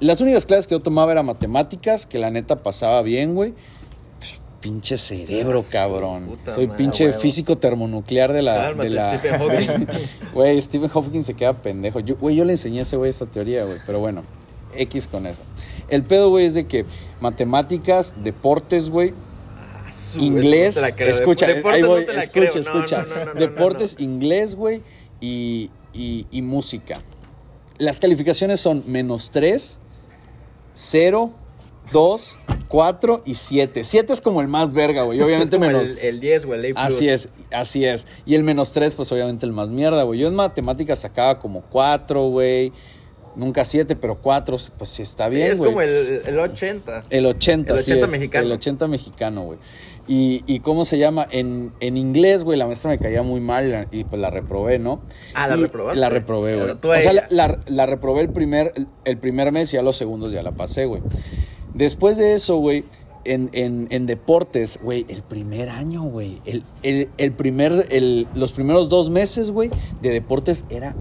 Las 0.00 0.20
únicas 0.20 0.46
clases 0.46 0.66
que 0.68 0.74
yo 0.74 0.80
tomaba 0.80 1.10
eran 1.12 1.26
matemáticas, 1.26 2.06
que 2.06 2.18
la 2.20 2.30
neta 2.30 2.62
pasaba 2.62 3.02
bien, 3.02 3.34
güey. 3.34 3.52
Pinche 4.60 4.98
cerebro, 4.98 5.60
Ah, 5.62 5.68
cabrón. 5.70 6.36
Soy 6.44 6.66
madre, 6.66 6.78
pinche 6.78 7.06
huevo. 7.06 7.20
físico 7.20 7.56
termonuclear 7.58 8.32
de 8.32 8.42
la. 8.42 8.56
Cálmate, 8.56 8.88
de 8.88 8.94
la 8.94 9.18
Stephen 9.18 9.38
Hawking. 9.40 9.86
Güey, 10.34 10.62
Stephen 10.62 10.88
Hawking 10.90 11.22
se 11.22 11.34
queda 11.34 11.52
pendejo. 11.54 12.00
Yo, 12.00 12.16
güey, 12.16 12.34
yo 12.36 12.44
le 12.44 12.52
enseñé 12.52 12.80
a 12.80 12.82
ese 12.82 12.96
güey 12.96 13.10
esta 13.10 13.26
teoría, 13.26 13.64
güey. 13.64 13.78
Pero 13.86 14.00
bueno, 14.00 14.24
X 14.74 15.06
con 15.06 15.26
eso. 15.26 15.42
El 15.88 16.02
pedo, 16.02 16.28
güey, 16.30 16.46
es 16.46 16.54
de 16.54 16.66
que 16.66 16.84
matemáticas, 17.20 18.14
deportes, 18.22 18.90
güey, 18.90 19.14
Ah, 19.56 19.90
inglés. 20.18 20.76
no 20.76 21.04
escucha, 21.06 21.46
ahí 21.46 21.62
voy, 21.82 22.04
escucha, 22.16 22.58
escucha. 22.58 23.06
no, 23.34 23.34
deportes, 23.40 23.94
inglés, 23.98 24.54
güey, 24.56 24.82
y, 25.20 25.70
y, 25.94 26.26
y 26.30 26.42
música. 26.42 27.00
Las 27.78 28.00
calificaciones 28.00 28.60
son 28.60 28.82
menos 28.86 29.30
3, 29.30 29.78
0, 30.74 31.30
2, 31.92 32.38
4 32.68 33.22
y 33.24 33.34
7. 33.34 33.82
7 33.84 34.12
es 34.12 34.20
como 34.20 34.40
el 34.40 34.48
más 34.48 34.72
verga, 34.72 35.02
güey. 35.02 35.18
Es 35.20 35.24
Obviamente 35.24 35.56
como 35.56 35.66
menos. 35.66 35.82
el, 35.82 35.98
el 35.98 36.20
10 36.20 36.44
o 36.46 36.54
el 36.54 36.76
A+. 36.76 36.84
Así 36.86 37.08
es, 37.08 37.28
así 37.50 37.84
es. 37.84 38.06
Y 38.26 38.34
el 38.34 38.42
menos 38.44 38.72
3, 38.72 38.94
pues 38.94 39.10
obviamente 39.12 39.46
el 39.46 39.52
más 39.52 39.68
mierda, 39.68 40.02
güey. 40.04 40.20
Yo 40.20 40.28
en 40.28 40.34
matemáticas 40.34 40.98
sacaba 41.00 41.38
como 41.38 41.62
4, 41.62 42.28
güey. 42.28 42.72
Nunca 43.36 43.64
7, 43.64 43.94
pero 43.94 44.20
4, 44.20 44.56
pues 44.78 44.90
sí 44.90 45.02
está 45.02 45.28
Sí, 45.28 45.36
bien, 45.36 45.52
es 45.52 45.58
güey. 45.60 45.70
como 45.70 45.80
el, 45.82 46.22
el 46.26 46.38
80. 46.40 47.04
El 47.10 47.24
80, 47.26 47.72
El 47.72 47.78
así 47.78 47.92
80 47.92 48.06
es, 48.06 48.12
mexicano. 48.12 48.46
El 48.46 48.52
80 48.52 48.88
mexicano, 48.88 49.42
güey. 49.44 49.58
Y, 50.08 50.42
y 50.46 50.58
cómo 50.60 50.84
se 50.84 50.98
llama, 50.98 51.28
en, 51.30 51.72
en 51.80 51.96
inglés, 51.96 52.42
güey, 52.42 52.58
la 52.58 52.66
maestra 52.66 52.90
me 52.90 52.98
caía 52.98 53.22
muy 53.22 53.40
mal 53.40 53.86
y 53.92 54.02
pues 54.04 54.20
la 54.20 54.30
reprobé, 54.30 54.78
¿no? 54.80 55.02
Ah, 55.34 55.46
¿la 55.46 55.56
Y 55.56 55.60
reprobaste? 55.62 56.00
La 56.00 56.08
reprobé, 56.08 56.56
güey. 56.56 56.70
O 56.70 57.00
sea, 57.00 57.12
la, 57.12 57.26
la- 57.30 57.60
la 57.66 57.86
reprobé 57.86 58.22
el 58.22 58.30
primer, 58.30 58.72
el 59.04 59.18
primer 59.18 59.52
mes 59.52 59.72
y 59.72 59.76
a 59.76 59.82
los 59.82 59.96
segundos 59.96 60.32
ya 60.32 60.42
la 60.42 60.52
pasé, 60.52 60.86
güey. 60.86 61.02
Después 61.78 62.16
de 62.16 62.34
eso, 62.34 62.56
güey, 62.56 62.84
en, 63.24 63.48
en, 63.52 63.86
en 63.90 64.06
deportes, 64.06 64.78
güey, 64.82 65.06
el 65.08 65.22
primer 65.22 65.68
año, 65.70 66.02
güey, 66.02 66.40
el, 66.44 66.64
el, 66.82 67.08
el 67.18 67.32
primer, 67.32 67.86
el, 67.90 68.26
los 68.34 68.52
primeros 68.52 68.88
dos 68.88 69.10
meses, 69.10 69.50
güey, 69.50 69.70
de 70.02 70.10
deportes 70.10 70.64
era 70.70 70.94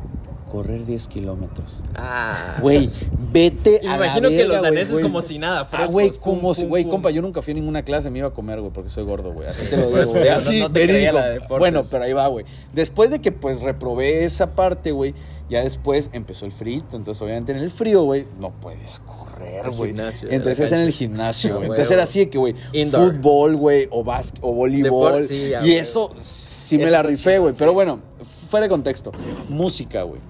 correr 0.51 0.86
10 0.86 1.07
kilómetros. 1.07 1.82
Ah. 1.95 2.57
Güey, 2.61 2.89
vete 3.34 3.82
me 3.84 3.89
a 3.89 3.97
la 3.97 4.05
imagino 4.05 4.30
que 4.30 4.38
verga, 4.38 4.47
los 4.53 4.59
güey, 4.59 4.71
daneses 4.71 4.91
güey. 4.93 5.03
como 5.03 5.21
si 5.21 5.39
nada, 5.39 5.61
Ah, 5.61 5.65
frescos. 5.65 5.91
güey, 5.91 6.09
pum, 6.11 6.19
como 6.21 6.53
si, 6.53 6.65
güey, 6.65 6.86
compa, 6.86 7.11
yo 7.11 7.21
nunca 7.21 7.41
fui 7.41 7.51
a 7.51 7.55
ninguna 7.55 7.84
clase, 7.84 8.09
me 8.09 8.19
iba 8.19 8.30
a 8.30 8.34
comer, 8.34 8.59
güey, 8.61 8.71
porque 8.71 8.89
soy 8.89 9.03
gordo, 9.03 9.34
güey. 9.34 9.47
Así 9.47 9.65
te 9.69 9.75
lo 9.78 9.89
digo, 9.89 10.05
güey. 10.11 10.23
no- 10.30 10.36
Así, 10.36 10.59
no 10.61 10.71
te 10.71 10.80
verídico. 10.80 11.13
la 11.13 11.28
de. 11.30 11.39
Bueno, 11.49 11.82
pero 11.91 12.03
ahí 12.05 12.13
va, 12.13 12.28
güey. 12.28 12.45
Después 12.73 13.09
de 13.09 13.19
que, 13.19 13.32
pues, 13.34 13.61
reprobé 13.61 14.23
esa 14.23 14.53
parte, 14.55 14.91
güey, 14.91 15.13
ya 15.50 15.64
después 15.64 16.10
empezó 16.14 16.45
el 16.45 16.52
frío. 16.52 16.82
Entonces, 16.91 17.22
obviamente, 17.22 17.54
en 17.54 17.60
el 17.60 17.72
frío, 17.72 18.04
güey, 18.04 18.26
no 18.39 18.52
puedes 18.52 19.00
correr, 19.00 19.70
güey. 19.72 19.91
Entonces, 19.91 20.60
es 20.60 20.72
en 20.72 20.82
el 20.82 20.91
gimnasio, 20.91 21.56
güey. 21.56 21.70
Entonces, 21.70 21.91
era 21.91 22.04
así 22.04 22.20
de 22.20 22.30
que, 22.30 22.38
güey, 22.38 22.54
fútbol, 22.91 23.56
güey, 23.56 23.88
o 23.91 24.04
básquet, 24.04 24.39
o 24.43 24.54
voleibol. 24.54 25.24
Sí, 25.24 25.52
y 25.64 25.72
eso 25.74 26.12
sí 26.20 26.78
me 26.78 26.91
la 26.91 27.02
rifé, 27.02 27.39
güey. 27.39 27.54
Pero 27.58 27.74
bueno, 27.74 28.02
fuera 28.50 28.66
de 28.66 28.70
contexto. 28.70 29.12
Música, 29.50 30.04
güey. 30.04 30.22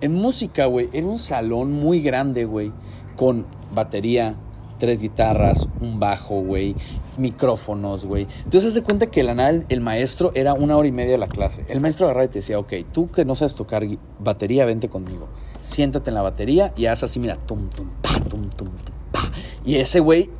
En 0.00 0.14
música, 0.14 0.66
güey, 0.66 0.88
era 0.92 1.06
un 1.06 1.18
salón 1.18 1.72
muy 1.72 2.02
grande, 2.02 2.44
güey, 2.44 2.72
con 3.14 3.46
batería, 3.72 4.34
tres 4.82 5.00
guitarras, 5.00 5.68
un 5.80 6.00
bajo, 6.00 6.40
güey, 6.40 6.74
micrófonos, 7.16 8.04
güey. 8.04 8.26
Entonces, 8.42 8.74
de 8.74 8.82
cuenta 8.82 9.06
que 9.06 9.22
de 9.22 9.32
la 9.32 9.48
el, 9.48 9.80
maestro 9.80 10.32
era 10.34 10.54
una 10.54 10.76
hora 10.76 10.88
y 10.88 10.90
media 10.90 11.12
de 11.12 11.18
la 11.18 11.28
clase. 11.28 11.64
El 11.68 11.80
maestro 11.80 12.06
agarraba 12.06 12.24
y 12.24 12.30
te 12.30 12.40
decía, 12.40 12.58
ok, 12.58 12.72
tú 12.92 13.08
que 13.08 13.24
no 13.24 13.36
sabes 13.36 13.54
tocar 13.54 13.86
batería, 14.18 14.66
vente 14.66 14.88
conmigo. 14.88 15.28
Siéntate 15.60 16.10
en 16.10 16.14
la 16.14 16.22
batería 16.22 16.72
y 16.76 16.86
haz 16.86 17.04
así, 17.04 17.20
mira, 17.20 17.36
tum, 17.36 17.68
tum, 17.68 17.90
pa, 18.02 18.14
tum, 18.28 18.50
tum, 18.50 18.70
tum, 18.70 18.94
pa. 19.12 19.30
Y 19.64 19.76
ese 19.76 20.00
güey 20.00 20.30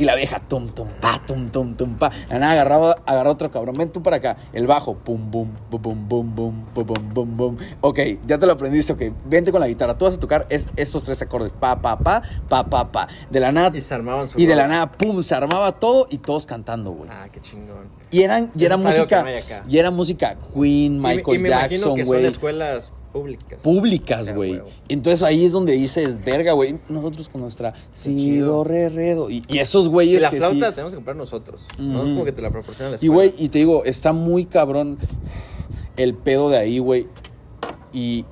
y 0.00 0.04
la 0.04 0.14
vieja, 0.14 0.40
tum, 0.40 0.68
tum, 0.70 0.88
pa, 1.00 1.20
tum, 1.26 1.50
tum, 1.50 1.74
tum, 1.74 1.94
pa. 1.96 2.10
La 2.30 2.38
nada 2.38 2.52
agarraba, 2.52 2.96
agarraba 3.04 3.30
otro 3.34 3.50
cabrón. 3.50 3.74
Ven 3.76 3.92
tú 3.92 4.02
para 4.02 4.16
acá. 4.16 4.36
El 4.54 4.66
bajo, 4.66 4.94
pum, 4.96 5.30
bum, 5.30 5.50
bum, 5.70 5.82
bum, 5.82 6.08
bum, 6.08 6.34
bum, 6.34 6.64
bum, 6.74 6.86
bum, 6.86 7.14
bum, 7.14 7.36
bum. 7.36 7.56
Ok, 7.82 7.98
ya 8.26 8.38
te 8.38 8.46
lo 8.46 8.52
aprendiste. 8.52 8.94
Ok, 8.94 9.02
vente 9.26 9.52
con 9.52 9.60
la 9.60 9.68
guitarra. 9.68 9.98
Tú 9.98 10.06
vas 10.06 10.14
a 10.14 10.18
tocar 10.18 10.46
es, 10.48 10.68
estos 10.76 11.02
tres 11.02 11.20
acordes. 11.20 11.52
Pa, 11.52 11.82
pa, 11.82 11.98
pa, 11.98 12.22
pa, 12.48 12.64
pa, 12.64 12.90
pa. 12.90 13.08
De 13.30 13.40
la 13.40 13.52
nada. 13.52 13.70
Y 13.76 13.80
se 13.82 13.94
armaban 13.94 14.26
su 14.26 14.40
Y 14.40 14.46
de 14.46 14.56
la 14.56 14.66
nada, 14.66 14.90
pum, 14.90 15.22
se 15.22 15.34
armaba 15.34 15.72
todo 15.72 16.06
y 16.10 16.16
todos 16.18 16.46
cantando, 16.46 16.92
güey. 16.92 17.10
Ah, 17.12 17.28
qué 17.30 17.40
chingón. 17.40 17.90
Y 18.10 18.22
eran, 18.22 18.50
y 18.56 18.64
era 18.64 18.76
música. 18.78 19.24
Y 19.68 19.78
era 19.78 19.90
música 19.90 20.36
Queen, 20.54 20.94
Y 20.94 20.98
me- 20.98 21.16
Michael 21.16 21.36
y 21.36 21.38
me 21.40 21.48
imagino 21.50 21.68
Jackson, 21.70 21.96
son 21.98 22.06
güey. 22.06 22.24
escuelas 22.24 22.92
públicas. 23.12 23.62
Públicas, 23.62 24.28
Ah, 24.28 24.34
güey. 24.34 24.60
Entonces 24.88 25.22
ahí 25.22 25.44
es 25.44 25.52
donde 25.52 25.72
dices, 25.74 26.24
verga, 26.24 26.52
güey. 26.52 26.76
Nosotros 26.88 27.28
con 27.28 27.40
nuestra 27.40 27.74
si 27.92 28.14
chido. 28.16 28.56
do, 28.56 28.64
re, 28.64 28.88
re, 28.88 29.14
do. 29.14 29.28
Y, 29.30 29.44
y 29.48 29.58
esos 29.58 29.86
Y 29.86 29.88
güeyes 29.88 30.22
la 30.22 30.30
que 30.30 30.36
flauta 30.38 30.54
sí. 30.54 30.60
la 30.60 30.72
tenemos 30.72 30.92
que 30.92 30.96
comprar 30.96 31.16
nosotros. 31.16 31.66
No 31.78 32.04
es 32.04 32.12
como 32.12 32.24
que 32.24 32.32
te 32.32 32.42
la 32.42 32.50
proporcionan 32.50 32.92
la 32.92 32.94
Y, 32.96 33.06
escuela. 33.06 33.14
güey, 33.14 33.34
y 33.38 33.48
te 33.48 33.58
digo, 33.58 33.84
está 33.84 34.12
muy 34.12 34.44
cabrón 34.46 34.98
el 35.96 36.14
pedo 36.14 36.48
de 36.50 36.58
ahí, 36.58 36.78
güey. 36.78 37.06
Y, 37.92 38.24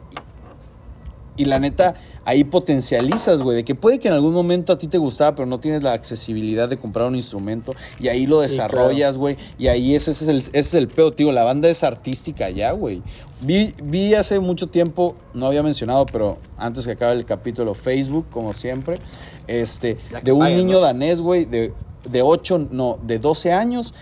y 1.39 1.45
la 1.45 1.61
neta, 1.61 1.95
ahí 2.25 2.45
potencializas, 2.45 3.41
güey, 3.41 3.57
de 3.57 3.65
que 3.65 3.77
puede 3.77 4.01
que 4.01 4.09
en 4.09 4.15
algún 4.15 4.35
momento 4.35 4.73
a 4.73 4.79
ti 4.79 4.89
te 4.89 4.99
gustaba, 4.99 5.37
pero 5.37 5.47
no 5.47 5.61
tienes 5.61 5.85
la 5.85 5.93
accesibilidad 5.93 6.69
de 6.69 6.77
comprar 6.77 7.07
un 7.07 7.15
instrumento. 7.15 7.75
Y 8.01 8.09
ahí 8.09 8.27
lo 8.27 8.41
desarrollas, 8.41 9.17
güey. 9.17 9.37
Y 9.57 9.69
ahí 9.69 9.95
ese, 9.95 10.11
es 10.11 10.23
el, 10.23 10.39
ese 10.39 10.59
es 10.59 10.75
el 10.75 10.89
pedo, 10.89 11.13
tío. 11.13 11.31
La 11.31 11.45
banda 11.45 11.69
es 11.69 11.85
artística 11.85 12.51
ya, 12.51 12.73
güey. 12.73 13.03
Vi, 13.41 13.73
vi 13.85 14.15
hace 14.15 14.41
mucho 14.41 14.67
tiempo, 14.67 15.15
no 15.33 15.47
había 15.47 15.63
mencionado, 15.63 16.05
pero 16.07 16.39
antes 16.57 16.85
que 16.85 16.91
acabe 16.91 17.15
el 17.15 17.25
capítulo, 17.25 17.73
Facebook, 17.73 18.27
como 18.31 18.53
siempre, 18.53 18.99
este, 19.47 19.97
de 20.25 20.33
un 20.33 20.45
niño 20.45 20.79
¿no? 20.79 20.81
danés, 20.81 21.21
güey, 21.21 21.45
de, 21.45 21.73
de 22.11 22.23
8, 22.23 22.69
no, 22.73 22.99
de 23.05 23.21
12 23.21 23.53
años, 23.53 23.95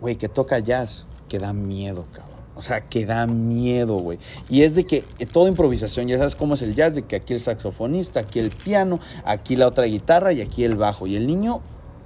güey, 0.00 0.16
que 0.16 0.30
toca 0.30 0.58
jazz, 0.60 1.04
que 1.28 1.38
da 1.38 1.52
miedo, 1.52 2.06
cabrón. 2.10 2.29
O 2.60 2.62
sea, 2.62 2.82
que 2.82 3.06
da 3.06 3.26
miedo, 3.26 3.94
güey. 3.96 4.18
Y 4.50 4.64
es 4.64 4.74
de 4.74 4.84
que 4.84 5.02
eh, 5.18 5.24
toda 5.24 5.48
improvisación, 5.48 6.08
ya 6.08 6.18
sabes 6.18 6.36
cómo 6.36 6.52
es 6.52 6.60
el 6.60 6.74
jazz, 6.74 6.94
de 6.94 7.00
que 7.00 7.16
aquí 7.16 7.32
el 7.32 7.40
saxofonista, 7.40 8.20
aquí 8.20 8.38
el 8.38 8.50
piano, 8.50 9.00
aquí 9.24 9.56
la 9.56 9.66
otra 9.66 9.86
guitarra 9.86 10.34
y 10.34 10.42
aquí 10.42 10.62
el 10.64 10.76
bajo. 10.76 11.06
Y 11.06 11.16
el 11.16 11.26
niño 11.26 11.62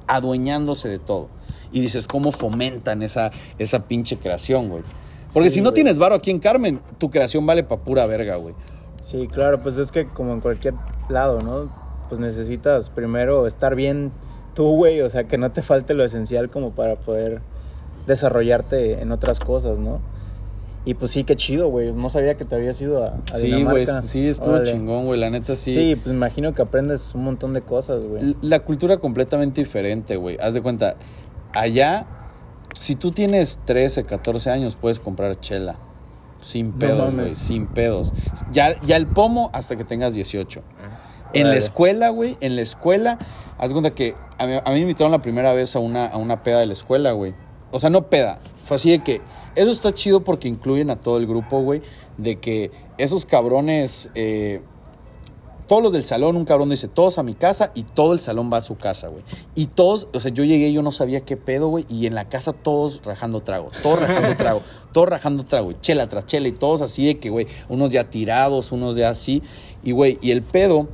adueñándose 0.07 0.89
de 0.89 1.01
todo. 1.01 1.29
Y 1.73 1.81
dices, 1.81 2.07
¿cómo 2.07 2.31
fomentan 2.31 3.03
esa, 3.03 3.33
esa 3.59 3.89
pinche 3.89 4.17
creación, 4.17 4.69
güey? 4.69 4.85
Porque 5.33 5.51
Sí, 5.51 5.57
si 5.57 5.61
no 5.61 5.71
güey. 5.71 5.75
tienes 5.75 5.99
varo 5.99 6.15
aquí 6.15 6.31
en 6.31 6.39
Carmen, 6.39 6.81
tu 6.99 7.11
creación 7.11 7.45
vale 7.45 7.65
pa' 7.65 7.79
pura 7.79 8.07
verga, 8.07 8.37
güey. 8.37 8.55
Sí, 9.01 9.27
claro, 9.27 9.61
pues 9.61 9.77
es 9.79 9.91
que 9.91 10.07
como 10.07 10.35
en 10.35 10.41
cualquier 10.41 10.75
lado, 11.09 11.41
¿no? 11.41 11.69
Pues 12.09 12.21
necesitas 12.21 12.91
primero 12.91 13.49
estar 13.49 13.75
bien 13.75 14.13
tú, 14.55 14.77
güey, 14.77 15.01
o 15.01 15.11
sea, 15.11 15.25
que 15.25 15.37
no 15.37 15.51
te 15.51 15.63
falte 15.63 15.95
lo 15.95 16.05
esencial 16.05 16.49
como 16.49 16.71
para 16.71 16.95
poder 16.95 17.43
desarrollarte 18.07 19.01
en 19.01 19.11
otras 19.11 19.41
cosas, 19.41 19.81
¿no? 19.81 20.01
Y 20.87 20.95
pues 20.95 21.13
sí, 21.13 21.25
qué 21.25 21.35
chido, 21.35 21.69
güey. 21.69 21.93
No 21.93 22.11
sabía 22.11 22.35
que 22.35 22.45
te 22.45 22.55
habías 22.55 22.81
ido 22.81 23.03
a, 23.05 23.15
a 23.33 23.37
Sí, 23.37 23.63
güey, 23.65 23.87
sí, 23.87 24.29
estuvo 24.29 24.53
Órale. 24.53 24.71
chingón, 24.71 25.07
güey, 25.07 25.19
la 25.19 25.31
neta 25.31 25.57
sí. 25.57 25.73
Sí, 25.73 25.97
pues 25.97 26.15
imagino 26.15 26.53
que 26.53 26.61
aprendes 26.61 27.15
un 27.15 27.25
montón 27.25 27.55
de 27.55 27.63
cosas, 27.63 28.03
güey. 28.03 28.37
La 28.43 28.61
cultura 28.61 28.99
completamente 28.99 29.63
diferente, 29.63 30.17
güey. 30.17 30.37
Haz 30.41 30.53
de 30.53 30.61
cuenta, 30.61 30.97
allá, 31.55 32.07
si 32.75 32.97
tú 32.97 33.13
tienes 33.13 33.59
13, 33.65 34.05
14 34.05 34.51
años, 34.51 34.77
puedes 34.77 35.01
comprar 35.01 35.41
chela. 35.41 35.77
Sin 36.43 36.73
pedos, 36.73 37.15
güey, 37.15 37.31
sin 37.31 37.67
pedos. 37.67 38.13
Ya, 38.53 38.79
ya 38.83 38.97
el 38.97 39.07
pomo 39.07 39.49
hasta 39.55 39.77
que 39.77 39.85
tengas 39.85 40.13
18. 40.13 40.61
En 41.33 41.49
la 41.49 41.57
escuela, 41.57 42.11
güey, 42.11 42.37
en 42.41 42.57
la 42.57 42.63
escuela, 42.63 43.19
haz 43.57 43.71
de 43.71 43.73
cuenta 43.73 43.95
que 43.95 44.15
a 44.37 44.47
mí, 44.47 44.55
a 44.63 44.69
mí 44.71 44.75
me 44.75 44.81
invitaron 44.81 45.11
la 45.11 45.23
primera 45.23 45.55
vez 45.55 45.75
a 45.75 45.79
una, 45.79 46.07
a 46.07 46.19
una 46.19 46.43
peda 46.43 46.61
de 46.61 46.67
la 46.67 46.75
escuela, 46.75 47.13
güey. 47.13 47.35
O 47.71 47.81
sea, 47.81 47.89
no 47.89 48.09
peda. 48.09 48.39
Fue 48.65 48.77
así 48.77 48.91
de 48.91 48.99
que 49.03 49.21
eso 49.55 49.71
está 49.71 49.93
chido 49.93 50.25
porque 50.25 50.49
incluyen 50.49 50.91
a 50.91 51.01
todo 51.01 51.19
el 51.19 51.27
grupo, 51.27 51.61
güey. 51.61 51.83
De 52.19 52.41
que 52.41 52.71
esos 52.99 53.25
cabrones, 53.27 54.11
eh, 54.15 54.63
todos 55.67 55.83
los 55.83 55.93
del 55.93 56.05
salón, 56.05 56.37
un 56.37 56.45
cabrón 56.45 56.71
dice, 56.71 56.89
todos 56.89 57.19
a 57.19 57.23
mi 57.23 57.35
casa 57.35 57.73
y 57.75 57.85
todo 57.85 58.13
el 58.13 58.21
salón 58.21 58.51
va 58.53 58.59
a 58.59 58.63
su 58.63 58.77
casa, 58.77 59.09
güey. 59.09 59.23
Y 59.55 59.67
todos, 59.67 60.09
o 60.13 60.21
sea, 60.21 60.31
yo 60.31 60.45
llegué, 60.45 60.73
yo 60.73 60.83
no 60.83 60.93
sabía 60.93 61.21
qué 61.21 61.37
pedo, 61.37 61.69
güey, 61.69 61.87
y 61.89 62.07
en 62.07 62.15
la 62.15 62.29
casa 62.29 62.53
todos 62.53 63.01
rajando 63.05 63.43
trago, 63.43 63.71
todos 63.83 64.01
rajando 64.01 64.37
trago, 64.37 64.63
todos 64.93 65.09
rajando 65.09 65.45
trago, 65.45 65.73
chela 65.81 66.09
tras 66.09 66.27
chela 66.27 66.49
y 66.49 66.53
todos 66.53 66.83
así 66.83 67.07
de 67.07 67.19
que, 67.19 67.31
güey, 67.31 67.47
unos 67.69 67.91
ya 67.91 68.11
tirados, 68.11 68.73
unos 68.73 68.97
ya 68.97 69.11
así. 69.11 69.43
Y, 69.83 69.93
güey, 69.93 70.19
y 70.21 70.33
el 70.33 70.43
pedo, 70.43 70.89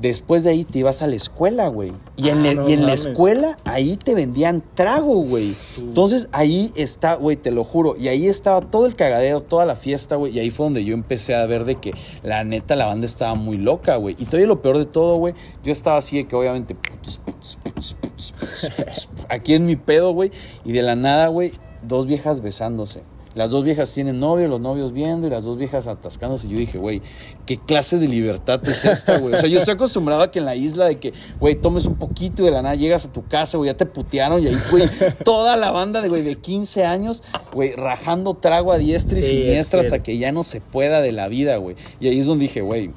después 0.00 0.44
de 0.44 0.50
ahí 0.50 0.64
te 0.64 0.80
ibas 0.80 1.02
a 1.02 1.06
la 1.06 1.16
escuela, 1.16 1.68
güey. 1.68 1.92
Y 2.16 2.28
en, 2.28 2.46
Ah, 2.46 2.54
no 2.54 2.68
y 2.68 2.72
en 2.72 2.86
la 2.86 2.92
escuela, 2.92 3.58
ahí 3.64 3.96
te 3.96 4.14
vendían 4.14 4.62
trago, 4.74 5.22
güey. 5.22 5.54
Entonces 5.78 6.28
ahí 6.32 6.72
está, 6.76 7.14
güey, 7.14 7.36
te 7.36 7.50
lo 7.50 7.64
juro. 7.64 7.96
Y 7.98 8.08
ahí 8.08 8.26
estaba 8.26 8.60
todo 8.60 8.86
el 8.86 8.94
cagadero, 8.94 9.40
toda 9.40 9.66
la 9.66 9.76
fiesta, 9.76 10.16
güey. 10.16 10.36
Y 10.36 10.40
ahí 10.40 10.50
fue 10.50 10.66
donde 10.66 10.84
yo 10.84 10.94
empecé 10.94 11.34
a 11.34 11.46
ver 11.46 11.64
de 11.64 11.76
que 11.76 11.92
la 12.22 12.44
neta 12.44 12.76
la 12.76 12.86
banda 12.86 13.06
estaba 13.06 13.34
muy 13.34 13.56
loca, 13.56 13.96
güey. 13.96 14.14
Y 14.18 14.26
todavía 14.26 14.46
lo 14.46 14.62
peor 14.62 14.78
de 14.78 14.86
todo, 14.86 15.16
güey, 15.16 15.34
yo 15.64 15.72
estaba 15.72 15.96
así 15.96 16.16
de 16.16 16.26
que 16.26 16.36
obviamente 16.36 16.76
aquí 19.28 19.54
en 19.54 19.66
mi 19.66 19.76
pedo, 19.76 20.12
güey. 20.12 20.30
Y 20.64 20.72
de 20.72 20.82
la 20.82 20.94
nada, 20.94 21.28
güey, 21.28 21.52
dos 21.82 22.06
viejas 22.06 22.42
besándose. 22.42 23.02
Las 23.36 23.50
dos 23.50 23.64
viejas 23.64 23.92
tienen 23.92 24.18
novio, 24.18 24.48
los 24.48 24.62
novios 24.62 24.94
viendo 24.94 25.26
y 25.26 25.30
las 25.30 25.44
dos 25.44 25.58
viejas 25.58 25.86
atascándose. 25.86 26.46
Y 26.46 26.50
yo 26.52 26.58
dije, 26.58 26.78
güey, 26.78 27.02
¿qué 27.44 27.58
clase 27.58 27.98
de 27.98 28.08
libertad 28.08 28.66
es 28.66 28.86
esta, 28.86 29.18
güey? 29.18 29.34
O 29.34 29.38
sea, 29.38 29.46
yo 29.46 29.58
estoy 29.58 29.74
acostumbrado 29.74 30.22
a 30.22 30.30
que 30.30 30.38
en 30.38 30.46
la 30.46 30.56
isla 30.56 30.86
de 30.86 30.98
que, 30.98 31.12
güey, 31.38 31.54
tomes 31.54 31.84
un 31.84 31.96
poquito 31.96 32.40
y 32.40 32.46
de 32.46 32.50
la 32.50 32.62
nada 32.62 32.76
llegas 32.76 33.04
a 33.04 33.12
tu 33.12 33.26
casa, 33.26 33.58
güey, 33.58 33.68
ya 33.70 33.76
te 33.76 33.84
putearon 33.84 34.42
y 34.42 34.46
ahí, 34.46 34.56
güey, 34.70 34.88
toda 35.22 35.58
la 35.58 35.70
banda 35.70 36.00
de, 36.00 36.08
güey, 36.08 36.22
de 36.22 36.36
15 36.36 36.86
años, 36.86 37.22
güey, 37.52 37.74
rajando 37.74 38.32
trago 38.32 38.72
a 38.72 38.78
diestra 38.78 39.18
y 39.18 39.22
Sí, 39.22 39.28
siniestra 39.28 39.82
hasta 39.82 40.02
que 40.02 40.16
ya 40.16 40.32
no 40.32 40.42
se 40.42 40.62
pueda 40.62 41.02
de 41.02 41.12
la 41.12 41.28
vida, 41.28 41.58
güey. 41.58 41.76
Y 42.00 42.08
ahí 42.08 42.18
es 42.18 42.24
donde 42.24 42.44
dije, 42.44 42.62
güey, 42.62 42.90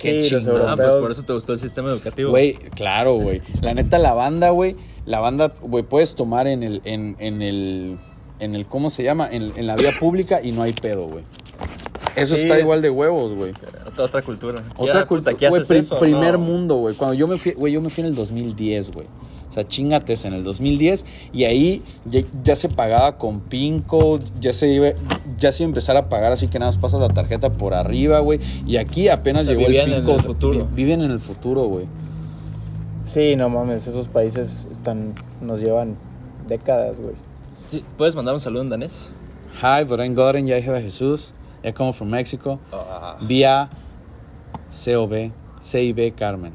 qué 0.00 0.24
Sí, 0.24 0.30
los 0.30 0.42
chingón. 0.42 0.62
Ah, 0.66 0.74
pues 0.76 0.92
por 0.96 1.12
eso 1.12 1.22
te 1.22 1.32
gustó 1.34 1.52
el 1.52 1.60
sistema 1.60 1.90
educativo. 1.90 2.30
Güey, 2.30 2.54
claro, 2.54 3.14
güey. 3.14 3.42
La 3.62 3.74
neta, 3.74 4.00
la 4.00 4.12
banda, 4.12 4.50
güey. 4.50 4.74
La 5.06 5.20
banda, 5.20 5.52
güey, 5.62 5.84
puedes 5.84 6.16
tomar 6.16 6.48
en 6.48 6.64
el, 6.64 6.82
en, 6.84 7.14
en 7.20 7.42
el, 7.42 7.98
en 8.44 8.54
el, 8.54 8.66
¿cómo 8.66 8.90
se 8.90 9.02
llama? 9.02 9.28
En, 9.30 9.52
en 9.56 9.66
la 9.66 9.76
vía 9.76 9.90
pública 9.98 10.40
y 10.42 10.52
no 10.52 10.62
hay 10.62 10.72
pedo, 10.72 11.06
güey. 11.08 11.24
Eso 12.16 12.36
Sí, 12.36 12.42
está 12.42 12.56
es- 12.56 12.62
igual 12.62 12.80
de 12.82 12.90
huevos, 12.90 13.34
güey. 13.34 13.52
Otra, 13.86 14.04
otra 14.04 14.22
cultura. 14.22 14.62
Otra 14.76 15.04
cultura, 15.06 15.32
puta, 15.32 15.34
¿qué 15.34 15.48
güey, 15.48 15.62
haces 15.62 15.68
pri- 15.68 15.78
eso? 15.78 15.98
primer 15.98 16.34
No. 16.34 16.38
mundo, 16.40 16.76
güey. 16.76 16.94
Cuando 16.94 17.14
yo 17.14 17.26
me 17.26 17.38
fui, 17.38 17.52
güey, 17.52 17.72
yo 17.72 17.80
me 17.80 17.90
fui 17.90 18.02
en 18.02 18.08
el 18.08 18.14
2010, 18.14 18.92
güey. 18.92 19.06
O 19.48 19.52
sea, 19.54 19.66
chingates 19.68 20.24
en 20.24 20.32
el 20.34 20.42
2010 20.42 21.04
y 21.32 21.44
ahí 21.44 21.80
ya, 22.10 22.20
ya 22.42 22.56
se 22.56 22.68
pagaba 22.68 23.18
con 23.18 23.38
Pinco, 23.40 24.18
ya 24.40 24.52
se 24.52 24.68
iba, 24.72 24.88
ya 25.38 25.52
se 25.52 25.62
iba 25.62 25.68
a 25.68 25.70
empezar 25.70 25.96
a 25.96 26.08
pagar, 26.08 26.32
así 26.32 26.48
que 26.48 26.58
nada 26.58 26.72
más 26.72 26.80
pasas 26.80 27.00
la 27.00 27.08
tarjeta 27.08 27.52
por 27.52 27.72
arriba, 27.72 28.18
güey. 28.18 28.40
Y 28.66 28.78
aquí 28.78 29.08
apenas 29.08 29.42
O 29.42 29.46
sea, 29.46 29.54
llegó 29.54 29.68
el 29.68 29.76
en 29.76 29.94
Pinco. 30.02 30.14
el 30.16 30.22
futuro. 30.22 30.66
vi- 30.66 30.82
viven 30.84 31.02
en 31.02 31.10
el 31.12 31.20
futuro, 31.20 31.62
güey. 31.64 31.86
Sí, 33.04 33.36
no 33.36 33.48
mames, 33.48 33.86
esos 33.86 34.08
países 34.08 34.66
están, 34.72 35.14
nos 35.40 35.60
llevan 35.60 35.96
décadas, 36.48 36.98
güey. 37.00 37.14
Sí, 37.66 37.84
¿Puedes 37.96 38.14
mandar 38.14 38.34
un 38.34 38.40
saludo 38.40 38.62
en 38.62 38.70
danés? 38.70 39.10
Hi, 39.62 39.84
Boren 39.84 40.14
Goren, 40.14 40.46
ya 40.46 40.56
de 40.56 40.82
Jesús. 40.82 41.32
I 41.62 41.72
come 41.72 41.92
from 41.92 42.10
Mexico. 42.10 42.58
Ah, 42.72 43.16
Vía 43.22 43.70
COB, 44.84 45.30
CIB 45.62 46.14
Carmen. 46.14 46.52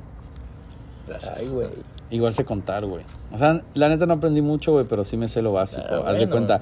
gracias. 1.07 1.37
Ay, 1.37 1.47
güey. 1.47 1.67
Igual 2.11 2.33
sé 2.33 2.43
contar, 2.45 2.85
güey. 2.85 3.03
O 3.31 3.37
sea, 3.37 3.61
la 3.73 3.89
neta 3.89 4.05
no 4.05 4.13
aprendí 4.13 4.41
mucho, 4.41 4.71
güey, 4.73 4.85
pero 4.85 5.03
sí 5.03 5.17
me 5.17 5.27
sé 5.27 5.41
lo 5.41 5.53
básico. 5.53 5.83
Ah, 5.89 6.03
Haz 6.07 6.19
de 6.19 6.29
cuenta. 6.29 6.61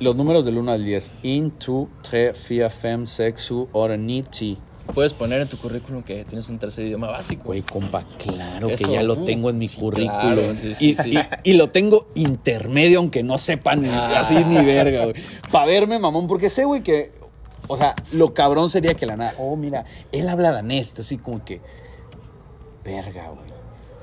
Los 0.00 0.16
números 0.16 0.44
del 0.44 0.58
1 0.58 0.72
al 0.72 0.84
10. 0.84 1.12
In, 1.22 1.50
tu, 1.52 1.88
tre, 2.02 2.34
fia, 2.34 2.70
fem, 2.70 3.06
sexu, 3.06 3.68
ora, 3.72 3.96
ni, 3.96 4.22
ti. 4.22 4.58
Puedes 4.94 5.12
poner 5.12 5.40
en 5.42 5.48
tu 5.48 5.58
currículum 5.58 6.02
que 6.02 6.24
tienes 6.24 6.48
un 6.48 6.58
tercer 6.58 6.86
idioma 6.86 7.08
básico. 7.10 7.44
Güey, 7.46 7.62
compa, 7.62 8.02
claro 8.18 8.68
Eso, 8.70 8.86
que 8.88 8.94
ya 8.94 9.02
lo 9.02 9.18
tengo 9.24 9.50
en 9.50 9.58
mi 9.58 9.68
sí, 9.68 9.78
currículum. 9.78 10.20
claro, 10.20 10.42
sí, 10.54 10.74
sí, 10.74 10.90
y, 10.90 10.94
sí. 10.94 11.10
y- 11.44 11.50
y 11.50 11.52
lo 11.54 11.68
tengo 11.70 12.08
intermedio, 12.14 12.98
aunque 13.00 13.22
no 13.22 13.36
sepan 13.36 13.82
ni- 13.82 13.88
Ah. 13.90 14.20
así 14.20 14.36
ni 14.44 14.64
verga, 14.64 15.04
güey. 15.04 15.16
Para 15.52 15.66
verme, 15.66 15.98
mamón, 15.98 16.26
porque 16.28 16.48
sé, 16.48 16.64
güey, 16.64 16.82
que. 16.82 17.12
O 17.68 17.76
sea, 17.76 17.94
lo 18.12 18.32
cabrón 18.32 18.70
sería 18.70 18.94
que 18.94 19.06
la 19.06 19.16
nada. 19.16 19.34
Oh, 19.38 19.56
mira, 19.56 19.84
él 20.12 20.28
habla 20.28 20.52
danés, 20.52 20.94
así 20.98 21.18
como 21.18 21.44
que. 21.44 21.60
Verga, 22.84 23.28
güey. 23.30 23.46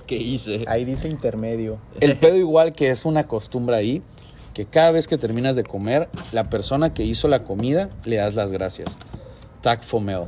¿Qué 0.06 0.18
hice? 0.18 0.66
Ahí 0.68 0.84
dice 0.84 1.08
intermedio. 1.08 1.80
El 2.02 2.18
pedo 2.18 2.36
igual 2.36 2.74
que 2.74 2.90
es 2.90 3.06
una 3.06 3.26
costumbre 3.26 3.76
ahí, 3.78 4.02
que 4.54 4.66
cada 4.66 4.92
vez 4.92 5.08
que 5.08 5.18
terminas 5.18 5.56
de 5.56 5.64
comer, 5.64 6.10
la 6.34 6.50
persona 6.50 6.92
que 6.94 7.04
hizo 7.04 7.30
la 7.30 7.44
comida 7.46 7.90
le 8.04 8.18
das 8.18 8.36
las 8.36 8.52
gracias. 8.52 8.90
Tag 9.62 9.82
fomel. 9.84 10.24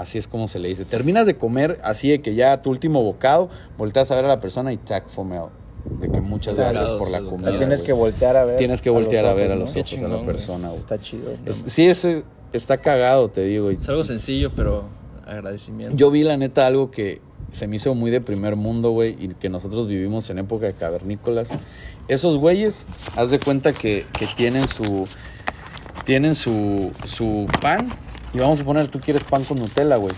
Así 0.00 0.16
es 0.16 0.26
como 0.26 0.48
se 0.48 0.58
le 0.58 0.68
dice. 0.68 0.84
Terminas 0.86 1.26
de 1.26 1.36
comer, 1.36 1.78
así 1.82 2.08
de 2.08 2.22
que 2.22 2.34
ya 2.34 2.62
tu 2.62 2.70
último 2.70 3.02
bocado, 3.02 3.50
volteas 3.76 4.10
a 4.10 4.16
ver 4.16 4.24
a 4.24 4.28
la 4.28 4.40
persona 4.40 4.72
y 4.72 4.78
tag 4.78 5.08
fomel. 5.10 5.42
De 6.00 6.10
que 6.10 6.20
muchas 6.22 6.56
gracias 6.56 6.90
por 6.92 7.10
la 7.10 7.20
comida. 7.22 7.50
La 7.50 7.58
tienes 7.58 7.82
que 7.82 7.92
voltear 7.92 8.36
a 8.36 8.44
ver. 8.44 8.56
Tienes 8.56 8.80
que 8.80 8.88
voltear 8.90 9.24
a 9.26 9.28
ojos, 9.28 9.40
ver 9.40 9.50
a 9.52 9.54
¿no? 9.56 9.60
los 9.60 9.74
Qué 9.74 9.80
ojos 9.80 10.02
a 10.02 10.08
la 10.08 10.22
persona. 10.24 10.68
güey. 10.68 10.78
Está 10.80 10.98
chido. 10.98 11.32
Es- 11.44 11.56
sí, 11.56 11.86
ese 11.86 12.24
está 12.54 12.78
cagado, 12.78 13.28
te 13.28 13.44
digo. 13.44 13.70
Es 13.70 13.86
algo 13.90 14.04
sencillo, 14.04 14.50
pero 14.56 14.84
agradecimiento. 15.26 15.94
yo 15.96 16.10
vi 16.10 16.22
la 16.22 16.36
neta 16.38 16.66
algo 16.66 16.90
que 16.90 17.20
se 17.52 17.66
me 17.66 17.76
hizo 17.76 17.94
muy 17.94 18.10
de 18.10 18.20
primer 18.22 18.56
mundo, 18.56 18.90
güey, 18.92 19.16
y 19.20 19.28
que 19.34 19.48
nosotros 19.50 19.86
vivimos 19.86 20.30
en 20.30 20.38
época 20.38 20.66
de 20.66 20.72
cavernícolas. 20.72 21.48
Esos 22.08 22.38
güeyes, 22.38 22.86
haz 23.16 23.30
de 23.30 23.38
cuenta 23.38 23.72
que, 23.74 24.06
que 24.18 24.26
tienen 24.36 24.66
su 24.66 25.06
tienen 26.04 26.34
su, 26.34 26.90
su 27.04 27.46
pan 27.60 27.88
y 28.32 28.38
vamos 28.38 28.60
a 28.60 28.64
poner, 28.64 28.88
tú 28.88 29.00
quieres 29.00 29.24
pan 29.24 29.44
con 29.44 29.58
Nutella, 29.58 29.96
güey. 29.96 30.14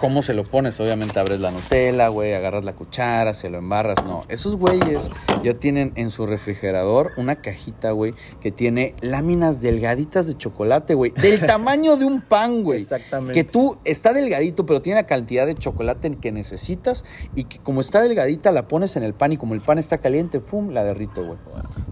¿Cómo 0.00 0.22
se 0.22 0.32
lo 0.32 0.44
pones? 0.44 0.80
Obviamente 0.80 1.20
abres 1.20 1.40
la 1.40 1.50
Nutella, 1.50 2.08
güey, 2.08 2.32
agarras 2.32 2.64
la 2.64 2.72
cuchara, 2.74 3.34
se 3.34 3.50
lo 3.50 3.58
embarras. 3.58 4.02
No, 4.04 4.24
esos 4.28 4.56
güeyes 4.56 5.10
ya 5.44 5.52
tienen 5.54 5.92
en 5.94 6.08
su 6.08 6.24
refrigerador 6.26 7.12
una 7.18 7.36
cajita, 7.42 7.90
güey, 7.90 8.14
que 8.40 8.50
tiene 8.50 8.94
láminas 9.02 9.60
delgaditas 9.60 10.26
de 10.26 10.36
chocolate, 10.38 10.94
güey. 10.94 11.10
Del 11.12 11.40
tamaño 11.46 11.98
de 11.98 12.06
un 12.06 12.22
pan, 12.22 12.62
güey. 12.64 12.80
Exactamente. 12.80 13.34
Que 13.34 13.44
tú 13.44 13.76
está 13.84 14.14
delgadito, 14.14 14.64
pero 14.64 14.80
tiene 14.80 15.00
la 15.00 15.06
cantidad 15.06 15.46
de 15.46 15.54
chocolate 15.54 16.16
que 16.16 16.32
necesitas 16.32 17.04
y 17.34 17.44
que 17.44 17.58
como 17.58 17.80
está 17.82 18.00
delgadita 18.00 18.52
la 18.52 18.68
pones 18.68 18.96
en 18.96 19.02
el 19.02 19.12
pan 19.12 19.32
y 19.32 19.36
como 19.36 19.52
el 19.52 19.60
pan 19.60 19.78
está 19.78 19.98
caliente, 19.98 20.40
¡fum! 20.40 20.70
la 20.70 20.82
derrite, 20.82 21.20
güey. 21.20 21.38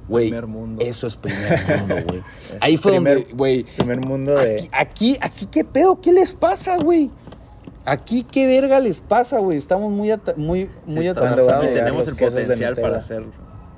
Güey, 0.09 0.28
Primer 0.28 0.46
mundo. 0.46 0.82
eso 0.82 1.06
es 1.06 1.16
primer 1.18 1.61
mundo, 1.78 1.96
güey. 2.09 2.22
Ahí 2.62 2.78
fue 2.78 2.92
Primer- 2.92 3.14
donde, 3.18 3.32
güey, 3.34 3.64
Primer 3.76 4.00
mundo 4.06 4.34
de. 4.34 4.54
Aquí, 4.54 4.68
aquí, 4.72 5.18
aquí, 5.20 5.46
¿qué 5.46 5.64
pedo? 5.64 6.00
¿Qué 6.00 6.12
les 6.12 6.32
pasa, 6.32 6.78
güey? 6.78 7.11
Aquí, 7.89 8.22
¿qué 8.24 8.47
verga 8.47 8.80
les 8.80 9.01
pasa, 9.01 9.39
güey? 9.39 9.57
Estamos 9.59 9.91
muy, 9.91 10.11
muy, 10.36 10.64
Sí, 10.86 10.93
muy 10.95 11.07
está- 11.07 11.20
¿Cuándo 11.20 11.47
van 11.47 11.55
a 11.55 11.57
atrasados. 11.59 11.64
y 11.64 11.68
llegar 11.68 11.84
tenemos 11.84 12.09
el 12.09 12.16
potencial 12.16 12.76
para 12.76 12.97
hacerlo. 12.99 13.28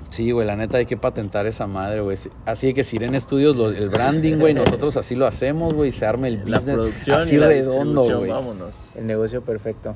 Sí, 0.09 0.31
güey, 0.31 0.45
la 0.45 0.57
neta 0.57 0.77
hay 0.77 0.85
que 0.85 0.97
patentar 0.97 1.47
esa 1.47 1.67
madre, 1.67 2.01
güey. 2.01 2.17
Así 2.45 2.73
que 2.73 2.83
Sirene 2.83 3.17
Studios, 3.19 3.55
lo- 3.55 3.69
el 3.69 3.87
branding, 3.89 4.39
güey, 4.39 4.53
nosotros 4.53 4.97
así 4.97 5.15
lo 5.15 5.25
hacemos, 5.25 5.73
güey, 5.73 5.91
se 5.91 6.05
arma 6.05 6.27
el 6.27 6.41
La 6.45 6.57
business 6.57 6.77
producción 6.77 7.19
así 7.21 7.35
y 7.35 7.39
la 7.39 7.47
redondo, 7.47 8.03
güey. 8.17 8.29
vámonos. 8.29 8.89
El 8.95 9.07
negocio 9.07 9.41
perfecto. 9.41 9.95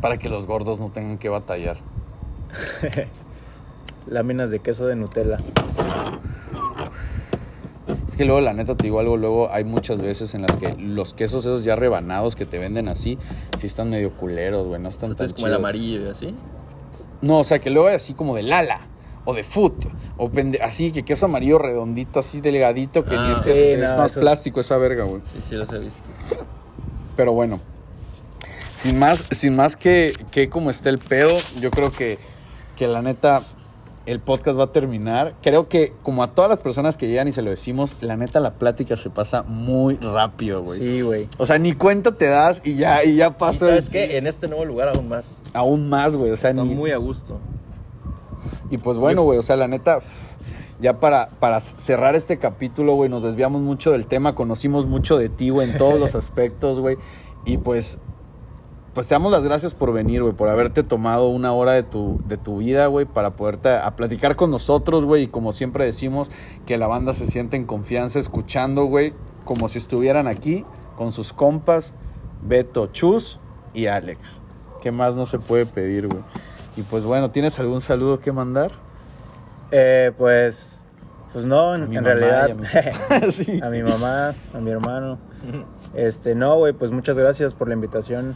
Para 0.00 0.18
que 0.18 0.28
los 0.28 0.46
gordos 0.46 0.78
no 0.78 0.90
tengan 0.90 1.18
que 1.18 1.28
batallar. 1.28 1.78
Láminas 4.08 4.50
de 4.52 4.60
queso 4.60 4.86
de 4.86 4.94
Nutella. 4.94 5.38
Es 8.08 8.16
que 8.16 8.24
luego, 8.24 8.40
la 8.40 8.52
neta, 8.52 8.76
te 8.76 8.84
digo 8.84 8.98
algo, 9.00 9.16
luego 9.16 9.50
hay 9.52 9.64
muchas 9.64 10.00
veces 10.00 10.34
en 10.34 10.42
las 10.42 10.56
que 10.56 10.74
los 10.76 11.14
quesos 11.14 11.42
esos 11.44 11.64
ya 11.64 11.76
rebanados 11.76 12.34
que 12.36 12.44
te 12.46 12.58
venden 12.58 12.88
así, 12.88 13.16
sí 13.60 13.66
están 13.66 13.90
medio 13.90 14.12
culeros, 14.16 14.66
güey, 14.66 14.80
no 14.80 14.88
están 14.88 15.10
tan 15.10 15.12
Entonces, 15.12 15.34
como 15.34 15.46
el 15.46 15.54
amarillo 15.54 16.06
y 16.06 16.08
así. 16.08 16.34
No, 17.22 17.38
o 17.38 17.44
sea, 17.44 17.60
que 17.60 17.70
luego 17.70 17.88
hay 17.88 17.94
así 17.94 18.12
como 18.14 18.34
de 18.34 18.42
Lala 18.42 18.80
o 19.24 19.34
de 19.34 19.42
Foot 19.44 19.86
o 20.18 20.28
pende- 20.30 20.60
así 20.62 20.90
que 20.92 21.04
queso 21.04 21.26
amarillo 21.26 21.58
redondito, 21.58 22.20
así 22.20 22.40
delgadito, 22.40 23.04
que 23.04 23.14
Ah, 23.16 23.26
ni 23.28 23.32
es, 23.34 23.38
sí, 23.40 23.50
es- 23.50 23.56
es 23.80 23.90
no, 23.90 23.96
más 23.98 24.10
esos- 24.12 24.20
plástico 24.20 24.60
esa 24.60 24.76
verga, 24.76 25.04
güey. 25.04 25.20
Sí, 25.24 25.38
sí, 25.40 25.54
los 25.54 25.72
he 25.72 25.78
visto. 25.78 26.02
Pero 27.16 27.32
bueno, 27.32 27.60
sin 28.76 28.98
más, 28.98 29.24
sin 29.30 29.56
más 29.56 29.76
que, 29.76 30.12
que 30.30 30.48
como 30.50 30.70
esté 30.70 30.88
el 30.90 30.98
pedo, 30.98 31.32
yo 31.60 31.70
creo 31.70 31.90
que, 31.92 32.18
que 32.76 32.86
la 32.88 33.00
neta 33.02 33.42
el 34.06 34.20
podcast 34.20 34.58
va 34.58 34.64
a 34.64 34.72
terminar. 34.72 35.34
Creo 35.42 35.68
que 35.68 35.92
como 36.02 36.22
a 36.22 36.34
todas 36.34 36.48
las 36.48 36.60
personas 36.60 36.96
que 36.96 37.08
llegan 37.08 37.28
y 37.28 37.32
se 37.32 37.42
lo 37.42 37.50
decimos, 37.50 37.96
la 38.00 38.16
neta 38.16 38.40
la 38.40 38.54
plática 38.54 38.96
se 38.96 39.10
pasa 39.10 39.42
muy 39.42 39.96
rápido, 39.96 40.62
güey. 40.62 40.78
Sí, 40.78 41.00
güey. 41.02 41.28
O 41.38 41.46
sea, 41.46 41.58
ni 41.58 41.72
cuenta 41.72 42.12
te 42.12 42.26
das 42.26 42.62
y 42.64 42.76
ya, 42.76 43.04
y 43.04 43.16
ya 43.16 43.28
¿Y 43.28 43.30
pasa. 43.32 43.66
sabes 43.66 43.90
qué? 43.90 44.16
En 44.16 44.26
este 44.26 44.48
nuevo 44.48 44.64
lugar 44.64 44.88
aún 44.88 45.08
más. 45.08 45.42
Aún 45.52 45.88
más, 45.88 46.14
güey. 46.14 46.30
O 46.30 46.36
sea, 46.36 46.50
Está 46.50 46.62
ni, 46.62 46.74
muy 46.74 46.92
a 46.92 46.96
gusto. 46.96 47.40
Y 48.70 48.78
pues 48.78 48.96
bueno, 48.96 49.22
güey, 49.22 49.38
o 49.38 49.42
sea, 49.42 49.56
la 49.56 49.66
neta, 49.66 49.98
ya 50.80 51.00
para, 51.00 51.30
para 51.40 51.58
cerrar 51.60 52.14
este 52.14 52.38
capítulo, 52.38 52.94
güey, 52.94 53.10
nos 53.10 53.22
desviamos 53.22 53.62
mucho 53.62 53.90
del 53.90 54.06
tema, 54.06 54.34
conocimos 54.34 54.86
mucho 54.86 55.18
de 55.18 55.28
ti, 55.28 55.50
güey, 55.50 55.70
en 55.70 55.76
todos 55.76 55.98
los 55.98 56.14
aspectos, 56.14 56.78
güey. 56.78 56.96
Y 57.44 57.58
pues, 57.58 57.98
pues 58.96 59.08
te 59.08 59.14
damos 59.14 59.30
las 59.30 59.42
gracias 59.42 59.74
por 59.74 59.92
venir, 59.92 60.22
güey, 60.22 60.32
por 60.32 60.48
haberte 60.48 60.82
tomado 60.82 61.28
una 61.28 61.52
hora 61.52 61.72
de 61.72 61.82
tu, 61.82 62.18
de 62.26 62.38
tu 62.38 62.56
vida, 62.56 62.86
güey, 62.86 63.04
para 63.04 63.36
poderte 63.36 63.68
a 63.68 63.94
platicar 63.94 64.36
con 64.36 64.50
nosotros, 64.50 65.04
güey. 65.04 65.24
Y 65.24 65.26
como 65.26 65.52
siempre 65.52 65.84
decimos, 65.84 66.30
que 66.64 66.78
la 66.78 66.86
banda 66.86 67.12
se 67.12 67.26
siente 67.26 67.58
en 67.58 67.66
confianza 67.66 68.18
escuchando, 68.18 68.84
güey, 68.86 69.12
como 69.44 69.68
si 69.68 69.76
estuvieran 69.76 70.26
aquí 70.26 70.64
con 70.96 71.12
sus 71.12 71.34
compas, 71.34 71.92
Beto, 72.40 72.86
Chus 72.86 73.38
y 73.74 73.84
Alex. 73.84 74.40
¿Qué 74.80 74.92
más 74.92 75.14
no 75.14 75.26
se 75.26 75.38
puede 75.40 75.66
pedir, 75.66 76.08
güey? 76.08 76.22
Y 76.78 76.80
pues 76.82 77.04
bueno, 77.04 77.30
¿tienes 77.30 77.60
algún 77.60 77.82
saludo 77.82 78.18
que 78.20 78.32
mandar? 78.32 78.70
Eh, 79.72 80.10
pues, 80.16 80.86
pues 81.34 81.44
no, 81.44 81.74
en, 81.74 82.02
realidad. 82.02 82.50
a 82.50 82.54
mi- 82.54 82.66
Sí. 83.30 83.60
a 83.62 83.68
mi 83.68 83.82
mamá, 83.82 84.34
a 84.54 84.58
mi 84.58 84.70
hermano. 84.70 85.18
Este, 85.94 86.34
no, 86.34 86.56
güey, 86.56 86.72
pues 86.72 86.90
muchas 86.92 87.18
gracias 87.18 87.52
por 87.52 87.68
la 87.68 87.74
invitación 87.74 88.34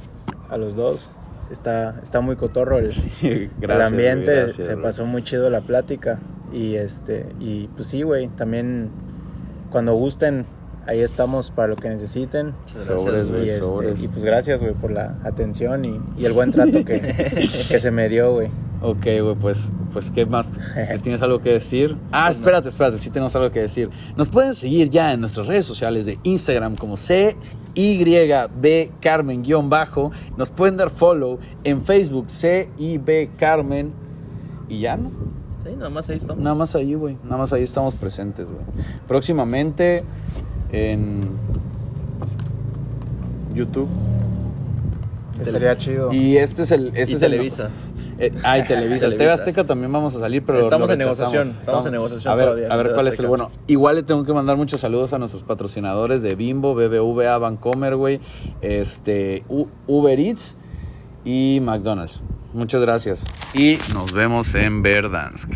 a 0.50 0.56
los 0.56 0.76
dos. 0.76 1.10
Está, 1.50 1.98
está 2.02 2.20
muy 2.20 2.36
cotorro 2.36 2.78
el, 2.78 2.88
Gracias, 3.58 3.90
ambiente, 3.90 4.26
güey, 4.26 4.36
gracias, 4.36 4.66
se 4.66 4.76
pasó 4.76 5.04
muy 5.04 5.22
chido 5.22 5.50
la 5.50 5.60
plática. 5.60 6.20
Y 6.52 6.74
este, 6.74 7.26
y 7.40 7.68
pues 7.68 7.88
sí, 7.88 8.02
güey, 8.02 8.28
también 8.28 8.90
cuando 9.70 9.94
gusten, 9.94 10.46
ahí 10.90 11.00
estamos 11.00 11.52
para 11.52 11.68
lo 11.68 11.76
que 11.76 11.88
necesiten. 11.88 12.52
Muchas 12.62 12.84
Sobres, 12.84 13.30
gracias, 13.30 13.30
güey. 13.30 13.42
Y, 13.42 13.48
este, 13.48 13.60
sobres. 13.60 14.02
y 14.02 14.08
pues 14.08 14.24
gracias, 14.24 14.60
güey, 14.60 14.74
por 14.74 14.90
la 14.90 15.18
atención 15.24 15.84
y, 15.84 16.00
y 16.18 16.24
el 16.24 16.32
buen 16.32 16.50
trato 16.50 16.84
que, 16.84 17.00
que 17.68 17.78
se 17.78 17.90
me 17.92 18.08
dio, 18.08 18.32
güey. 18.32 18.48
Ok, 18.82 19.04
güey, 19.22 19.34
pues, 19.38 19.70
pues, 19.92 20.10
¿qué 20.10 20.26
más? 20.26 20.50
¿Tienes 21.02 21.22
algo 21.22 21.40
que 21.40 21.52
decir? 21.52 21.96
Ah, 22.10 22.28
espérate, 22.30 22.68
espérate, 22.68 22.98
sí 22.98 23.10
tenemos 23.10 23.36
algo 23.36 23.52
que 23.52 23.60
decir. 23.60 23.88
Nos 24.16 24.30
pueden 24.30 24.54
seguir 24.54 24.90
ya 24.90 25.12
en 25.12 25.20
nuestras 25.20 25.46
redes 25.46 25.64
sociales 25.64 26.06
de 26.06 26.18
Instagram 26.24 26.74
como 26.74 26.96
CYB 26.96 28.90
Carmen-bajo. 29.00 30.10
Nos 30.36 30.50
pueden 30.50 30.76
dar 30.76 30.90
follow 30.90 31.38
en 31.62 31.82
Facebook 31.82 32.28
CIB 32.30 33.36
Carmen. 33.36 33.92
Y 34.68 34.80
ya, 34.80 34.96
¿no? 34.96 35.10
Sí, 35.62 35.70
nada 35.76 35.90
más 35.90 36.08
ahí 36.08 36.16
estamos. 36.16 36.42
Nada 36.42 36.56
más 36.56 36.74
ahí, 36.74 36.94
güey. 36.94 37.16
Nada 37.24 37.36
más 37.36 37.52
ahí 37.52 37.62
estamos 37.62 37.94
presentes, 37.94 38.46
güey. 38.46 38.64
Próximamente 39.06 40.04
en 40.72 41.30
YouTube. 43.54 43.88
Estaría 45.40 45.76
chido. 45.76 46.12
Y 46.12 46.36
este 46.36 46.62
es 46.62 46.70
el. 46.70 46.88
Este 46.88 47.00
Y 47.00 47.02
es 47.02 47.12
el- 47.14 47.30
Televisa. 47.30 47.70
Eh, 48.18 48.32
ah, 48.42 48.58
y 48.58 48.64
Televisa. 48.66 49.06
Televisa. 49.06 49.16
TV 49.16 49.30
Azteca 49.32 49.64
también 49.64 49.90
vamos 49.90 50.14
a 50.14 50.20
salir, 50.20 50.42
pero 50.44 50.60
Estamos 50.60 50.88
lo 50.88 50.92
en 50.92 50.98
negociación, 50.98 51.56
estamos 51.58 51.86
en 51.86 51.92
negociación 51.92 52.30
A 52.32 52.36
ver, 52.36 52.44
todavía 52.46 52.68
a 52.72 52.76
ver 52.76 52.92
cuál 52.92 53.08
es 53.08 53.18
el 53.18 53.26
bueno. 53.26 53.50
Igual 53.66 53.96
le 53.96 54.02
tengo 54.02 54.24
que 54.24 54.32
mandar 54.34 54.58
muchos 54.58 54.80
saludos 54.80 55.14
a 55.14 55.18
nuestros 55.18 55.42
patrocinadores 55.42 56.20
de 56.20 56.34
Bimbo, 56.34 56.74
BBVA, 56.74 57.38
Vancomer, 57.38 57.96
güey, 57.96 58.20
este, 58.60 59.42
Uber 59.86 60.20
Eats 60.20 60.56
y 61.24 61.60
McDonald's. 61.62 62.22
Muchas 62.52 62.82
gracias. 62.82 63.24
Y 63.54 63.78
nos 63.94 64.12
vemos 64.12 64.54
en 64.54 64.82
Verdansk. 64.82 65.52